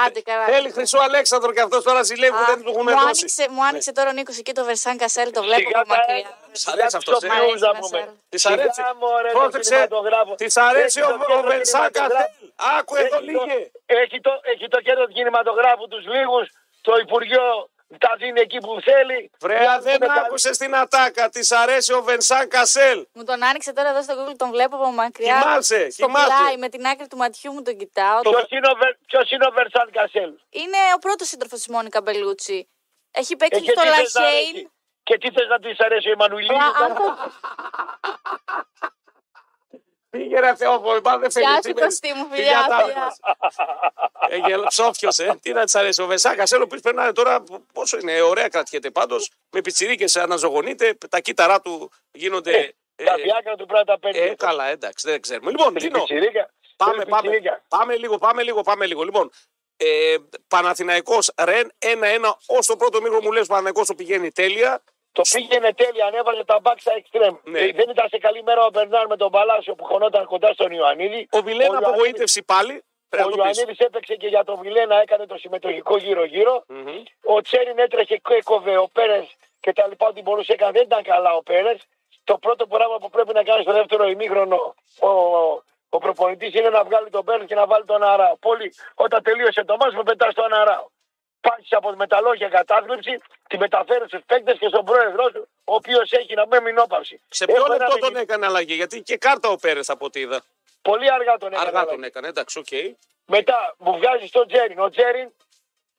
[0.07, 0.45] Άντε, καλά.
[0.45, 3.05] Θέλει Χρυσό Αλέξανδρο και αυτός τώρα ζηλεύει που Α, δεν του έχουν μου δώσει.
[3.05, 5.97] άνοιξε, μου άνοιξε τώρα ο Νίκος εκεί το Βερσάν Κασέλ, το βλέπω Σιγά από τα
[5.97, 6.15] μακριά.
[6.17, 6.31] έργα.
[6.53, 7.99] Σ' αρέσει αυτός, ε; Μ' αρέσει, να να πούμε.
[7.99, 8.69] σε- Της αρέσει.
[8.73, 10.35] Σιγά, μωρέ, το Πρόσεξε, κινηματογράφο.
[10.35, 11.89] της αρέσει Έχει ο, το ο κέντρο Βενσάκα.
[11.91, 12.45] κινηματογράφου.
[12.79, 13.59] Άκου εδώ Έχει το- λίγε.
[13.87, 16.47] Έχει το, έχει το κέντρο του κινηματογράφου τους λίγους,
[16.87, 17.45] το Υπουργείο
[17.99, 19.31] τα δίνει εκεί που θέλει.
[19.41, 21.29] Βρέα, Για να δεν πούμε τα- άκουσες την ατάκα.
[21.29, 23.07] Της αρέσει ο Βενσάν Κασέλ.
[23.13, 25.39] Μου τον άνοιξε τώρα εδώ στο Google, τον βλέπω από μακριά.
[25.41, 26.27] Κοιμάσαι, στο κοιμάσαι.
[26.27, 28.21] πλάι, με την άκρη του ματιού μου τον κοιτάω.
[28.21, 32.03] Ποιος είναι, ο Βερ- ποιος είναι ο Βερσάν Κασέλ; Είναι ο πρώτος σύντροφος της Μόνικα
[32.03, 32.69] Μπελούτσι.
[33.11, 34.49] Έχει Ε, παίξει και στο τι θες να Λαχέιν.
[34.49, 34.71] αρέσει.
[35.03, 36.55] Και τι θες να της αρέσει η Εμμανουηλίδη.
[40.13, 41.49] Α, αν το- Πήγε ρε Θεόφωνο, πάντα δεν φεύγει.
[41.49, 41.87] Γεια σου, σήμερα.
[41.87, 42.99] Κωστή μου, Φιλιά φιλιά, τα φιλιά.
[43.05, 43.19] μας.
[44.63, 45.39] Ε, ψόφιος, ε.
[45.43, 46.03] Τι να της αρέσει.
[46.03, 47.43] Ο Βενσάν Κασέλ, ο οποίο περνάει τώρα,
[47.73, 49.31] πόσο είναι, ωραία κρατιέται πάντως.
[49.51, 52.75] Με πιτσιρίκες αναζωογονείται, τα κύτταρά του γίνονται.
[52.97, 54.19] ε, Τα διάκρα του πρέπει να τα παίρνει.
[54.19, 55.51] ε, καλά, εντάξει, δεν ξέρουμε.
[55.51, 56.51] Λοιπόν, Θέλει Τίνο, πιτσιρίκα.
[56.77, 57.23] Πάμε, Θέλει πάμε.
[57.23, 57.65] πιτσιρίκα.
[57.69, 59.03] Πάμε λίγο, πάμε λίγο, πάμε λίγο.
[59.03, 59.31] Λοιπόν,
[59.77, 60.17] ε,
[60.49, 64.83] Παναθηναϊκός Ρεν 1-1 ως το πρώτο μήκρο μου λες ο Παναθηναϊκός το πηγαίνει τέλεια.
[65.13, 67.35] Το πήγαινε τέλεια, ανέβαζε τα μπακς στα εξτρέμ.
[67.45, 67.59] Ναι.
[67.61, 70.71] Ε, Δεν ήταν σε καλή μέρα ο Μπερνάρ με τον Παλάσιο που χωνόταν κοντά στον
[70.73, 71.29] Ιωαννίδη.
[71.31, 72.85] Ο Βιλένα Ιωαννίδης- απογοήτευση πάλι.
[73.09, 73.57] Πρέπει Ο να το πεις.
[73.59, 76.65] Ιωαννίδης έπαιξε και για τον Βιλένα, έκανε το συμμετοχικό γύρω-γύρω.
[76.69, 77.03] Μμμ.
[77.25, 79.27] Ο Τσέριν έτρεχε και έκοβε ο Πέρες
[79.61, 80.07] και τα λοιπά.
[80.07, 80.73] Ό,τι μπορούσε έκανε.
[80.73, 81.81] Δεν ήταν καλά ο Πέρες.
[82.25, 85.09] Το πρώτο πράγμα που πρέπει να κάνει στο δεύτερο ημίχρονο ο,
[85.89, 88.37] ο προπονητής είναι να βγάλει τον Πέρες και να βάλει τον Αράο.
[88.37, 90.87] Πολύ όταν τελείωσε το μάτς με πετάς στον Αράο.
[91.69, 95.75] Πάει από με τα λόγια κατάθλιψη, τη μεταφέρει στου παίκτες και στον πρόεδρό του, ο
[95.75, 97.21] οποίος έχει να πούμε μηνόπαυση.
[97.29, 100.05] Σε ποιο Έχω ένα λεπτό τον δigi- έκανε αλλαγή, γιατί και κάρτα ο Πέρες από
[100.05, 100.43] ό,τι είδα.
[100.83, 101.67] Πολύ αργά τον έκανε.
[101.67, 101.95] Αργά αλλαγή.
[101.97, 102.67] τον έκανε, εντάξει, οκ.
[103.27, 104.79] Μετά μου βγάζει τον Τζέριν.
[104.79, 105.33] Ο Τζέριν,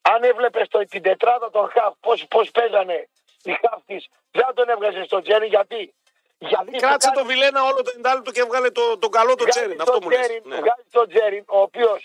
[0.02, 3.10] αν έβλεπες την τετράδα των Χαφ, πώς πώς παίζανε
[3.44, 5.94] οι Χαφ της, δεν θα τον έβγαζε στον Τζέριν γιατί.
[6.38, 9.38] Γιατί Δηλαδή κράτησε σου τον Βιλένα όλο το εντάλεπτο και έβγαλε το, τον καλό τον
[9.48, 9.78] βγάζει Τσέριν.
[9.78, 10.20] τον Αυτό μου λες.
[10.20, 10.56] Τζέριν, Ναι.
[10.56, 12.00] Βγάζει τον Τζέριν, ο οποίο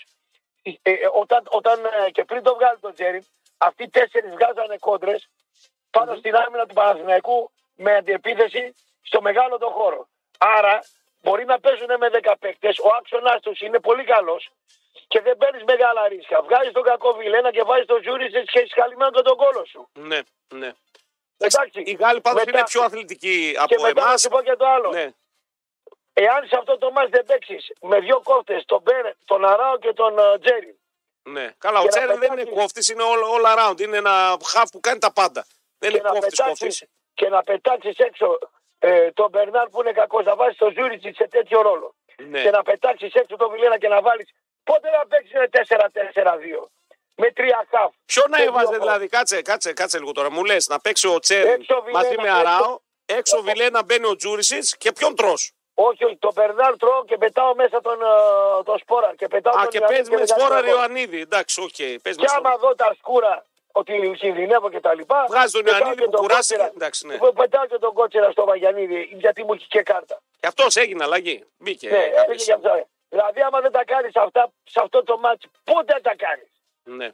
[1.13, 3.25] όταν, όταν ε, και πριν το βγάλει τον Τζέριν,
[3.67, 5.29] αυτοί οι τέσσερις βγάζανε κόντρες
[5.91, 10.07] πάνω στην άμυνα του Παναθηναϊκού με αντιεπίθεση στο μεγάλο το χώρο.
[10.37, 10.79] Άρα
[11.21, 14.51] μπορεί να παίζουν με 10 παίκτες, ο άξονα του είναι πολύ καλός
[15.07, 16.41] και δεν παίρνεις μεγάλα ρίσκα.
[16.41, 19.89] Βγάζεις τον κακό Βιλένα και βάζεις τον Τζούρισιτ και έχει καλυμμένο και τον κόλο σου.
[19.93, 20.19] Ναι,
[20.53, 20.71] ναι.
[21.37, 21.81] Εντάξει.
[21.81, 24.21] Οι Γάλλοι πάντως Μετά- είναι πιο αθλητικοί Και από μετά να εμάς.
[24.21, 24.89] σου πω και το άλλο.
[24.91, 25.09] Ναι.
[26.13, 29.93] Εάν σε αυτό το ματς δεν παίξεις με δύο κόφτες, τον Πέρεθ, τον Αράο και
[29.93, 30.78] τον ε, Τσέριν,
[31.31, 31.51] Ναι.
[31.57, 33.79] Καλά, ο Και να Τσέριν δεν είναι πετάξει- κόφτης, είναι all, all around.
[33.81, 35.45] Είναι ένα χαφ που κάνει τα πάντα.
[35.77, 36.83] Δεν και είναι να κόφτης πετάξει κόφτης.
[37.13, 38.37] και να πετάξεις έξω
[38.79, 41.95] ε, τον Μπερνάρ που είναι κακός, να βάζεις τον Τζούρισιτς σε τέτοιο ρόλο.
[42.27, 42.41] Ναι.
[42.43, 44.27] Και να πετάξεις έξω τον Βιλένα και να βάλει.
[44.63, 46.69] Πότε να παίξεις με 4-4-2.
[47.15, 47.93] Με τρία χαφ.
[48.05, 50.31] Ποιο να Και έβαζε δύο δηλαδή, κάτσε, κάτσε, κάτσε λίγο τώρα.
[50.31, 54.05] Μου λες να παίξει ο Τσέριν Έξω Βιλένα, μαζί με έξω- Αράο, έξω Βιλένα μπαίνει
[54.05, 55.33] ο Τζούρισιτς και ποιον τρώ.
[55.87, 59.13] Όχι, όχι, τον Μπερνάρ τρώω και πετάω μέσα τον, ε, τον Σπόρα.
[59.17, 60.71] Και πετάω Α, τον και Ιωαννίδη παίζει με δεν κάνει σπόρα κακό.
[60.75, 61.19] Ιωαννίδη.
[61.21, 61.77] Εντάξει, οκ.
[62.03, 62.57] Παίζει με Και άμα σπόρα.
[62.57, 65.25] δω τα σκούρα ότι κινδυνεύω και τα λοιπά.
[65.29, 66.55] Βγάζει τον πετάω Ιωαννίδη και που τον κουράστηκε.
[66.59, 66.75] Κότσερα.
[66.77, 67.17] Εντάξει, ναι.
[67.17, 70.15] Που Πετάω και τον κότσερα στο Βαγιανίδη γιατί μου έχει και κάρτα.
[70.39, 71.37] Και αυτός έγινε αλλαγή.
[71.57, 71.89] Μπήκε.
[71.89, 72.65] Ναι, κάποια έπαιζε για στιγμή.
[72.79, 72.87] αυτά.
[73.09, 76.49] Δηλαδή, άμα δεν τα κάνεις αυτά σε αυτό το μάτσο, πότε θα τα κάνεις;
[76.83, 77.09] Ναι,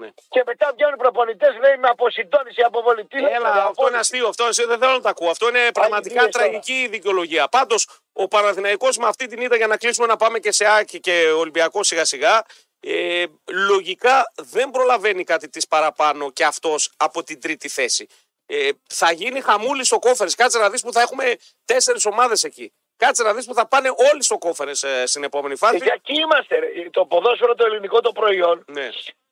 [0.00, 0.08] ναι.
[0.28, 3.04] Και μετά βγαίνουν οι προπονητές, λέει με αποσυντόνιση, αποβολή.
[3.04, 3.96] Τι λέει, Έλα, ρε, αυτό είναι απόλυτη.
[3.98, 4.28] αστείο.
[4.28, 5.30] Αυτό είναι- δεν θέλω να τα ακούω.
[5.30, 6.44] Αυτό είναι πραγματικά Αληθείες τώρα.
[6.46, 7.48] τραγική η δικαιολογία.
[7.48, 7.80] Πάντως,
[8.20, 11.30] ο Παναθηναϊκός με αυτή την ήττα για να κλείσουμε να πάμε και σε Άκη και
[11.36, 12.42] Ολυμπιακό σιγά σιγά.
[12.80, 18.06] Ε, λογικά δεν προλαβαίνει κάτι της παραπάνω και αυτός από την τρίτη θέση.
[18.46, 20.30] Ε, θα γίνει χαμούλη στο κόφερε.
[20.36, 22.72] Κάτσε να δεις που θα έχουμε τέσσερις ομάδες εκεί.
[22.96, 25.76] Κάτσε να δεις που θα πάνε όλοι στο κόφερε ε, στην επόμενη Ε, φάση.
[25.76, 26.58] Για εκεί είμαστε.
[26.58, 26.66] Ρε.
[26.90, 28.88] Το ποδόσφαιρο το ελληνικό το προϊόν Ναι.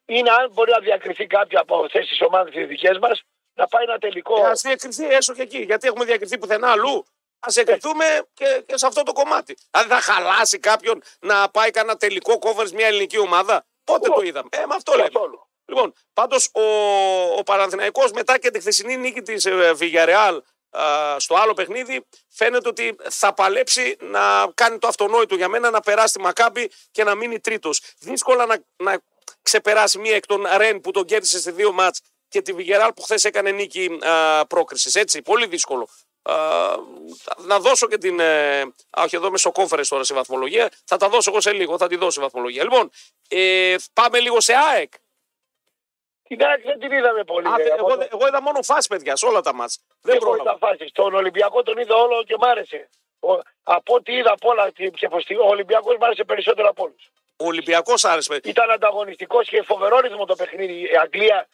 [0.06, 3.22] είναι αν μπορεί να διακριθεί κάποιο από αυτές τις ομάδες τις δικές μας
[3.54, 4.44] να πάει ένα τελικό.
[4.46, 5.58] Ε, ας διακριθεί έσω και εκεί.
[5.58, 7.06] Γιατί έχουμε διακριθεί πουθενά αλλού.
[7.46, 9.56] Α εκτεθούμε και, και σε αυτό το κομμάτι.
[9.70, 13.66] Δηλαδή θα χαλάσει κάποιον να πάει κανένα τελικό κόβερ μια ελληνική ομάδα.
[13.84, 14.48] Πότε το είδαμε.
[14.52, 15.08] Ε, με αυτό λέμε.
[15.08, 15.48] Καθόλου.
[15.68, 16.62] Λοιπόν, πάντως ο,
[17.38, 19.46] ο Παναθηναϊκός μετά και τη χθεσινή νίκη της
[19.78, 20.38] Villarreal
[20.70, 25.80] α, στο άλλο παιχνίδι, φαίνεται ότι θα παλέψει να κάνει το αυτονόητο για μένα, να
[25.80, 27.80] περάσει τη Μακάμπη και να μείνει τρίτος.
[27.98, 28.98] Δύσκολα να, να
[29.42, 33.02] ξεπεράσει μία εκ των Ρεν που τον κέρδισε σε δύο μάτς και τη Villarreal που
[33.02, 33.98] χθες έκανε νίκη
[34.48, 34.94] πρόκρισης.
[34.94, 35.88] Έτσι, πολύ δύσκολο.
[36.28, 36.76] Α,
[37.38, 38.20] να δώσω και την.
[38.20, 40.70] Ε, α, όχι, εδώ είμαι στο conference τώρα σε βαθμολογία.
[40.84, 42.62] Θα τα δώσω εγώ σε λίγο, θα τη δώσω σε βαθμολογία.
[42.62, 42.90] Λοιπόν,
[43.28, 44.92] ε, πάμε λίγο σε ΑΕΚ.
[46.28, 47.46] Την ΑΕΚ δεν την είδαμε πολύ.
[47.48, 49.78] Α, ρε, εγώ, από το- εγώ είδα μόνο φάση, παιδιά, σε όλα τα μάτς.
[50.00, 50.50] Δεν εγώ πρόλαβα.
[50.50, 50.92] είδα φάσεις.
[50.92, 52.88] Τον Ολυμπιακό τον είδα όλο και μ' άρεσε.
[53.20, 56.82] Ο- από ό,τι είδα από όλα και και πως ο Ολυμπιακός μ' άρεσε περισσότερο από
[56.82, 57.10] όλους.
[57.36, 58.28] Ο Ολυμπιακός άρεσε.
[58.28, 58.50] παιδιά.
[58.50, 60.72] Ήταν ανταγωνιστικός και φοβερό ρυθμό το παιχνίδι.
[60.82, 61.48] Η Αγγλία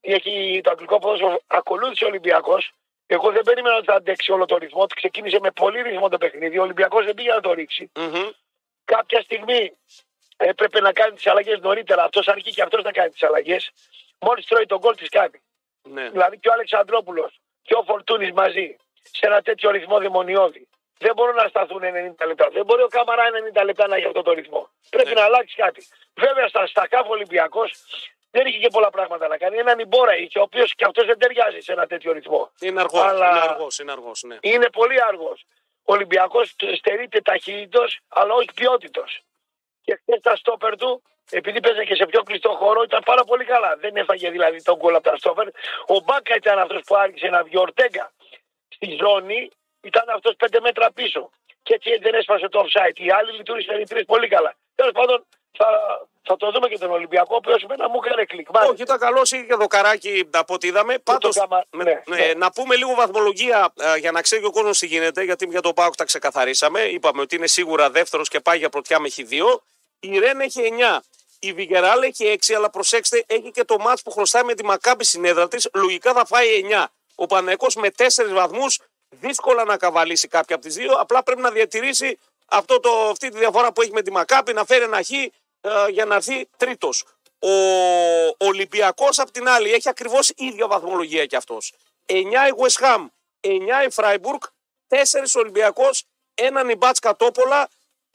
[0.00, 1.40] έχει το αγγλικό ποδόσφαιρο.
[1.46, 2.72] Ακολούθησε ο Ολυμπιακός.
[3.12, 4.86] Εγώ δεν περίμενα ότι θα αντέξει όλο το ρυθμό.
[4.86, 4.94] του.
[4.94, 6.58] Ξεκίνησε με πολύ ρυθμό το παιχνίδι.
[6.58, 7.90] Ο Ολυμπιακός δεν πήγε να το ρίξει.
[7.98, 8.28] Μμμ.
[8.84, 9.72] Κάποια στιγμή
[10.36, 12.02] έπρεπε να κάνει τις αλλαγές νωρίτερα.
[12.04, 13.70] Αυτός αρχίζει και αυτός να κάνει τις αλλαγές.
[14.18, 15.42] Μόλις τρώει τον γκολ τη κάνει.
[15.82, 16.08] Ναι.
[16.10, 20.68] Δηλαδή και ο Αλεξανδρόπουλος και ο Φορτούνης μαζί σε ένα τέτοιο ρυθμό δαιμονιώδη.
[20.98, 21.80] Δεν μπορούν να σταθούν
[22.18, 22.48] 90 λεπτά.
[22.52, 23.24] Δεν μπορεί ο Καμαρά
[23.60, 24.68] 90 λεπτά να έχει αυτό το ρυθμό.
[24.90, 25.14] Πρέπει Ναι.
[25.14, 25.86] να αλλάξει κάτι.
[26.14, 27.72] Βέβαια στα, στα κάφ Ολυμπιακός
[28.30, 29.56] δεν είχε και πολλά πράγματα να κάνει.
[29.58, 32.50] Έναν Ιμπόρα είχε, ο οποίος και αυτός δεν ταιριάζει σε ένα τέτοιο ρυθμό.
[32.60, 33.02] Είναι αργός.
[33.02, 33.78] Αλλά- Είναι αργός.
[33.78, 34.36] Είναι αργός, ναι.
[34.40, 35.44] Είναι πολύ αργός.
[35.84, 39.20] Ο Ολυμπιακός στερείται ταχύτητος, αλλά όχι ποιότητος.
[39.82, 43.44] Και χθες τα στόπερ του, επειδή παίζε και σε πιο κλειστό χώρο, ήταν πάρα πολύ
[43.44, 43.76] καλά.
[43.76, 45.46] Δεν έφαγε δηλαδή τον γκολ από τα στόπερ.
[45.86, 47.56] Ο Μπάκα ήταν αυτός που άρχισε να βγει.
[47.56, 48.12] Ο Ορτέγκα
[48.68, 49.50] στη ζώνη
[49.80, 51.30] ήταν αυτός πέντε μέτρα πίσω.
[51.62, 52.98] Και έτσι δεν έσπασε το offside.
[52.98, 54.54] Οι άλλοι λειτουργήσαν οι τρεις πολύ καλά.
[54.74, 55.66] Τέλος πάντων, θα,
[56.22, 58.48] θα το δούμε και τον Ολυμπιακό, ο οποίος εμένα μου έκανε κλικ.
[58.50, 58.72] Μ' άρεσε.
[58.72, 60.98] Όχι, ήταν καλό, είχε και δοκαράκι από ό,τι είδαμε.
[60.98, 62.32] Πάντως, Καμα- με- ναι, ναι, ναι.
[62.34, 65.60] να πούμε λίγο βαθμολογία ε, για να ξέρει και ο κόσμος τι γίνεται, γιατί για
[65.60, 66.80] τον Πάοκ τα ξεκαθαρίσαμε.
[66.80, 69.58] Είπαμε ότι είναι σίγουρα δεύτερος και πάει για πρωτιά με χ2.
[70.00, 70.60] Η Ρεν έχει
[70.96, 70.98] 9.
[71.38, 75.04] Η Βιγεράλ έχει 6, αλλά προσέξτε, έχει και το μάτς που χρωστάει με τη Μακάμπη
[75.04, 75.68] συνέδρα της.
[75.74, 76.84] Λογικά θα φάει 9.
[77.14, 78.78] Ο Πανεκό με 4 βαθμούς
[79.10, 80.92] δύσκολα να καβαλήσει κάποια από τις δύο.
[80.92, 84.64] Απλά πρέπει να διατηρήσει αυτό το, αυτή τη διαφορά που έχει με τη Μακάμπη, να
[84.64, 85.30] φέρει ένα χ ε,
[85.90, 87.04] για να έρθει τρίτος.
[87.38, 91.72] Ο Ολυμπιακός απ' την άλλη έχει ακριβώς ίδια βαθμολογία κι αυτός.
[92.06, 92.14] 9
[92.48, 93.06] η West Ham,
[93.40, 94.40] 9 η Φράιμπουργκ,
[94.88, 96.04] 4 ο Ολυμπιακός,
[96.34, 97.68] έναν η Μπάτς Κατόπολα.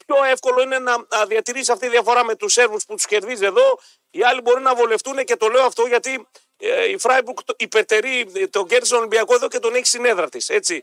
[0.06, 3.44] Πιο εύκολο είναι να να διατηρήσει αυτή τη διαφορά με τους Σέρβους που τους κερδίζει
[3.44, 3.78] εδώ.
[4.10, 6.26] Οι άλλοι μπορεί να βολευτούν και το λέω αυτό γιατί
[6.56, 10.28] ε, η Φράιμπουργκ το- υπερτερεί ε, τον κέρδισε τον Ολυμπιακό εδώ και τον έχει συνέδρα
[10.28, 10.48] της.
[10.48, 10.82] Έτσι.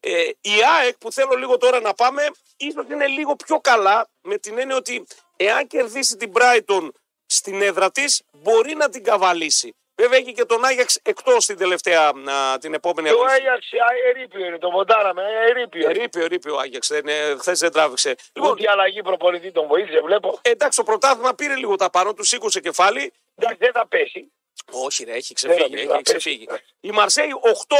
[0.00, 4.38] Ε, η ΑΕΚ που θέλω λίγο τώρα να πάμε, ίσως είναι λίγο πιο καλά με
[4.38, 5.06] την έννοια ότι
[5.44, 6.88] εάν κερδίσει την Brighton
[7.26, 9.74] στην έδρα της, μπορεί να την καβαλήσει.
[9.94, 13.46] Βέβαια έχει και τον Άγιαξ εκτός την τελευταία, α, την επόμενη Το αγωνιστική.
[13.48, 13.66] Άγιαξ
[14.08, 15.88] ερήπιο είναι, το βοντάραμε, ερήπιο.
[15.90, 16.90] Ρίπιο, ρίπιο ο Άγιαξ.
[17.38, 18.14] Χθες δεν τράβηξε.
[18.32, 20.38] Λοιπόν, Ούτε η αλλαγή προπονητή τον βοήθησε, βλέπω.
[20.42, 23.12] εντάξει, το πρωτάθλημα πήρε λίγο τα πάνω του, σήκωσε κεφάλι.
[23.34, 24.32] Εντάξει, δεν θα πέσει.
[24.70, 25.68] Όχι, ρε, έχει ξεφύγει.
[25.68, 26.02] Δεν Έχει θα πέσει.
[26.02, 26.46] ξεφύγει.
[26.80, 27.28] Η Μαρσέη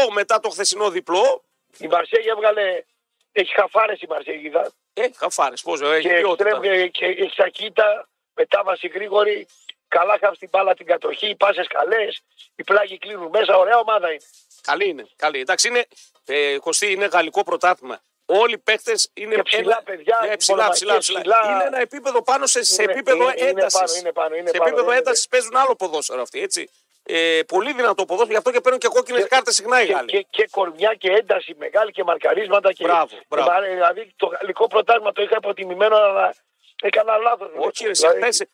[0.08, 1.44] 8 μετά το χθεσινό διπλό.
[1.78, 2.84] Η Μαρσέγη έβγαλε.
[3.32, 4.72] Έχει χαφάρες η Μαρσέγη, είδα.
[4.94, 6.56] Ε, χαφάρε, πώς έχει Και, ποιότητα.
[6.56, 9.46] στρέφει- και έχει σακίτα, μετάβαση γρήγορη.
[9.88, 12.22] Καλά χάφει την μπάλα την κατοχή, οι πάσες καλές.
[12.56, 14.22] Οι πλάγοι κλείνουν μέσα, ωραία ομάδα είναι.
[14.62, 15.06] Καλή είναι.
[15.16, 15.40] Καλή.
[15.40, 15.86] Εντάξει, είναι,
[16.26, 18.00] ε, Κωστή, είναι γαλλικό πρωτάθλημα.
[18.26, 21.20] Όλοι οι παίχτε είναι Και ψηλά παιδιά, Ναι, ψηλά, μονομαχίες, ψηλά, ψηλά.
[21.40, 21.54] ψηλά.
[21.54, 23.78] Είναι ένα επίπεδο πάνω σε, σε Είναι- επίπεδο είναι- είναι έντασης.
[23.80, 26.40] πάνω, είναι πάνω, είναι σε πάνω, επίπεδο είναι- έντασης παίζουν άλλο ποδόσφαιρο αυτοί.
[26.42, 26.70] Έτσι.
[27.04, 29.92] Ε, πολύ δυνατό ποδόσφαιρο, γι' αυτό και παίρνουν και κόκκινες Και- κάρτες συχνά οι Και,
[29.92, 30.06] Γάλλοι.
[30.08, 32.72] και, και κορμιά και ένταση μεγάλη και μαρκαρίσματα.
[32.72, 33.50] Και, Μπράβο, μπράβο.
[33.50, 36.34] και μ' δηλαδή το γαλλικό πρωτάθλημα το είχα υποτιμημένο, αλλά
[36.82, 37.48] έκανα λάθος.
[37.56, 37.92] Όχι, ρε,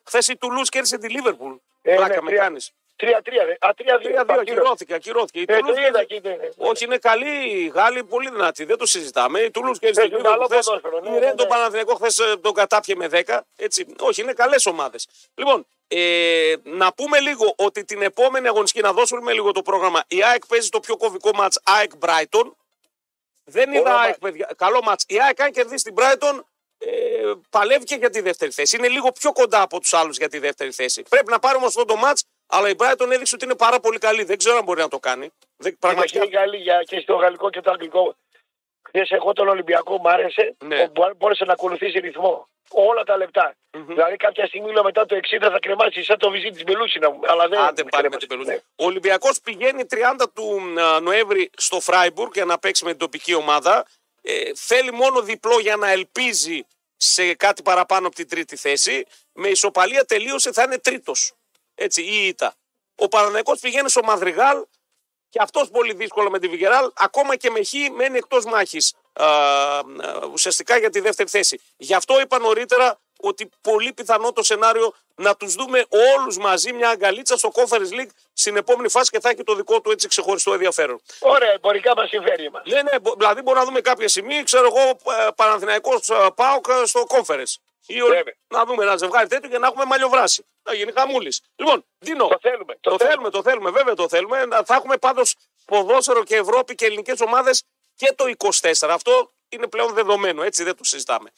[0.05, 1.53] χθε η Τουλούς κέρδισε τη Λίβερπουλ.
[1.83, 2.73] Ε, Πλάκα ναι, με τρία- κάνεις.
[2.99, 3.57] Τρία-τρία, ρε.
[3.61, 4.09] Α, τρία-δύο.
[4.09, 4.51] Τρία-δύο, Ακύρωσε.
[4.61, 5.39] ακυρώθηκε, ακυρώθηκε.
[5.39, 6.29] Η Ε, Τουλούς το είδα κέρδισε- εκεί.
[6.29, 6.69] ναι, ναι.
[6.71, 8.65] Όχι, είναι καλή η Γάλλη, πολύ δυνατή.
[8.65, 9.41] Δεν το συζητάμε.
[9.41, 10.65] Η Τουλού κέρδισε τη Παίζουν καλό Λίβερπουλ.
[10.65, 11.35] ποδόσφαιρο, ναι, Η ναι, Ρεν ναι.
[11.35, 13.41] τον Παναθηναϊκό χθες τον κατάπιε με 10.
[13.57, 13.87] Έτσι.
[14.01, 15.09] Όχι, είναι καλές ομάδες.
[15.35, 20.05] Λοιπόν, ε, να πούμε λίγο ότι την επόμενη αγωνιστική, να δώσουμε λίγο το πρόγραμμα.
[20.09, 22.51] Η ΑΕΚ παίζει το πιο κομβικό μάτς ΑΕΚ Brighton.
[23.45, 24.19] Δεν είδα Ωραίο ΑΕΚ, μάτς.
[24.19, 24.51] παιδιά.
[24.57, 25.05] Καλό μάτς.
[25.09, 26.41] Η ΑΕΚ, αν κερδίσει την Brighton,
[26.79, 26.89] ε,
[27.51, 28.77] παλεύει και για τη δεύτερη θέση.
[28.77, 31.03] Είναι λίγο πιο κοντά από τους άλλους για τη δεύτερη θέση.
[31.03, 33.99] Πρέπει να πάρει όμω αυτό το μάτς, αλλά η Brighton έδειξε ότι είναι πάρα πολύ
[33.99, 34.25] καλή.
[34.25, 35.21] Δεν ξέρω αν μπορεί να το κάνει.
[35.21, 35.31] Δεν,
[35.61, 36.25] Είναι και πραγματικά.
[36.25, 38.17] η Γαλλία για- και στο γαλλικό και το αγγλικό.
[38.89, 40.55] Χθες εγώ τον Ολυμπιακό μου άρεσε.
[40.65, 40.81] Ναι.
[40.83, 42.49] ο- μπο- Μπόρεσε να ακολουθήσει ρυθμό.
[42.71, 46.51] Όλα τα λεπτα Δηλαδή κάποια στιγμή λέω μετά το 60 θα κρεμάσει σαν το βυζί
[46.51, 47.21] της Μπελούσινα μου.
[47.27, 48.19] Αλλά δεν Άντε πάλι με κρέμασε.
[48.19, 48.51] την Πελούση.
[48.51, 48.57] Ναι.
[48.77, 53.35] Ο Ολυμπιακός πηγαίνει 30 του α, Νοέμβρη στο Φράιμπουργκ για να παίξει με την τοπική
[53.35, 53.87] ομάδα.
[54.23, 59.07] Ε, θέλει μόνο διπλό για να ελπίζει σε κάτι παραπάνω από την τρίτη θέση.
[59.33, 61.33] Με ισοπαλία τελείωσε θα είναι τρίτος.
[61.81, 62.55] Έτσι, ή ήττα.
[62.97, 64.65] Ο Παναναϊκός πηγαίνει στο Μαδριγάλ.
[65.31, 66.91] Και αυτός πολύ δύσκολο με τη Βιγεράλ.
[66.95, 68.95] Ακόμα και με χ μένει εκτός μάχης
[70.33, 71.61] ουσιαστικά για τη δεύτερη θέση.
[71.77, 76.89] Γι' αυτό είπα νωρίτερα ότι πολύ πιθανό το σενάριο να τους δούμε όλους μαζί μια
[76.89, 80.53] αγκαλίτσα στο Conference League στην επόμενη φάση και θα έχει το δικό του έτσι ξεχωριστό
[80.53, 81.01] ενδιαφέρον.
[81.21, 82.63] Ωραία, εμπορικά μας συμφέρει μας.
[82.67, 86.67] Ναι, ναι, μπο- δηλαδή μπορούμε να δούμε κάποια στιγμή, ξέρω εγώ, ε, Παναθηναϊκός ε, ΠΑΟΚ
[86.69, 87.55] ε, στο Conference.
[87.89, 88.35] Ή ο- Βέβαια.
[88.49, 90.47] να δούμε ένα ζευγάρι τέτοιο και να έχουμε μαλλιοβράσει.
[90.63, 91.41] Να γίνει χαμούλης.
[91.57, 92.77] Λοιπόν, Δίνο, Το θέλουμε.
[92.81, 94.45] το θέλουμε, το θέλουμε, βέβαια το θέλουμε.
[94.45, 95.35] Να- Θα έχουμε πάντως
[95.65, 97.63] ποδόσφαιρο και Ευρώπη και ελληνικές ομάδες
[97.97, 98.95] και το 24.
[98.95, 101.31] Αυτό είναι πλέον δεδομένο, έτσι δεν το συζητάμε.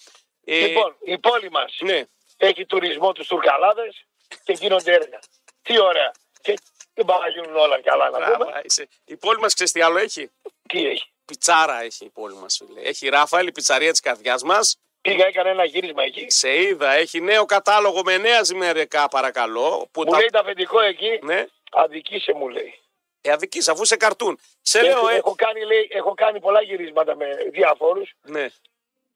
[0.45, 2.05] Ε, Λοιπόν, η πόλη μας ναι,
[2.37, 4.05] έχει τουρισμό τους Τουρκαλάδες
[4.45, 5.19] και γίνονται έργα.
[5.63, 6.13] Τι ωραία.
[6.41, 6.59] Και
[6.95, 8.61] δεν πάνε να γίνουν όλα καλά να μπράβο, πούμε.
[8.65, 8.89] είσαι.
[9.05, 10.31] Η πόλη μας ξέρεις τι άλλο έχει;
[10.69, 12.81] Τι έχει; Πιτσάρα έχει η πόλη μας, φίλε.
[12.81, 14.79] Έχει Ράφαελ, η πιτσαρία της καρδιάς μας.
[15.01, 16.27] Πήγα, έκανε ένα γύρισμα εκεί.
[16.29, 19.89] Σε είδα, έχει νέο κατάλογο με νέα ζυμερικά, παρακαλώ.
[19.93, 20.19] Που Μου τα...
[20.19, 22.75] λέει το αφεντικό εκεί, Ναι, αδικήσε μου λέει.
[23.21, 24.39] ε, αδικής, αφού σε καρτούν.
[24.63, 28.13] Σε λέω, έχω, ε, έχω, κάνει, λέει, έχω κάνει πολλά γυρίσματα με διάφορους.
[28.23, 28.47] ναι,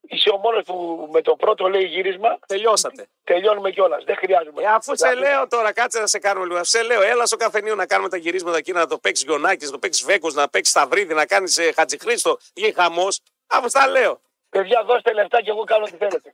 [0.09, 3.07] Είσαι ο μόνος που με το πρώτο λέει γύρισμα τελειώσατε.
[3.25, 4.05] τελειώνουμε κιόλας.
[4.05, 4.63] Δεν χρειάζομαι.
[4.63, 6.65] Ε, αφού σε Δηλαδή, λέω τώρα, κάτσε να σε κάνουμε λίγο.
[6.65, 9.71] Σε λέω, έλα στο καφενείο να κάνουμε τα γυρίσματα εκεί, να το παίξεις γιονάκι, να
[9.71, 13.21] το παίξεις βέκος, να παίξεις σταυρίδι, να κάνεις ε, χατζηχρήστο ή χαμός.
[13.47, 14.21] Αφού στα λέω.
[14.55, 16.33] Παιδιά, δώστε λεφτά και εγώ κάνω ό,τι θέλετε.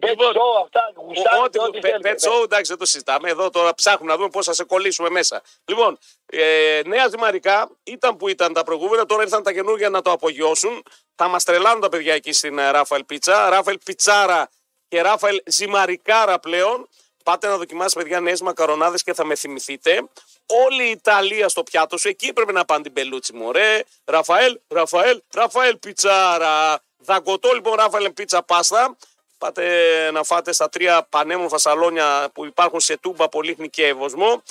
[0.00, 2.14] Bet Λοιπόν, show, αυτά, γουστάρετε, Ό,τι ό,τι πε- θέλετε.
[2.14, 3.28] pet show, εντάξει, δεν το συζητάμε.
[3.30, 5.42] Εδώ τώρα ψάχνουμε να δούμε πώς θα σε κολλήσουμε μέσα.
[5.64, 10.10] Λοιπόν, ε, νέα ζυμαρικά ήταν που ήταν τα προηγούμενα, τώρα ήρθαν τα καινούργια να το
[10.10, 10.82] απογειώσουν.
[11.14, 13.48] Θα μας τρελάνουν τα παιδιά εκεί στην ε, Ράφαελ Πίτσα.
[13.48, 14.50] Ράφαελ Πιτσάρα
[14.88, 16.88] και Ράφαελ Ζυμαρικάρα πλέον.
[17.22, 20.02] Πάτε να δοκιμάσετε, παιδιά, νέες μακαρονάδες και θα με θυμηθείτε.
[20.46, 23.52] Όλη η Ιταλία στο πιάτο σου, εκεί πρέπει να πάνε την πελούτσι μου.
[23.52, 26.80] Ρε, Ραφαέλ, Ραφαέλ, Ραφαέλ Πιτσάρα.
[26.98, 28.96] Δαγκωτό λοιπόν Ράφαελ Πίτσα Πάστα.
[29.38, 34.42] Πάτε να φάτε στα τρία πανέμορφα σαλόνια που υπάρχουν σε Τούμπα, Πολύχνη και Εύωσμο.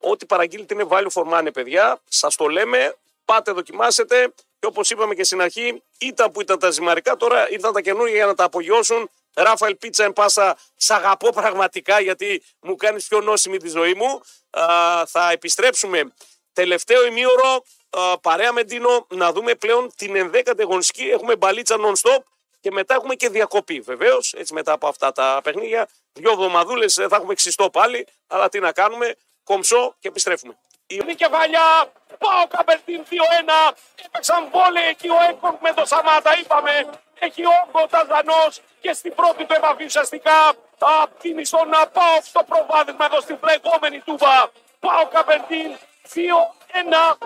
[0.00, 2.00] Ό,τι παραγγείλετε είναι value for money, παιδιά.
[2.08, 2.96] Σας το λέμε.
[3.24, 4.32] Πάτε, δοκιμάσετε.
[4.58, 8.16] Και όπως είπαμε και στην αρχή, ήταν που ήταν τα ζυμαρικά, τώρα ήρθαν τα καινούργια
[8.16, 9.10] για να τα απογειώσουν.
[9.36, 14.20] Ράφαελ Πίτσα εν πάσα, σ' αγαπώ πραγματικά γιατί μου κάνεις πιο νόσιμη τη ζωή μου.
[14.50, 16.14] Α, θα επιστρέψουμε
[16.52, 21.04] τελευταίο ημίωρο α, παρέα με Ντίνο να δούμε πλέον την ενδέκατη αγωνιστική.
[21.04, 22.22] Έχουμε μπαλίτσα non-stop
[22.60, 23.80] και μετά έχουμε και διακοπή.
[23.80, 28.06] Βεβαίως, έτσι μετά από αυτά τα παιχνίδια, δύο εβδομαδούλες θα έχουμε ξυστό πάλι.
[28.26, 29.14] Αλλά τι να κάνουμε,
[29.44, 30.58] κομψό και επιστρέφουμε.
[30.86, 31.92] Είναι κεφαλιά.
[32.18, 33.74] Πάω Καπερτίν 2-1.
[34.04, 36.38] Έπαιξαν βόλε εκεί ο Έκορ με το Σαμάτα.
[36.40, 36.72] Είπαμε.
[37.18, 38.44] Έχει όγκο ο Ταζανό
[38.80, 44.34] και στην πρώτη του επαφή ουσιαστικά απτύνει στον πάω στο προβάδισμα εδώ στην προηγούμενη τούμπα.
[44.80, 45.70] Πάω Καπερτίν
[46.14, 47.16] 2-1.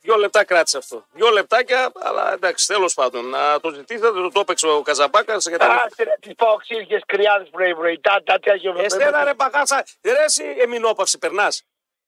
[0.00, 1.04] Δύο λεπτά κράτησε αυτό.
[1.12, 3.28] Δύο λεπτάκια, αλλά εντάξει, τέλο πάντων.
[3.28, 5.36] Να το ζητήσετε, το, το έπαιξε ο Καζαμπάκα.
[5.36, 5.64] Γιατί...
[5.64, 8.00] Άσε ρε τις παοξίδικες κρυάδες πρωί πρωί.
[8.00, 11.52] Τα τα τέτοια Εσένα ρε παγάσα, ρε εσύ εμεινόπαυση περνά.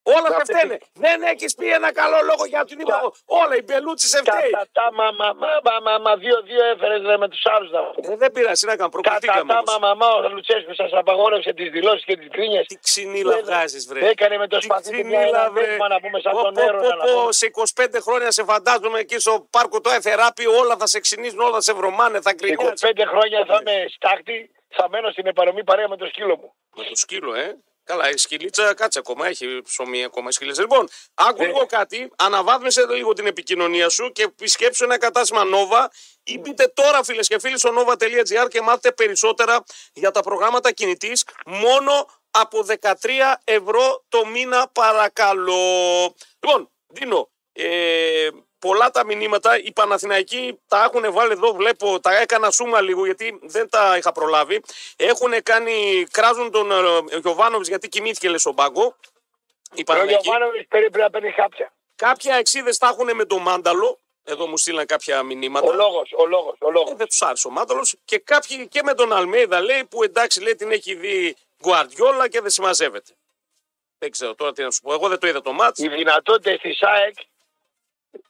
[0.02, 0.78] Όλα σε αυτή- φταίνε.
[1.04, 2.98] Δεν έχεις πει ένα καλό λόγο για οτιδήποτε.
[3.40, 4.50] Όλα η μπελούτσις σε Τα φταίει.
[4.50, 7.70] τα τα μα μα μα μα μα μα δύο δύο έφερες ρε με τους άλλους
[7.70, 8.12] να πούμε.
[8.12, 8.88] Ε, δεν πειράζει να κάνω.
[8.90, 9.52] Τα τα Προκριθήκαμε.
[9.52, 9.78] τα όμως.
[9.78, 12.66] μα μα μα ο Λουτσέσκου σας απαγόρευσε τις δηλώσεις και τις κρίνιες.
[12.66, 14.08] Τι ξυνήλα Ε, βγάζεις, βρε.
[14.08, 15.64] Έκανε με το Τι σπαθί και μια ξυνήλα, ένα βρε.
[15.66, 17.32] βέσμα να πούμε σαν Πω, τον πω, νερό πω, να πω, πούμε.
[17.32, 21.52] Σε 25 χρόνια σε φαντάζομαι εκεί στο πάρκο το Εθεράπη όλα θα σε ξυνίζουν, όλα
[21.52, 22.86] θα σε βρωμάνε, θα γκρινιάζει.
[22.86, 26.54] 25 χρόνια θα είμαι στάχτη, θα μένω στην επαρομή παρέα με το σκύλο μου.
[26.76, 27.56] Με το σκύλο, ε.
[27.84, 30.60] Καλά, η σκυλίτσα κάτσε ακόμα, έχει ψωμί ακόμα η σκυλίτσα.
[30.60, 31.46] Λοιπόν, άκου Ναι.
[31.46, 35.86] λίγο κάτι, αναβάθμισε λίγο την επικοινωνία σου και επισκέψου ένα κατάστημα Nova
[36.22, 41.24] ή μπείτε τώρα φίλες και φίλοι στο nova.gr και μάθετε περισσότερα για τα προγράμματα κινητής
[41.46, 46.14] μόνο από 13 ευρώ το μήνα παρακαλώ.
[46.40, 48.28] Λοιπόν, Δίνω, ε,
[48.60, 49.58] πολλά τα μηνύματα.
[49.58, 54.12] Οι Παναθηναϊκοί τα έχουν βάλει εδώ, βλέπω, τα έκανα σούμα λίγο γιατί δεν τα είχα
[54.12, 54.62] προλάβει.
[54.96, 58.96] Έχουν κάνει, κράζουν τον ε, Γιωβάνοβιτς γιατί κοιμήθηκε λες στον πάγκο.
[59.74, 60.22] Οι Ο Παναθηναϊκοί.
[60.22, 61.72] Γιωβάνοβιτς πρέπει να παίρνει χάπια.
[61.96, 63.98] Κάποια εξίδες τα έχουν με τον Μάνταλο.
[64.24, 65.66] Εδώ μου στείλαν κάποια μηνύματα.
[65.66, 66.94] Ο λόγος, ο λόγος, ο Ε, λόγος.
[66.96, 67.96] δεν τους άρεσε ο Μάνταλος.
[68.04, 72.40] Και κάποιοι και με τον Αλμέιδα λέει που εντάξει λέει την έχει δει Γκουαρδιόλα και
[72.40, 73.12] δεν συμμαζεύεται.
[73.98, 74.92] Δεν ξέρω τώρα τι να σου πω.
[74.92, 75.78] Εγώ δεν το είδα το μάτς.
[75.78, 77.14] Οι δυνατότητες της ΑΕΚ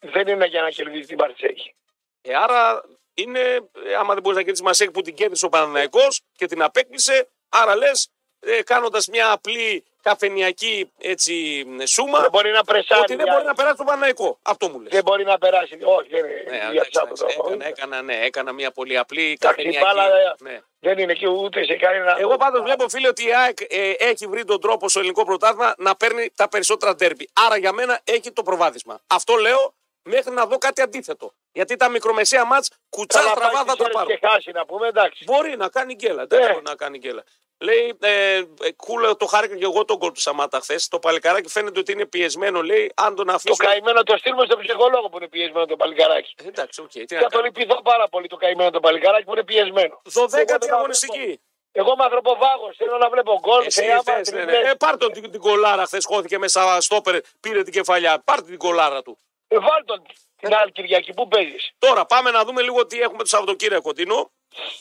[0.01, 1.74] δεν είναι για να κερδίσει την Παρσέκη.
[2.20, 2.83] Ε, άρα
[3.14, 3.41] είναι,
[3.85, 7.28] ε, άμα δεν μπορείς να κερδίσεις Μασέκ που την κέρδισε ο Παναναϊκός και την απέκλεισε,
[7.49, 8.11] άρα λες,
[8.41, 13.01] ε, κάνοντας μια απλή καφενιακή έτσι, ε, σούμα, Δεν μπορεί να πρεσάρει.
[13.01, 14.38] ότι δεν μια- μπορεί να περάσει τον Παναναϊκό.
[14.42, 14.92] Αυτό μου λες.
[14.92, 15.78] Δεν μπορεί να περάσει.
[15.82, 16.44] Όχι, δεν είναι.
[16.51, 19.64] Ναι, για εντάξει, αυτό εντάξει, το- έκανα, έκανα, ναι, έκανα μια πολύ απλή Εντάξει, η
[19.64, 19.78] καφενιακή.
[19.84, 20.61] μπάλα ναι.
[20.80, 22.16] δεν είναι και ούτε σε κανένα.
[22.18, 25.74] Εγώ πάντως βλέπω, φίλε, ότι η ΑΕΚ ε, έχει βρει τον τρόπο στο ελληνικό πρωτάθλημα
[25.78, 27.28] να παίρνει τα περισσότερα ντέρμπι.
[27.46, 29.01] Άρα για μένα έχει το προβάδισμα.
[29.07, 31.32] Αυτό λέω μέχρι να δω κάτι αντίθετο.
[31.53, 34.11] Γιατί τα μικρομεσαία μάτς κουτσά Καλά στραβά πάει θα στις τα ώρες πάρουν.
[34.18, 35.24] και χάσει να πούμε, εντάξει.
[35.24, 36.22] Μπορεί να κάνει γκέλα.
[36.22, 36.53] Εντάξει, Ναι.
[36.53, 37.24] μπορεί να κάνει γκέλα.
[37.62, 40.88] Λέει, ε, ε, κούλα, το χάρηκα και εγώ τον κόλ του Σαμάτα χθες.
[40.88, 42.62] Το παλικάράκι φαίνεται ότι είναι πιεσμένο.
[42.62, 43.68] Λέει, αν τον Το αφήσουμε.
[43.68, 46.34] καημένο το στείλουμε στον ψυχολόγο που είναι πιεσμένο το παλικαράκι.
[46.44, 46.90] Ε, Εντάξει, οκ.
[46.90, 47.44] τι να Θα τον κάνω.
[47.44, 49.86] λυπηθώ πάρα πολύ το καημένο το παλικαράκι που είναι πιεσμένο.
[49.86, 51.40] Εγώ Δωδέκατη δεν αγωνιστική.
[51.72, 52.72] Εγώ είμαι ανθρωποφάγο.
[52.76, 53.64] Θέλω να βλέπω γκολ.
[53.66, 54.44] Εσύ θεάμα, θες, ναι, ναι.
[54.46, 54.70] τριπλές.
[54.70, 56.04] Ε, πάρ' τον την, την κολάρα χθες.
[56.04, 58.22] Χώθηκε μέσα στόπερ, πήρε την κεφαλιά.
[58.24, 59.18] Πάρ' την κολάρα του.
[59.48, 60.02] Ε, βάλ τον
[60.40, 61.70] την άλλη Κυριακή που παίζεις.
[61.78, 63.92] Τώρα πάμε να δούμε λίγο τι έχουμε το Σαββατοκύριακο.
[63.92, 64.30] Τίνο.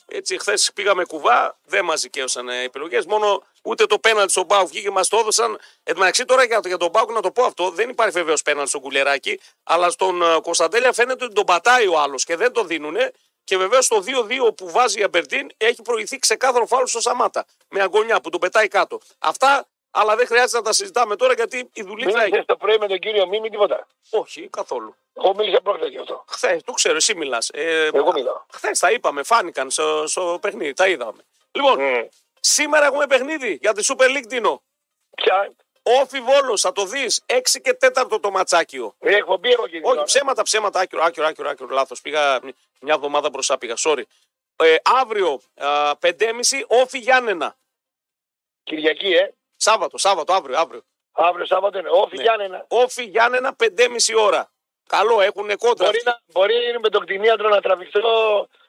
[0.06, 3.06] Έτσι, χθες πήγαμε κουβά, δεν μας δικαίωσαν ε, επιλογές.
[3.06, 5.60] Μόνο ούτε το πέναλτι στον Πάουκ βγήκε μας το έδωσαν.
[5.84, 8.42] Εν τω μεταξύ, τώρα για, για τον Πάουκ να το πω αυτό, δεν υπάρχει βεβαίως
[8.42, 12.54] πέναλτι στον κουλεράκι, αλλά στον ε, Κωνσταντέλια φαίνεται ότι τον πατάει ο άλλος και δεν
[12.54, 12.96] το δίνουν.
[13.44, 14.04] Και βεβαίως το
[14.50, 17.46] 2-2 που βάζει η Αμπερντίν έχει προηγηθεί ξεκάθαρο φάουλ στο Σαμάτα.
[17.70, 19.00] Με αγωνιά που τον πετάει κάτω.
[19.20, 22.46] Αυτά, αλλά δεν χρειάζεται να τα συζητάμε τώρα γιατί η δουλίτσα Μίλησε έχει.
[22.46, 23.88] το πρωί με τον κύριο Μίμη τίποτα.
[24.10, 24.96] Όχι, καθόλου.
[25.24, 26.24] Εγώ μίλησα πρόκειται γι' αυτό.
[26.28, 27.50] Χθες, το ξέρω, εσύ μιλάς.
[27.50, 28.42] Ε, Εγώ μιλάω.
[28.54, 31.22] Χθες τα είπαμε, φάνηκαν στο, στο παιχνίδι, τα είδαμε.
[31.52, 32.08] Λοιπόν, Mm.
[32.40, 34.56] σήμερα έχουμε παιχνίδι για τη Super League Dino.
[35.16, 35.52] Ποια;
[35.84, 37.22] Όφι Βόλο, θα το δεις.
[37.26, 38.96] 6 και 4 το ματσάκιο.
[39.00, 39.82] Ε, Έχω μπει εγώ κύριε.
[39.92, 42.02] Όχι, ψέματα, ψέματα, άκυρο, άκυρο, άκυρο, άκυρο λάθος.
[42.02, 42.50] Πήγα μ-
[42.82, 43.74] μια εβδομάδα μπροστά, πήγα.
[43.78, 44.02] Sorry.
[44.56, 47.56] Ε, αύριο, α, 5.30 Όφι Γιάννενα.
[48.64, 49.34] Κυριακή, ε.
[49.56, 50.82] Σάββατο, Σάββατο, αύριο, αύριο.
[51.12, 51.90] Αύριο Σάββατο είναι.
[51.92, 52.22] Όφη Ναι.
[52.22, 52.66] Γιάννενα.
[52.68, 54.52] Όφι Γιάννενα, 5.30 ώρα.
[54.96, 55.86] Καλό, έχουν κόντρα.
[55.86, 58.02] Μπορεί, να, μπορεί με τον κτηνίατρο να τραβηχθώ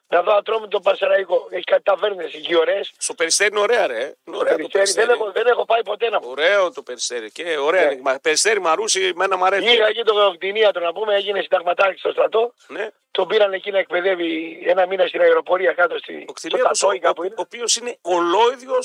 [0.09, 1.47] να δω ατρώμε το Πασεραϊκό.
[1.51, 2.93] Έχει κάτι ταβέρνες εκεί ωραίες.
[2.99, 4.15] Στο περιστέρι είναι ωραία, ρε.
[4.25, 5.11] Είναι ωραίο το Δεν, περιστέρι.
[5.11, 6.29] έχω, δεν έχω πάει ποτέ να πω.
[6.31, 7.31] Ωραίο το περιστέρι.
[7.31, 7.85] Και ωραία.
[7.87, 7.93] Ναι.
[7.93, 8.01] είναι.
[8.03, 9.65] Μα- Περιστέρι μαρούσι, μένα μου αρέσει.
[9.71, 12.55] Πήγα εκεί το κτηνίατρο να πούμε, έγινε συνταγματάρχη στο στρατό.
[12.69, 12.89] Ναι.
[13.11, 16.87] Τον πήραν εκεί να εκπαιδεύει ένα μήνα στην αεροπορία κάτω στη, Ο στο κτηνίατρος, ο,
[16.87, 17.35] Τατόι ο, κάπου ο είναι.
[17.39, 18.79] οποίος είναι ολόιδιο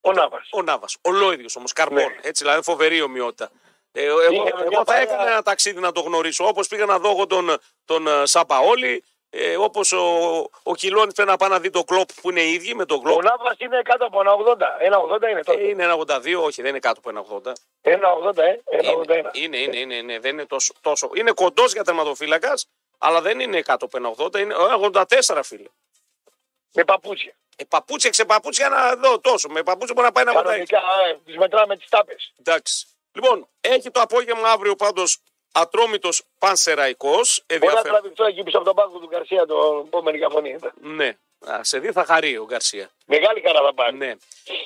[0.00, 0.48] Ο Ναύας.
[0.52, 0.86] ο Νάβα.
[1.00, 2.02] Ολόιδιος όμως, καρμπόν.
[2.02, 2.16] Ναι.
[2.22, 3.50] Έτσι, δηλαδή φοβερή ομοιότητα.
[3.98, 6.46] Ε, εγώ, εγώ, μια εγώ θα παρέα- έκανα ένα ταξίδι να το γνωρίσω.
[6.46, 10.04] Όπως πήγα να δω εγώ τον, τον ε, Σαμπαόλη, ε, όπως ο,
[10.62, 12.98] ο Κιλόνι φέρει να πάει να δει τον κλοπ που είναι οι ίδιοι με τον
[12.98, 13.22] Ο κλοπ.
[13.22, 14.56] Ναύας είναι κάτω από ένα 80.
[14.78, 15.62] Ένα 80 είναι Ε, τότε.
[15.68, 17.52] είναι ένα 82, όχι, δεν είναι κάτω από ένα 80.
[17.80, 18.60] Ένα 80, ε.
[18.64, 19.30] Ένα 81.
[19.32, 20.72] Είναι, είναι, είναι, είναι, είναι, δεν είναι τόσο.
[20.80, 21.10] τόσο.
[21.14, 22.66] Είναι κοντός για τερματοφύλακας,
[22.98, 24.56] αλλά δεν είναι κάτω από ένα 80, είναι ε,
[25.28, 25.68] 84 φίλε.
[26.72, 27.32] Με παπούτσια.
[27.56, 29.48] Ε, παπούτσια, ξεπαπούτσια να δω τόσο.
[29.48, 30.34] Με παπούτσια μπορεί να πάει να 86.
[30.44, 30.78] Κανονικά,
[31.08, 32.32] ε, τις μετράμε τις τάπες.
[32.38, 32.86] Εντάξει.
[33.16, 35.18] Λοιπόν, έχει το απόγευμα αύριο πάντως
[35.52, 37.44] ατρόμητος Πανσεραϊκός.
[37.48, 37.92] Μπορεί να Ενδιαφέρον.
[38.00, 40.56] τραβηχθώ εκεί πίσω από τον πάγκο του Γκαρσία το επόμενη καφωνή.
[40.80, 41.16] Ναι.
[41.50, 42.90] Α, σε δει θα χαρεί ο Γκαρσία.
[43.06, 43.96] Μεγάλη χαρά θα πάρει.
[43.96, 44.14] Ναι.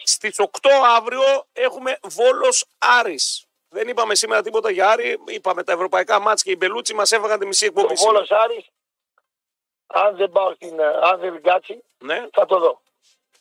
[0.05, 3.44] Στις 8 αύριο έχουμε Βόλος Άρης.
[3.68, 5.18] Δεν είπαμε σήμερα τίποτα για Άρη.
[5.26, 7.96] Είπαμε τα ευρωπαϊκά μάτια και οι Μπελούτσι μας έφαγαν τη μισή Το εκπομπή.
[7.96, 8.12] σήμερα.
[8.26, 8.64] Βόλος Άρης,
[9.86, 12.26] αν δεν πάω στην, ε, αν δεν κάτσει, Ναι.
[12.32, 12.80] θα το δω.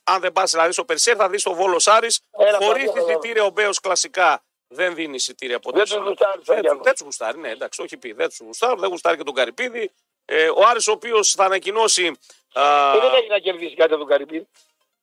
[0.03, 2.21] Αν δεν πας δηλαδή στο Περσέρ, θα δεις το Βόλος Άρης.
[2.37, 3.09] Έλα, Χωρίς θα δω, θα δω.
[3.09, 5.77] εισιτήρια ο Μπέος κλασικά δεν δίνει εισιτήρια ποτέ.
[5.77, 6.83] Δεν τους γουστάρεις το Δεν, Γιάννου.
[6.83, 8.11] δεν τους γουστάρει, ναι, εντάξει, όχι πει.
[8.11, 9.91] Δεν τους γουστάρει, δεν γουστάρει και τον Καρυπίδη.
[10.25, 12.07] Ε, ο Άρης ο οποίος θα ανακοινώσει.
[12.53, 14.47] α, Και δεν έχει να κερδίσει κάτι από τον Καρυπίδη.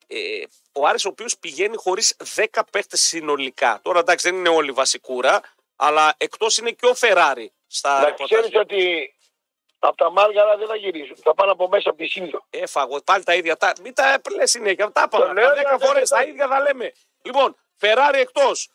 [0.07, 0.17] ε,
[0.73, 3.81] ο Άρης ο οποίος πηγαίνει χωρίς 10 παίχτες συνολικά.
[3.83, 5.41] Τώρα εντάξει, δεν είναι όλοι βασικούρα,
[5.77, 8.39] αλλά εκτός είναι και ο Φεράρι στα Να ρεπορτάζ.
[8.41, 9.11] ξέρεις ότι
[9.79, 11.17] από τα μάργαρα δεν θα γυρίσουν.
[11.23, 12.47] Θα πάνε από μέσα από τη Σύνδο.
[12.51, 13.57] Έφαγω πάλι τα ίδια.
[13.57, 14.93] Τα, μην τα λε συνέχεια.
[14.93, 15.25] Τα είπαμε.
[15.27, 16.31] Το λέω, Τα 10 δεν φορές το τα λέω.
[16.31, 16.93] ίδια θα λέμε.
[17.23, 18.69] Λοιπόν, Φεράρι εκτός.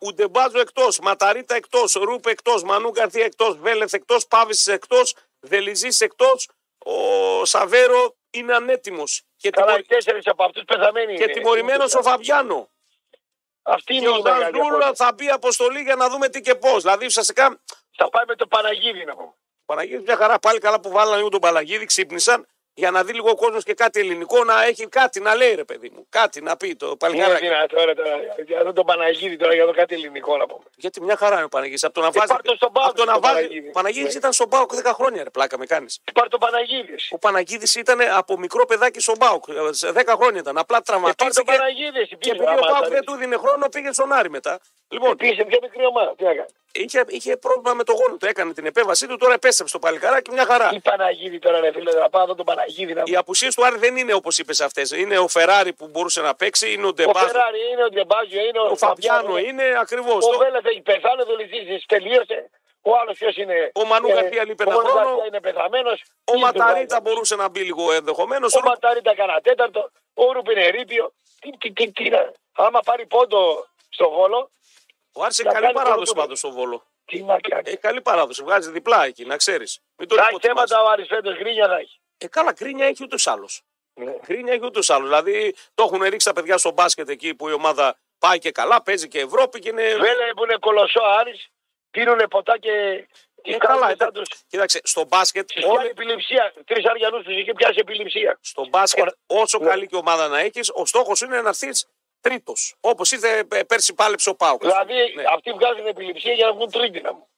[0.00, 0.98] Ουντεμπάζο εκτός.
[0.98, 1.92] Ματαρίτα εκτός.
[1.92, 2.62] Ρούπ εκτός.
[2.62, 3.56] Μανού Γκαρθία εκτός.
[3.58, 4.26] Βέλεθ εκτός.
[4.26, 5.14] Πάβης εκτός.
[5.40, 6.48] Δελιζή εκτός.
[6.78, 9.22] Ο Σαβέρο είναι ανέτοιμος.
[9.36, 9.78] Και, Καλά, τιμω...
[9.80, 11.16] οι τέσσερις από αυτούς πεθαμένοι.
[11.16, 11.32] και είναι.
[11.32, 12.70] τιμωρημένος ο Φαβιάνο.
[13.62, 14.94] Αυτή Και είναι ο η μεγάλη Ζανζούλα απώλεια.
[14.94, 16.82] θα μπει αποστολή για να δούμε τι και πώς.
[16.82, 17.60] Δηλαδή ουσιαστικά
[17.96, 19.34] Θα πάει με το Παναγίδη να πούμε.
[19.64, 22.46] Παναγίδη μια χαρά πάλι καλά που βάλανε λίγο τον Παλαγίδη, ξύπνησαν
[22.78, 25.64] για να δει λίγο ο κόσμος και κάτι ελληνικό να έχει κάτι να λέει ρε
[25.64, 26.06] παιδί μου.
[26.08, 27.44] Κάτι να πει το Είναι παλικάράκι.
[27.46, 28.16] δυνατό τώρα, τώρα,
[28.46, 30.62] για αυτό το Παναγίδη τώρα για το κάτι ελληνικό να πούμε.
[30.76, 31.84] Γιατί μια χαρά είναι ο Παναγίδης.
[31.84, 32.32] Από το να Ε, βάζει.
[32.32, 33.34] πάρ' το στον Πάοκ, από το να τον βάζει.
[33.34, 33.68] Παναγίδη.
[33.68, 34.18] Ο Παναγίδης Ναι.
[34.18, 36.00] ήταν στον Πάοκ 10 χρόνια, ρε πλάκα με κάνεις.
[36.14, 36.94] Πάρ το Παναγίδη.
[37.10, 39.44] Ο Παναγίδης ήταν από μικρό παιδάκι στον Πάοκ.
[39.70, 40.58] Σε 10 χρόνια ήταν.
[40.58, 41.52] Απλά Ε, πάρ το τραυματίστηκε.
[41.56, 42.06] Παναγίδη.
[42.16, 44.60] και επειδή ο Πάοκ δεν του δίνει χρόνο, πήγε στον Άρη μετά.
[44.88, 46.14] Λοιπόν, Πήγε σε πιο μικρή ομάδα.
[46.16, 46.52] Τι να κάνεις.
[46.72, 48.26] είχε, είχε πρόβλημα με το γόνο του.
[48.26, 50.68] Έκανε την επέμβασή του, τώρα επέστρεψε στο παλικάράκι μια χαρά.
[50.68, 53.78] Τι Παναγίδη τώρα, ρε φίλε, να πάω εδώ τον Παναγίδη να Οι απουσίες του Άρη
[53.78, 54.90] δεν είναι όπως είπες αυτές.
[54.90, 57.26] Είναι ο Φεράρι που μπορούσε να παίξει, είναι ο Ο Ντεμπάζο.
[57.26, 60.24] Φεράρι είναι, ο Ντεμπάζιο είναι, Ο Φαμπιάνο είναι ακριβώς.
[60.26, 62.50] Ο Βέλεθ έχει πεθάνει, ο Δελιζής τελείωσε.
[62.82, 65.06] Ο άλλος ποιος είναι; Ο Μανού Γκαρθία λείπει ένα ο Μανου χρόνο.
[65.06, 66.02] Γκαρθία είναι πεθαμένος.
[66.24, 68.54] Ο Ματαρίτα μπορούσε να μπει λίγο ενδεχομένως.
[68.54, 69.90] Ο Ματαρίτα κανένα τέταρτο.
[70.14, 71.12] Ο Ρούπ είναι ρήπιο.
[71.40, 74.50] Τι, τι, τι, τι, να- Άμα πάρει πόντο στο βόλο,
[75.16, 76.20] Ο Άρης να έχει καλή κάνει παράδοση πρώτο.
[76.20, 76.82] πάντως στο βόλο.
[77.04, 77.62] τι να κάνει.
[77.66, 78.42] Έχει καλή παράδοση.
[78.42, 79.80] Βγάζει διπλά εκεί, να ξέρεις.
[79.96, 80.68] Μην το Θα έχει υποτιμάς.
[80.70, 82.00] θέματα ο Άρης φέτος, γκρίνια θα έχει.
[82.18, 83.62] Ε, καλά, κρίνια έχει ούτως άλλος.
[83.94, 84.12] Ναι.
[84.12, 85.08] Κρίνια έχει ούτως άλλος.
[85.08, 88.82] Δηλαδή το έχουν ρίξει τα παιδιά στο μπάσκετ εκεί που η ομάδα πάει και καλά,
[88.82, 89.82] παίζει και Ευρώπη και είναι.
[89.82, 91.48] Βέλε που είναι κολοσσό Άρης,
[91.90, 93.06] πίνουνε ποτά και
[93.42, 94.30] Τι Ε, κάνουν καλά, σαν εντάξει.
[94.30, 96.52] τους- Κοίταξε, στο μπάσκετ, Τους πιάνει όλοι, επιληψία.
[96.66, 98.38] Τρεις αριανούς τους είχε πιάσει επιληψία.
[98.40, 99.42] στο μπάσκετ Ωραία.
[99.42, 99.66] όσο Ναι.
[99.66, 101.86] καλή και ομάδα να έχεις, ο στόχος είναι να έρθεις
[102.26, 102.74] τρίτος.
[102.80, 104.60] Όπως ήρθε ε, πέρσι πάλεψε ο Πάουκ.
[104.60, 105.22] Δηλαδή Ναι.
[105.34, 107.28] αυτοί βγάζουν επιληψία για να βγουν τρίτη να μου.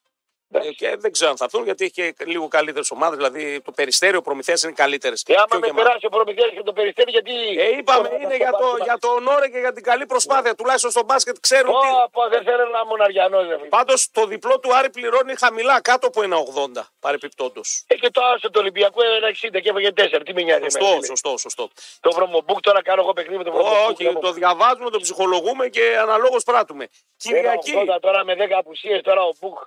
[0.53, 3.17] Ε, Και δεν ξέρω αν θα έρθουν γιατί έχει και λίγο καλύτερες ομάδες.
[3.17, 5.23] Δηλαδή το περιστέριο, προμηθείας είναι καλύτερες.
[5.23, 7.33] Και άμα με περάσει ο προμηθευτή και το περιστέρι, γιατί.
[7.59, 10.55] Ε, είπαμε είναι για το, για το ονόρε και για την καλή προσπάθεια.
[10.55, 11.89] Τουλάχιστον στο μπάσκετ ξέρουν τι.
[11.89, 13.69] Πω, πω, δεν θέλω να ήμουν αριανός, ρε φίλε.
[13.69, 16.37] Πάντως το διπλό του Άρη πληρώνει χαμηλά, κάτω από ένα
[16.77, 17.85] 80 παρεπιπτόντως.
[17.87, 20.21] Ε, και το άσο το Ολυμπιακό ένα 60 και έφαγε 4.
[20.25, 20.65] Τι με νοιάζει.
[20.65, 21.07] εμένα, Σωστό, φίλε.
[21.07, 21.71] σωστό, σωστό.
[22.01, 24.01] Το βρωμομπούκ τώρα κάνω εγώ παιχνίδι με το βρωμομπούκ.
[24.01, 26.89] Όχι, το διαβάζουμε, το ψυχολογούμε και αναλόγως πράττουμε.
[27.17, 27.73] Κυριακή.
[27.97, 29.59] 80 τώρα με 10 απουσίες τώρα ο Μπούκ.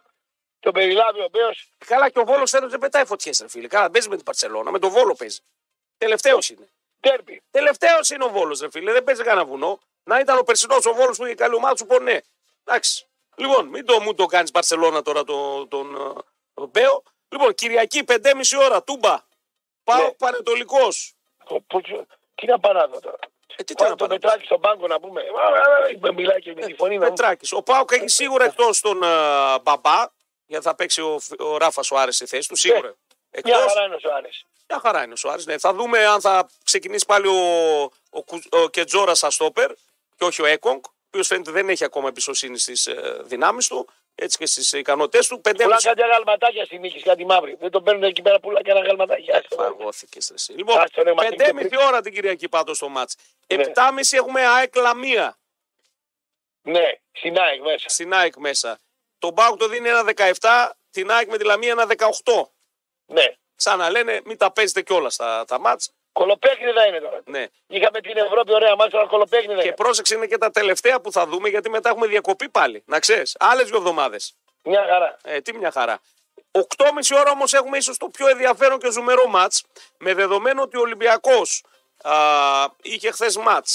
[0.61, 1.49] Το περιλάβει ο Μπέο.
[1.85, 3.67] Καλά και ο Βόλος θέλω δεν πετάει φωτιές, ρε φίλε.
[3.67, 5.39] Καλά, παίζει με την Παρσελώνα, με τον Βόλο παίζει.
[5.97, 6.69] Τελευταίος είναι.
[6.99, 7.41] Τέρπι.
[7.51, 8.91] Τελευταίος είναι ο Βόλος, ρε φίλε.
[8.91, 9.79] Δεν παίζει κανένα βουνό.
[10.03, 12.19] Να ήταν ο περσινός ο Βόλος που είχε καλή ομάδα σου, πω ναι.
[12.65, 13.05] Εντάξει.
[13.35, 16.21] Λοιπόν, μην το μου το κάνεις Παρσελώνα τώρα τον, τον, ε,
[16.53, 17.03] τον Μπέο.
[17.29, 19.17] Λοιπόν, Κυριακή 5.30 ώρα, τούμπα.
[19.83, 20.11] Πάω Ναι.
[20.11, 20.87] παρετολικό.
[22.35, 23.17] Τι να παράδω τώρα;
[23.55, 24.19] Ε, τι Πάμε να το πάρω.
[24.19, 25.21] πετράκι στον πάγκο να πούμε.
[25.21, 27.13] Α, α, α, Μιλάει και με τη φωνή να μου.
[27.13, 27.51] Πετράκης.
[27.51, 29.07] Ο Πάοκ έχει σίγουρα εκτός τον ε,
[29.61, 30.03] Μπαμπά,
[30.51, 32.55] γιατί θα παίξει ο, ο Ράφα ο Άρης στη θέση του.
[32.55, 32.95] Σίγουρα.
[33.31, 33.49] Εκτό.
[33.49, 34.45] Μια χαρά είναι ο Σοάρες.
[34.69, 35.45] Μια χαρά είναι ο Σοάρης.
[35.45, 35.57] Ναι.
[35.57, 39.71] Θα δούμε αν θα ξεκινήσει πάλι ο, ο, Κου- ο Κετζόρα σαν στόπερ
[40.17, 43.89] και όχι ο Έκονγκ, ο οποίος φαίνεται δεν έχει ακόμα εμπιστοσύνη στις ε, δυνάμεις του
[44.15, 45.41] έτσι και στις ικανότητές του.
[45.41, 45.87] Πουλά Πεντέμιση.
[45.87, 47.57] κάτι αγαλματάκια στη νίκη, κάτι μαύρη.
[47.59, 49.31] Δεν τον παίρνουν εκεί πέρα πουλά και ένα αγαλματάκι.
[49.31, 49.55] Άστο.
[49.55, 50.53] Φαγώθηκε εσύ.
[50.53, 53.15] Λοιπόν, Άστο, ρε, μα τι πεντέμιση και ώρα την Κυριακή πάντως στο μάτς.
[53.47, 53.61] Ναι.
[53.63, 55.37] Επτάμιση έχουμε ΑΕΚ Λαμία
[56.61, 57.89] Ναι, στην ΑΕΚ μέσα.
[57.89, 58.79] στην ΑΕΚ μέσα.
[59.21, 60.03] Το Μπάουκ το δίνει ένα
[60.39, 62.07] 17, την ΑΕΚ με τη Λαμία ένα 18.
[63.05, 63.25] Ναι.
[63.55, 65.91] Σαν να λένε μην τα παίζετε κιόλας τα, τα μάτς.
[66.11, 67.21] Κολοπέχνιδα είναι τώρα.
[67.25, 67.47] Ναι.
[67.67, 69.61] Είχαμε την Ευρώπη ωραία μάτια, αλλά κολοπέχνιδα.
[69.61, 69.75] Και είναι.
[69.75, 72.83] πρόσεξε είναι και τα τελευταία που θα δούμε γιατί μετά έχουμε διακοπή πάλι.
[72.85, 73.35] Να ξέρεις.
[73.39, 74.33] Άλλες δύο εβδομάδες.
[74.63, 75.17] Μια χαρά.
[75.23, 75.99] Ε, τι μια χαρά.
[76.51, 79.53] 8.30 ώρα όμως έχουμε ίσως το πιο ενδιαφέρον και ζουμερό ματ.
[79.97, 81.63] Με δεδομένο ότι ο Ολυμπιακός
[82.81, 83.67] είχε χθες ματ.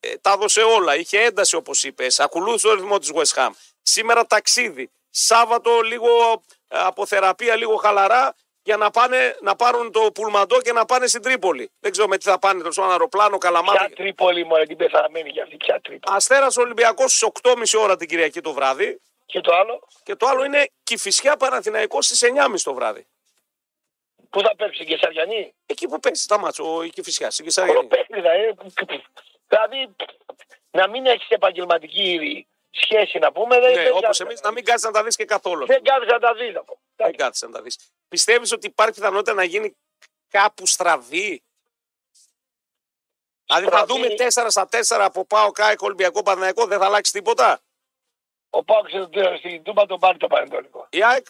[0.00, 0.96] Ε, τα έδωσε όλα.
[0.96, 2.20] Είχε ένταση όπως είπες.
[2.20, 3.50] Ακολούθησε το ρυθμό της West Ham.
[3.88, 4.90] Σήμερα ταξίδι.
[5.10, 10.72] Σάββατο λίγο ε, από θεραπεία, λίγο χαλαρά για να, πάνε, να πάρουν το πουλμαντό και
[10.72, 11.70] να πάνε στην Τρίπολη.
[11.80, 13.94] Δεν ξέρω με τι θα πάνε, τόσο αεροπλάνο, Ποια καλαμάρι.
[13.94, 16.16] τρίπολη μωρέ, την πεθαμένη για αυτή, ποια τρίπολη.
[16.16, 19.00] Αστέρας Ολυμπιακός στις 8.30 ώρα την Κυριακή το βράδυ.
[19.26, 23.06] Και το άλλο, Και το άλλο είναι Κυφυσιά Παναθηναϊκός στις 9.30 το βράδυ.
[24.30, 25.54] πού θα παίξει και Σαριανή.
[25.66, 27.76] Εκεί που παίζει τα μάτσο, ο Κυφυσιά, στην Κεσαριανή.
[27.78, 28.54] Κολοπέχνιδα, ε.
[29.48, 29.94] Δηλαδή,
[30.70, 32.46] να μην έχεις επαγγελματική
[32.82, 33.60] σχέση να πούμε.
[33.60, 35.66] Δεν, Ναι, δεν όπως κάθεσαι εμείς να να μην κάτσει να τα δεις και καθόλου.
[35.66, 36.54] Δεν κάθεσαι να τα δεις.
[36.54, 36.78] να πω.
[36.96, 37.78] Δεν κάτσει να τα δεις.
[38.08, 39.76] Πιστεύεις ότι υπάρχει πιθανότητα να γίνει
[40.28, 41.42] κάπου στραβή;
[43.46, 43.92] Δηλαδή θα Στραβή.
[43.92, 47.60] δούμε 4 στα 4 από Πάο Κάικ Ολυμπιακό Παναθηναϊκό, δεν θα αλλάξει τίποτα;
[48.50, 48.92] Ο Πάουξ
[49.38, 50.86] στην Τούμπα τον πάρει το πανετολικό.
[50.90, 51.26] Η ΑΕΚ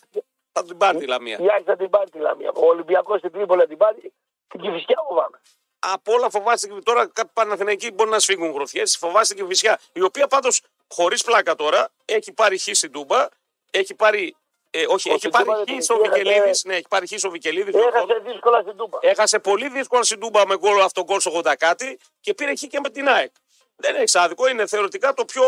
[0.52, 1.38] θα την πάρει τη Λαμία.
[1.40, 2.50] Η Άκη θα την πάρει τη Λαμία.
[2.54, 4.12] Ο Ολυμπιακός στην Τρίπολη θα την πάρει.
[4.48, 5.40] Την Κυφυσιά φοβάμαι.
[5.78, 8.96] Από όλα φοβάστε και τώρα κάποιοι Παναθηναϊκοί μπορεί να σφίγγουν γροθιές.
[8.96, 13.28] Φοβάστε και Φυσιά, η οποία πάντως χωρίς πλάκα τώρα έχει πάρει χ στην Τούμπα,
[13.70, 14.36] έχει πάρει.
[14.70, 16.22] Ε, όχι, Ο έχει στην πάρει Τούμπα χ δεν στο την έχασε.
[16.22, 16.60] Βικελίδη.
[16.64, 17.74] Ναι, έχει πάρει χ στο Βικελίδης.
[17.74, 18.98] Έχασε δύσκολα στην Τούμπα.
[19.00, 22.60] Έχασε πολύ δύσκολα στην Τούμπα με γκολ αυτό γκολ στο 80 κάτι και πήρε χ
[22.60, 23.32] και με την ΑΕΚ.
[23.76, 25.42] Δεν έχεις άδικο, είναι θεωρητικά το πιο.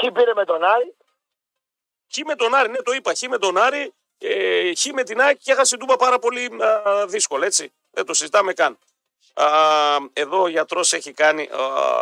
[0.00, 0.94] Ποιοι πήρε με τον Άρη.
[2.14, 3.14] Χ με τον Άρη, ναι, το είπα.
[3.14, 6.50] Χ με τον Άρη, ε, χ με την ΑΕΚ και έχασε την Τούμπα πάρα πολύ
[6.62, 7.72] α, δύσκολα, έτσι.
[7.90, 8.78] Δεν το συζητάμε καν.
[9.34, 9.48] Α,
[10.12, 11.58] εδώ ο γιατρός έχει κάνει, α,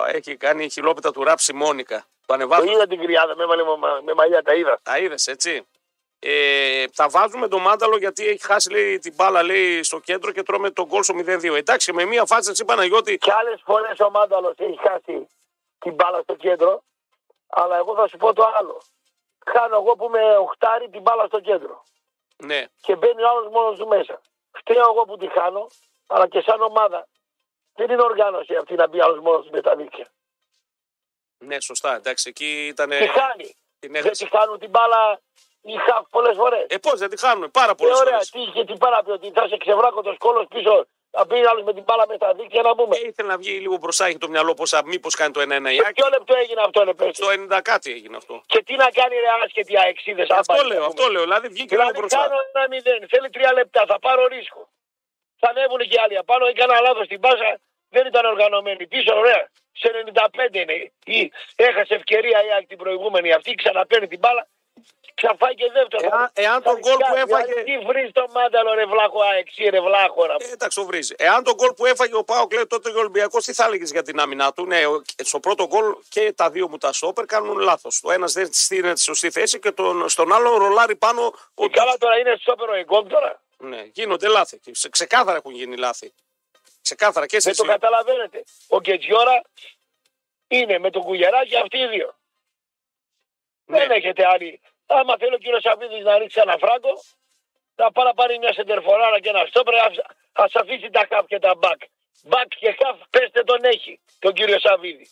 [0.09, 1.99] έχει κάνει χιλόπιτα του ράψη Μόνικα.
[1.99, 2.73] Το Το ανεβάζουμε.
[2.73, 4.79] είδα την κρυάδα με, με, με, με μαλλιά, τα είδα.
[4.83, 5.67] Τα είδες, έτσι.
[6.25, 10.43] Ε, θα βάζουμε τον Μάνταλο γιατί έχει χάσει λέει, την μπάλα λέει, στο κέντρο και
[10.43, 11.55] τρώμε τον γκολ στο 0-2.
[11.57, 13.19] Εντάξει, με μία φάση έτσι Παναγιώτη.
[13.19, 15.27] Και άλλες φορές ο Μάνταλος έχει χάσει
[15.79, 16.83] την μπάλα στο κέντρο.
[17.49, 18.83] Αλλά εγώ θα σου πω το άλλο.
[19.53, 21.83] Χάνω εγώ που με οχτάρι την μπάλα στο κέντρο.
[22.37, 24.21] Ναι, Και μπαίνει ο άλλος μόνος του μέσα.
[24.53, 25.67] Φταίω εγώ που τη χάνω,
[26.07, 27.09] αλλά και σαν ομάδα.
[27.75, 30.07] Δεν είναι οργάνωση αυτή να μπει άλλος μόνος του με τα δίκτυα.
[31.39, 31.95] ναι, σωστά.
[31.95, 32.89] Εντάξει, εκεί ήταν.
[32.91, 33.57] Τη χάνει.
[33.79, 34.25] Την Δεν έχασε.
[34.25, 35.21] τη χάνουν την μπάλα
[35.61, 36.67] οι χαφ πολλές φορές.
[36.69, 38.31] Ε, πώς δεν τη χάνουν πάρα Και πολλέ ωραία, φορές.
[38.31, 40.87] τι είχε τι παράπει ότι θα σε ξεβράκω το σκόλο πίσω.
[41.17, 42.97] Θα μπει άλλος με την μπάλα με τα δίκτυα να πούμε.
[42.97, 45.75] Ε, ήθελε να βγει λίγο μπροστά, έχει το μυαλό πώ μήπως κάνει το 1-1 η
[45.75, 45.93] Σε ΑΕΚ.
[45.95, 47.15] ποιο λεπτό έγινε αυτό, ρε παιδί.
[47.15, 47.27] Στο
[47.57, 48.43] 90 κάτι έγινε αυτό.
[48.47, 50.31] Και τι να κάνει ρε άσχετη αεξίδες.
[50.31, 51.23] Αυτό λέω, αυτό λέω.
[51.23, 52.19] Δηλαδή βγήκε λίγο Δηλαδή μπροστά.
[52.19, 54.69] κάνω ένα μηδέν, θέλει τρία λεπτά, θα πάρω ρίσκο.
[55.43, 57.51] Θα ανέβουν και άλλοι απάνω, έκανα λάθος στην πάσα,
[57.95, 58.87] δεν ήταν οργανωμένη.
[58.87, 59.43] Πίσω, ωραία.
[59.81, 60.75] Σε 95 είναι.
[61.05, 64.47] Ή έχασε ευκαιρία η ΑΕΚ την προηγούμενη αυτή, ξαναπαίρνει την μπάλα
[65.25, 66.09] Θα φάει και δεύτερο.
[66.13, 70.27] Εάν- εάν το γκολ που έφαγε- Τι βρεις το μάνταλο ρε βλάχο αεξί ρε βλάχο.
[70.27, 70.33] ρε.
[70.39, 71.15] Ε, εντάξει, το βρίζει.
[71.19, 74.03] Εάν τον γκολ που έφαγε ο Πάοκ λέει τότε ο Ολυμπιακός, τι θα έλεγες για
[74.03, 77.59] την άμυνά του; Ναι, ο- στο πρώτο γκολ και τα δύο μου τα στόπερ κάνουν
[77.59, 78.01] λάθος.
[78.05, 81.23] Ο ένας δεν στείνεται στη σωστή θέση και τον, στον άλλο ρολάρει πάνω.
[81.55, 81.65] Ο...
[81.65, 83.42] Ε, Καλά τώρα είναι σόπερο εγκόμ τώρα.
[83.63, 84.59] Ναι, γίνονται λάθη.
[84.59, 86.13] Και σε- Ξεκάθαρα έχουν γίνει λάθη.
[86.83, 88.45] Ξεκάθαρα και Δεν σε το καταλαβαίνετε.
[88.69, 89.43] Ο Κετζιόρα
[90.49, 92.17] είναι με τον Κουγεράκη αυτοί οι δύο.
[93.65, 93.79] Ναι.
[93.79, 94.61] Δεν έχετε άλλη.
[94.87, 97.03] Άμα θέλει ο κύριος Σαββίδης να ρίξει ένα φράγκο,
[97.75, 99.75] θα πάρει να πάρει μια σεντερφοράρα και ένα στόπερ,
[100.33, 101.81] α αφήσει τα χαφ και τα μπακ.
[102.23, 105.11] Μπακ και χαφ, πέστε τον έχει, τον κύριο Σαββίδη.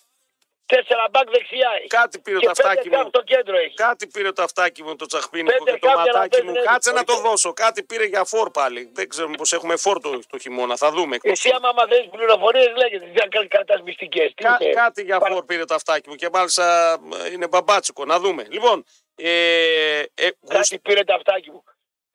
[0.73, 1.87] Τέσσερα μπακ δεξιά έχει.
[1.87, 3.03] Κάτι πήρε και το αυτάκι πέντε μου.
[3.03, 3.75] χαφ στο κέντρο έχει.
[3.75, 6.53] Κάτι πήρε το αυτάκι μου το τσαχπίνικο Πέντε και το κάποια να ματάκι μου.
[6.53, 7.25] παίζουν Κάτσε να το έτσι.
[7.27, 7.53] δώσω.
[7.53, 8.91] Κάτι πήρε για φόρ πάλι.
[8.95, 10.77] Δεν ξέρω πώς έχουμε φόρ το, το χειμώνα.
[10.77, 11.17] Θα δούμε.
[11.23, 14.29] Εσύ άμα μαθαίνεις πληροφορίες λέγεται, δεν κάνει μυστικές.
[14.35, 14.73] Τι Κα- είναι.
[14.73, 16.93] κάτι για Παρα- φόρ πήρε το αυτάκι μου και μάλιστα
[17.25, 18.05] ε, είναι μπαμπάτσικο.
[18.05, 18.47] Να δούμε.
[18.51, 18.85] Λοιπόν,
[19.15, 20.05] ε, ε,
[20.41, 21.65] γουσ- Κάτι πήρε το αυτάκι μου.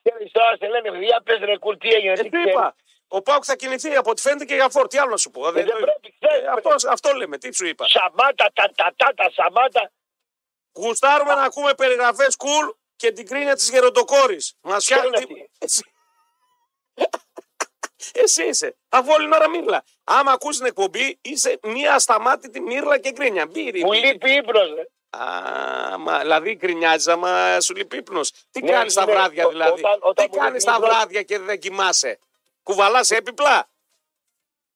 [0.03, 2.11] Ξέρεις τώρα σε λένε παιδιά πες ρε κουλ τι έγινε.
[2.11, 2.51] ε, τι τι ξέρεις.
[2.51, 2.75] είπα.
[3.15, 4.87] Ο Πάουκ θα κινηθεί από ό,τι φαίνεται και για φόρ.
[4.87, 5.47] Τι άλλο να σου πω.
[5.47, 7.37] Ε, δεν πρέπει, ξέρεις, ε, αυτό, αυτό λέμε.
[7.37, 7.85] Τι σου είπα.
[7.87, 9.91] Σαμάτα, τα τα τα τα Σαμάτα.
[10.73, 14.53] Γουστάρουμε να ακούμε περιγραφές κουλ και την κρίνια της γεροντοκόρης.
[14.61, 15.33] Μας Ποια είναι φτιάχνει.
[15.41, 15.83] αυτή; Εσύ.
[18.23, 18.75] Εσύ είσαι.
[18.89, 19.83] Αφού όλη την ώρα μύρλα.
[20.03, 23.45] Άμα ακούς την εκπομπή, είσαι μία ασταμάτητη μύρλα και γκρίνια.
[23.47, 23.83] Μπύρι.
[23.83, 24.73] Μου λείπει ύπνος.
[24.75, 24.83] ρε.
[25.23, 28.31] Α, μα, δηλαδή γκρινιάζεις άμα σου λείπει ύπνος.
[28.51, 30.77] Τι Ναι, κάνεις τα ναι, βράδια ο- δηλαδή; όταν- όταν Τι μου κάνεις λείπει τα
[30.77, 32.19] ύπνος- βράδια και δεν κοιμάσαι;
[32.69, 33.69] Κουβαλάς έπιπλα;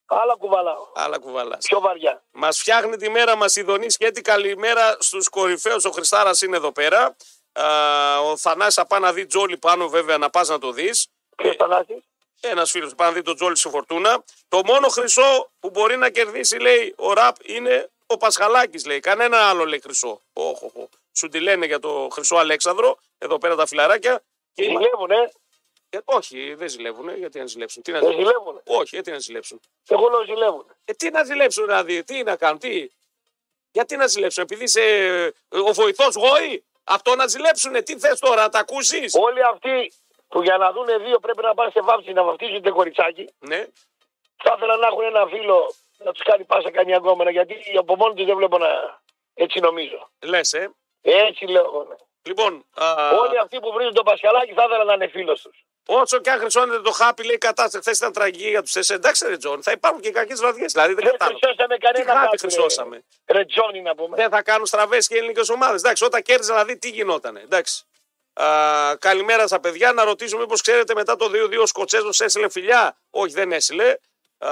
[0.05, 0.87] Άλλα κουβαλάω.
[0.95, 1.65] Άλλα κουβαλάς.
[1.67, 2.23] Πιο βαριά.
[2.31, 4.21] Μας φτιάχνει τη μέρα μας η Δονή Σκέτη.
[4.21, 5.85] Καλημέρα στους κορυφαίους.
[5.85, 7.15] Ο Χριστάρα είναι εδώ πέρα.
[7.51, 11.07] Α, ο Θανάσης θα πάει να δει Τζόλι πάνω, βέβαια, να πας να το δεις.
[11.35, 12.03] Ποιος Θανάσης;
[12.41, 14.23] Ένας φίλος πάει να δει τον Τζόλι στη φορτούνα.
[14.47, 18.99] Το μόνο χρυσό που μπορεί να κερδίσει, λέει, ο ραπ είναι ο Πασχαλάκης, λέει.
[18.99, 20.21] Κανένα άλλο λέει χρυσό.
[20.33, 20.89] Όχ, όχ, όχ.
[21.17, 22.97] Σου τη λένε για το χρυσό Αλέξανδρο.
[23.17, 24.21] Εδώ πέρα τα φιλαράκια.
[24.53, 25.31] Και είμα- Ζηλεύουνε.
[25.89, 27.17] Ε, όχι, δεν ζηλεύουν.
[27.17, 27.81] Γιατί να ζηλέψουν.
[27.81, 28.61] Τι να Δεν ζηλέψουν; ζηλεύουνε.
[28.65, 30.77] Όχι, γιατί να ζηλέψουν; Εγώ λέω ζηλεύουνε.
[30.85, 32.87] Ε, τι να ζηλέψουν δηλαδή, τι να κάνουν, τι;
[33.71, 34.81] Γιατί να ζηλέψουν, επειδή είσαι
[35.49, 36.63] ε, ο βοηθός γόη.
[36.83, 39.91] Αυτό να ζηλέψουν, τι θες τώρα, να τα ακούσεις; Όλοι αυτοί
[40.27, 43.29] που για να δούνε δύο πρέπει να πάνε σε βάψη να βαφτίσουν το κοριτσάκι.
[43.39, 43.65] Ναι,
[44.43, 48.13] Θα ήθελα να έχουν ένα φίλο να τους κάνει πάσα καμιά γκόμενα γιατί από μόνο
[48.13, 49.01] τους δεν βλέπω να.
[49.33, 50.09] Έτσι νομίζω.
[50.23, 50.71] λες, ε.
[51.01, 51.83] Έτσι λέω εγώ.
[51.83, 51.95] ναι.
[52.23, 55.65] Λοιπόν, α, Όλοι αυτοί που βρίζουν το Πασχαλάκι θα ήθελα να είναι φίλος τους.
[55.91, 59.03] Όσο και αν χρυσώνεται το χάπι, λέει η κατάσταση χθες ήταν τραγική για τους τέσσερις.
[59.03, 60.71] Εντάξει, ρε Τζον, θα υπάρχουν και κακές βραδιές.
[60.71, 61.39] Δηλαδή δεν Δεν κατάλαβα.
[61.39, 63.03] χρυσώσαμε Τι κανένα χάπι χάπι, χρυσώσαμε.
[63.27, 64.15] Ρε, ρε Τζόνι να πούμε.
[64.15, 65.81] Δεν θα κάνουν στραβές και ελληνικές ομάδες.
[65.81, 67.35] Εντάξει, όταν κέρδιζαν να δει τι γινόταν.
[67.35, 67.83] Εντάξει.
[68.33, 69.93] Α, καλημέρα στα παιδιά.
[69.93, 72.97] Να ρωτήσω μήπως ξέρετε μετά το 2-2 ο Σκοτσέζος έστειλε φιλιά.
[73.09, 73.95] Όχι, δεν έστειλε.
[74.37, 74.51] Α,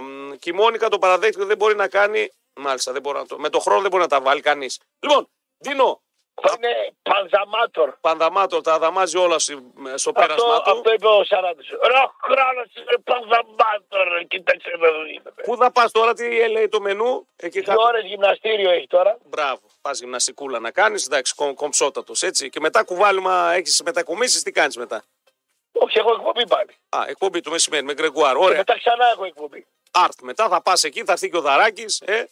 [0.00, 2.30] μ, και η Μόνικα το παραδέχτηκε δεν μπορεί να κάνει.
[2.56, 3.38] Μάλιστα, δεν μπορεί να το...
[3.38, 4.80] με το χρόνο δεν μπορεί να τα βάλει κανείς.
[5.00, 5.28] Λοιπόν,
[5.58, 6.02] Δίνο,
[6.42, 7.92] Θα είναι πανζαμάτορ.
[8.00, 10.76] Πανδαμάτο τα δαμάζει όλα στη- στο πέρασμά Αυτό, του.
[10.78, 11.68] αυτό είπε ο Σαράντης.
[11.70, 14.08] Ρε χρόνος είναι πανζαμάτορ.
[14.18, 15.22] ρε, Κοίταξε εδώ είναι.
[15.44, 17.82] Πού θα πας τώρα, τι λέει το μενού, εκεί Δύο κάτω.
[17.82, 19.18] ώρες γυμναστήριο έχει τώρα.
[19.24, 19.60] Μπράβο.
[19.82, 22.48] Πας γυμναστικούλα να κάνεις, εντάξει, κομ, κομψότατος έτσι.
[22.50, 25.04] Και μετά κουβάλιμα έχεις μετακομίσεις, τι κάνεις μετά;
[25.72, 26.70] Όχι, έχω εκπομπή πάλι.
[26.88, 28.36] Α, εκπομπή του μεσημέρι με Γκρεγκουάρ.
[28.36, 28.56] Και Ωραία.
[28.56, 29.66] μετά ξανά έχω εκπομπή.
[29.90, 30.20] Αρτ.
[30.22, 32.00] Μετά θα πας εκεί, θα έρθει και ο Δαράκης.
[32.00, 32.28] Ε,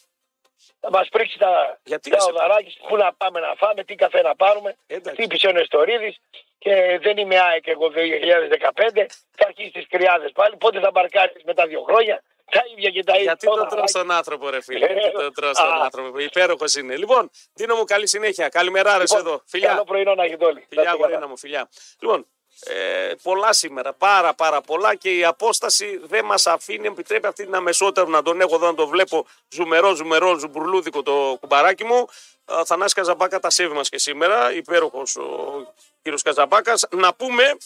[0.84, 4.20] Θα μας πρίξει τα, Γιατί τα είσαι- οδαράκια, πού να πάμε να φάμε, τι καφέ
[4.22, 4.76] να πάρουμε.
[4.86, 5.22] Εντάξει.
[5.22, 6.16] Χτύπησε ο Νεστορίδης
[6.59, 9.06] και δεν είμαι ΑΕΚ εγώ 2015.
[9.36, 10.56] Θα αρχίσει τις κρυάδες πάλι.
[10.56, 12.22] Πότε θα μπαρκάρεις μετά δύο χρόνια.
[12.50, 13.24] Τα ίδια και τα ίδια.
[13.24, 14.86] γιατί τον Όλα, τρως τον άνθρωπο, ρε φίλε.
[14.86, 15.84] Ε, Γιατί τον τρως τον α.
[15.84, 16.18] άνθρωπο.
[16.18, 16.96] Υπέροχος είναι.
[16.96, 18.48] Λοιπόν, δίνω μου καλή συνέχεια.
[18.48, 19.42] Καλημέρα, ρε Λοιπόν, εδώ.
[19.46, 19.68] Φιλιά.
[19.68, 20.64] Καλό πρωινό να έχετε όλοι.
[20.68, 21.09] Φιλιά, Να είστε καλά.
[21.09, 21.68] γορίνα μου, φιλιά.
[22.00, 22.26] Λοιπόν,
[22.60, 27.54] ε, πολλά σήμερα, πάρα πάρα πολλά και η απόσταση δεν μας αφήνει, επιτρέπει αυτή την
[27.54, 32.08] αμεσότητα να τον έχω εδώ, να τον βλέπω ζουμερό, ζουμερό, ζουμπουρλούδικο το κουμπαράκι μου.
[32.44, 35.72] Α, Θανάση Καζαμπάκα τα σέβη μας και σήμερα, υπέροχος ο
[36.02, 36.86] κύριος Καζαμπάκας.
[36.90, 37.56] Να πούμε,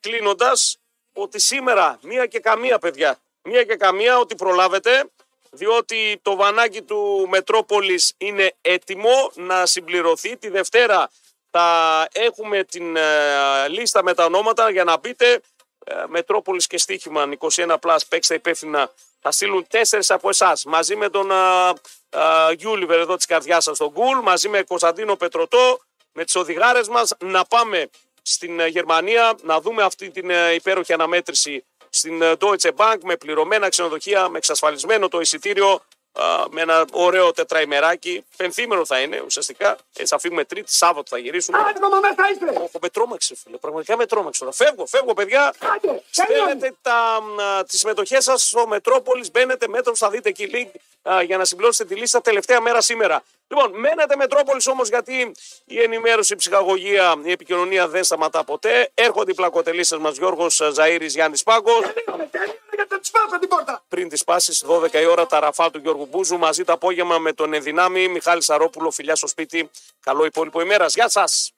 [0.00, 0.78] κλείνοντας,
[1.12, 5.04] ότι σήμερα μία και καμία παιδιά, μία και καμία ότι προλάβετε,
[5.50, 10.36] διότι το βανάκι του Μετρόπολης είναι έτοιμο να συμπληρωθεί.
[10.36, 11.10] Τη Δευτέρα
[11.56, 15.40] θα έχουμε την ε, λίστα με τα ονόματα για να μπείτε.
[15.84, 18.90] Ε, Μετρόπολης και Στίχημαν 21 plus παίξτε υπεύθυνα.
[19.20, 21.68] Θα στείλουν τέσσερις από εσάς μαζί με τον α,
[22.10, 25.80] α, Γιούλιβερ εδώ της καρδιάς σας τον Γκουλ, μαζί με Κωνσταντίνο Πετρωτό,
[26.12, 27.90] με τις οδηγάρες μας να πάμε
[28.22, 33.16] στην ε, Γερμανία να δούμε αυτή την ε, υπέροχη αναμέτρηση στην ε, Deutsche Bank με
[33.16, 35.80] πληρωμένα ξενοδοχεία, με εξασφαλισμένο το εισιτήριο
[36.14, 38.24] α, με ένα ωραίο τετραημεράκι.
[38.36, 39.76] Πενθήμερο θα είναι ουσιαστικά.
[39.96, 41.58] Έτσι θα φύγουμε Τρίτη, Σάββατο θα γυρίσουμε.
[41.58, 42.60] Άντε, μαμά, μέσα είστε.
[42.60, 43.56] Όχι, με τρόμαξε, φίλε.
[43.56, 44.52] Πραγματικά με τρόμαξε τώρα.
[44.52, 45.54] Φεύγω, φεύγω, παιδιά.
[45.74, 47.20] Άντε, Στέλνετε τα,
[47.68, 49.30] τις συμμετοχές σας στο Μετρόπολης.
[49.30, 50.80] Μπαίνετε μέτρο, θα δείτε εκεί link
[51.12, 53.22] α, για να συμπληρώσετε τη λίστα τελευταία μέρα σήμερα.
[53.48, 55.32] Λοιπόν, μένετε Μετρόπολης όμως γιατί
[55.64, 58.90] η ενημέρωση, η ψυχαγωγία, η επικοινωνία δεν σταματά ποτέ.
[58.94, 61.80] Έρχονται οι πλακοτελίστε μας Γιώργος Ζαήρη Γιάννης Πάγκος.
[61.80, 63.84] Τελείωνε, τελείωνε, γιατί θα τη σπάσω την πόρτα.
[63.88, 67.32] Πριν τις πάσεις 12 η ώρα τα ραφά του Γιώργου Μπούζου μαζί το απόγευμα με
[67.32, 69.70] τον ενδυνάμει Μιχάλη Σαρόπουλο, φιλιά στο σπίτι.
[70.00, 70.86] Καλό υπόλοιπο ημέρα.
[70.86, 71.52] Γεια σας.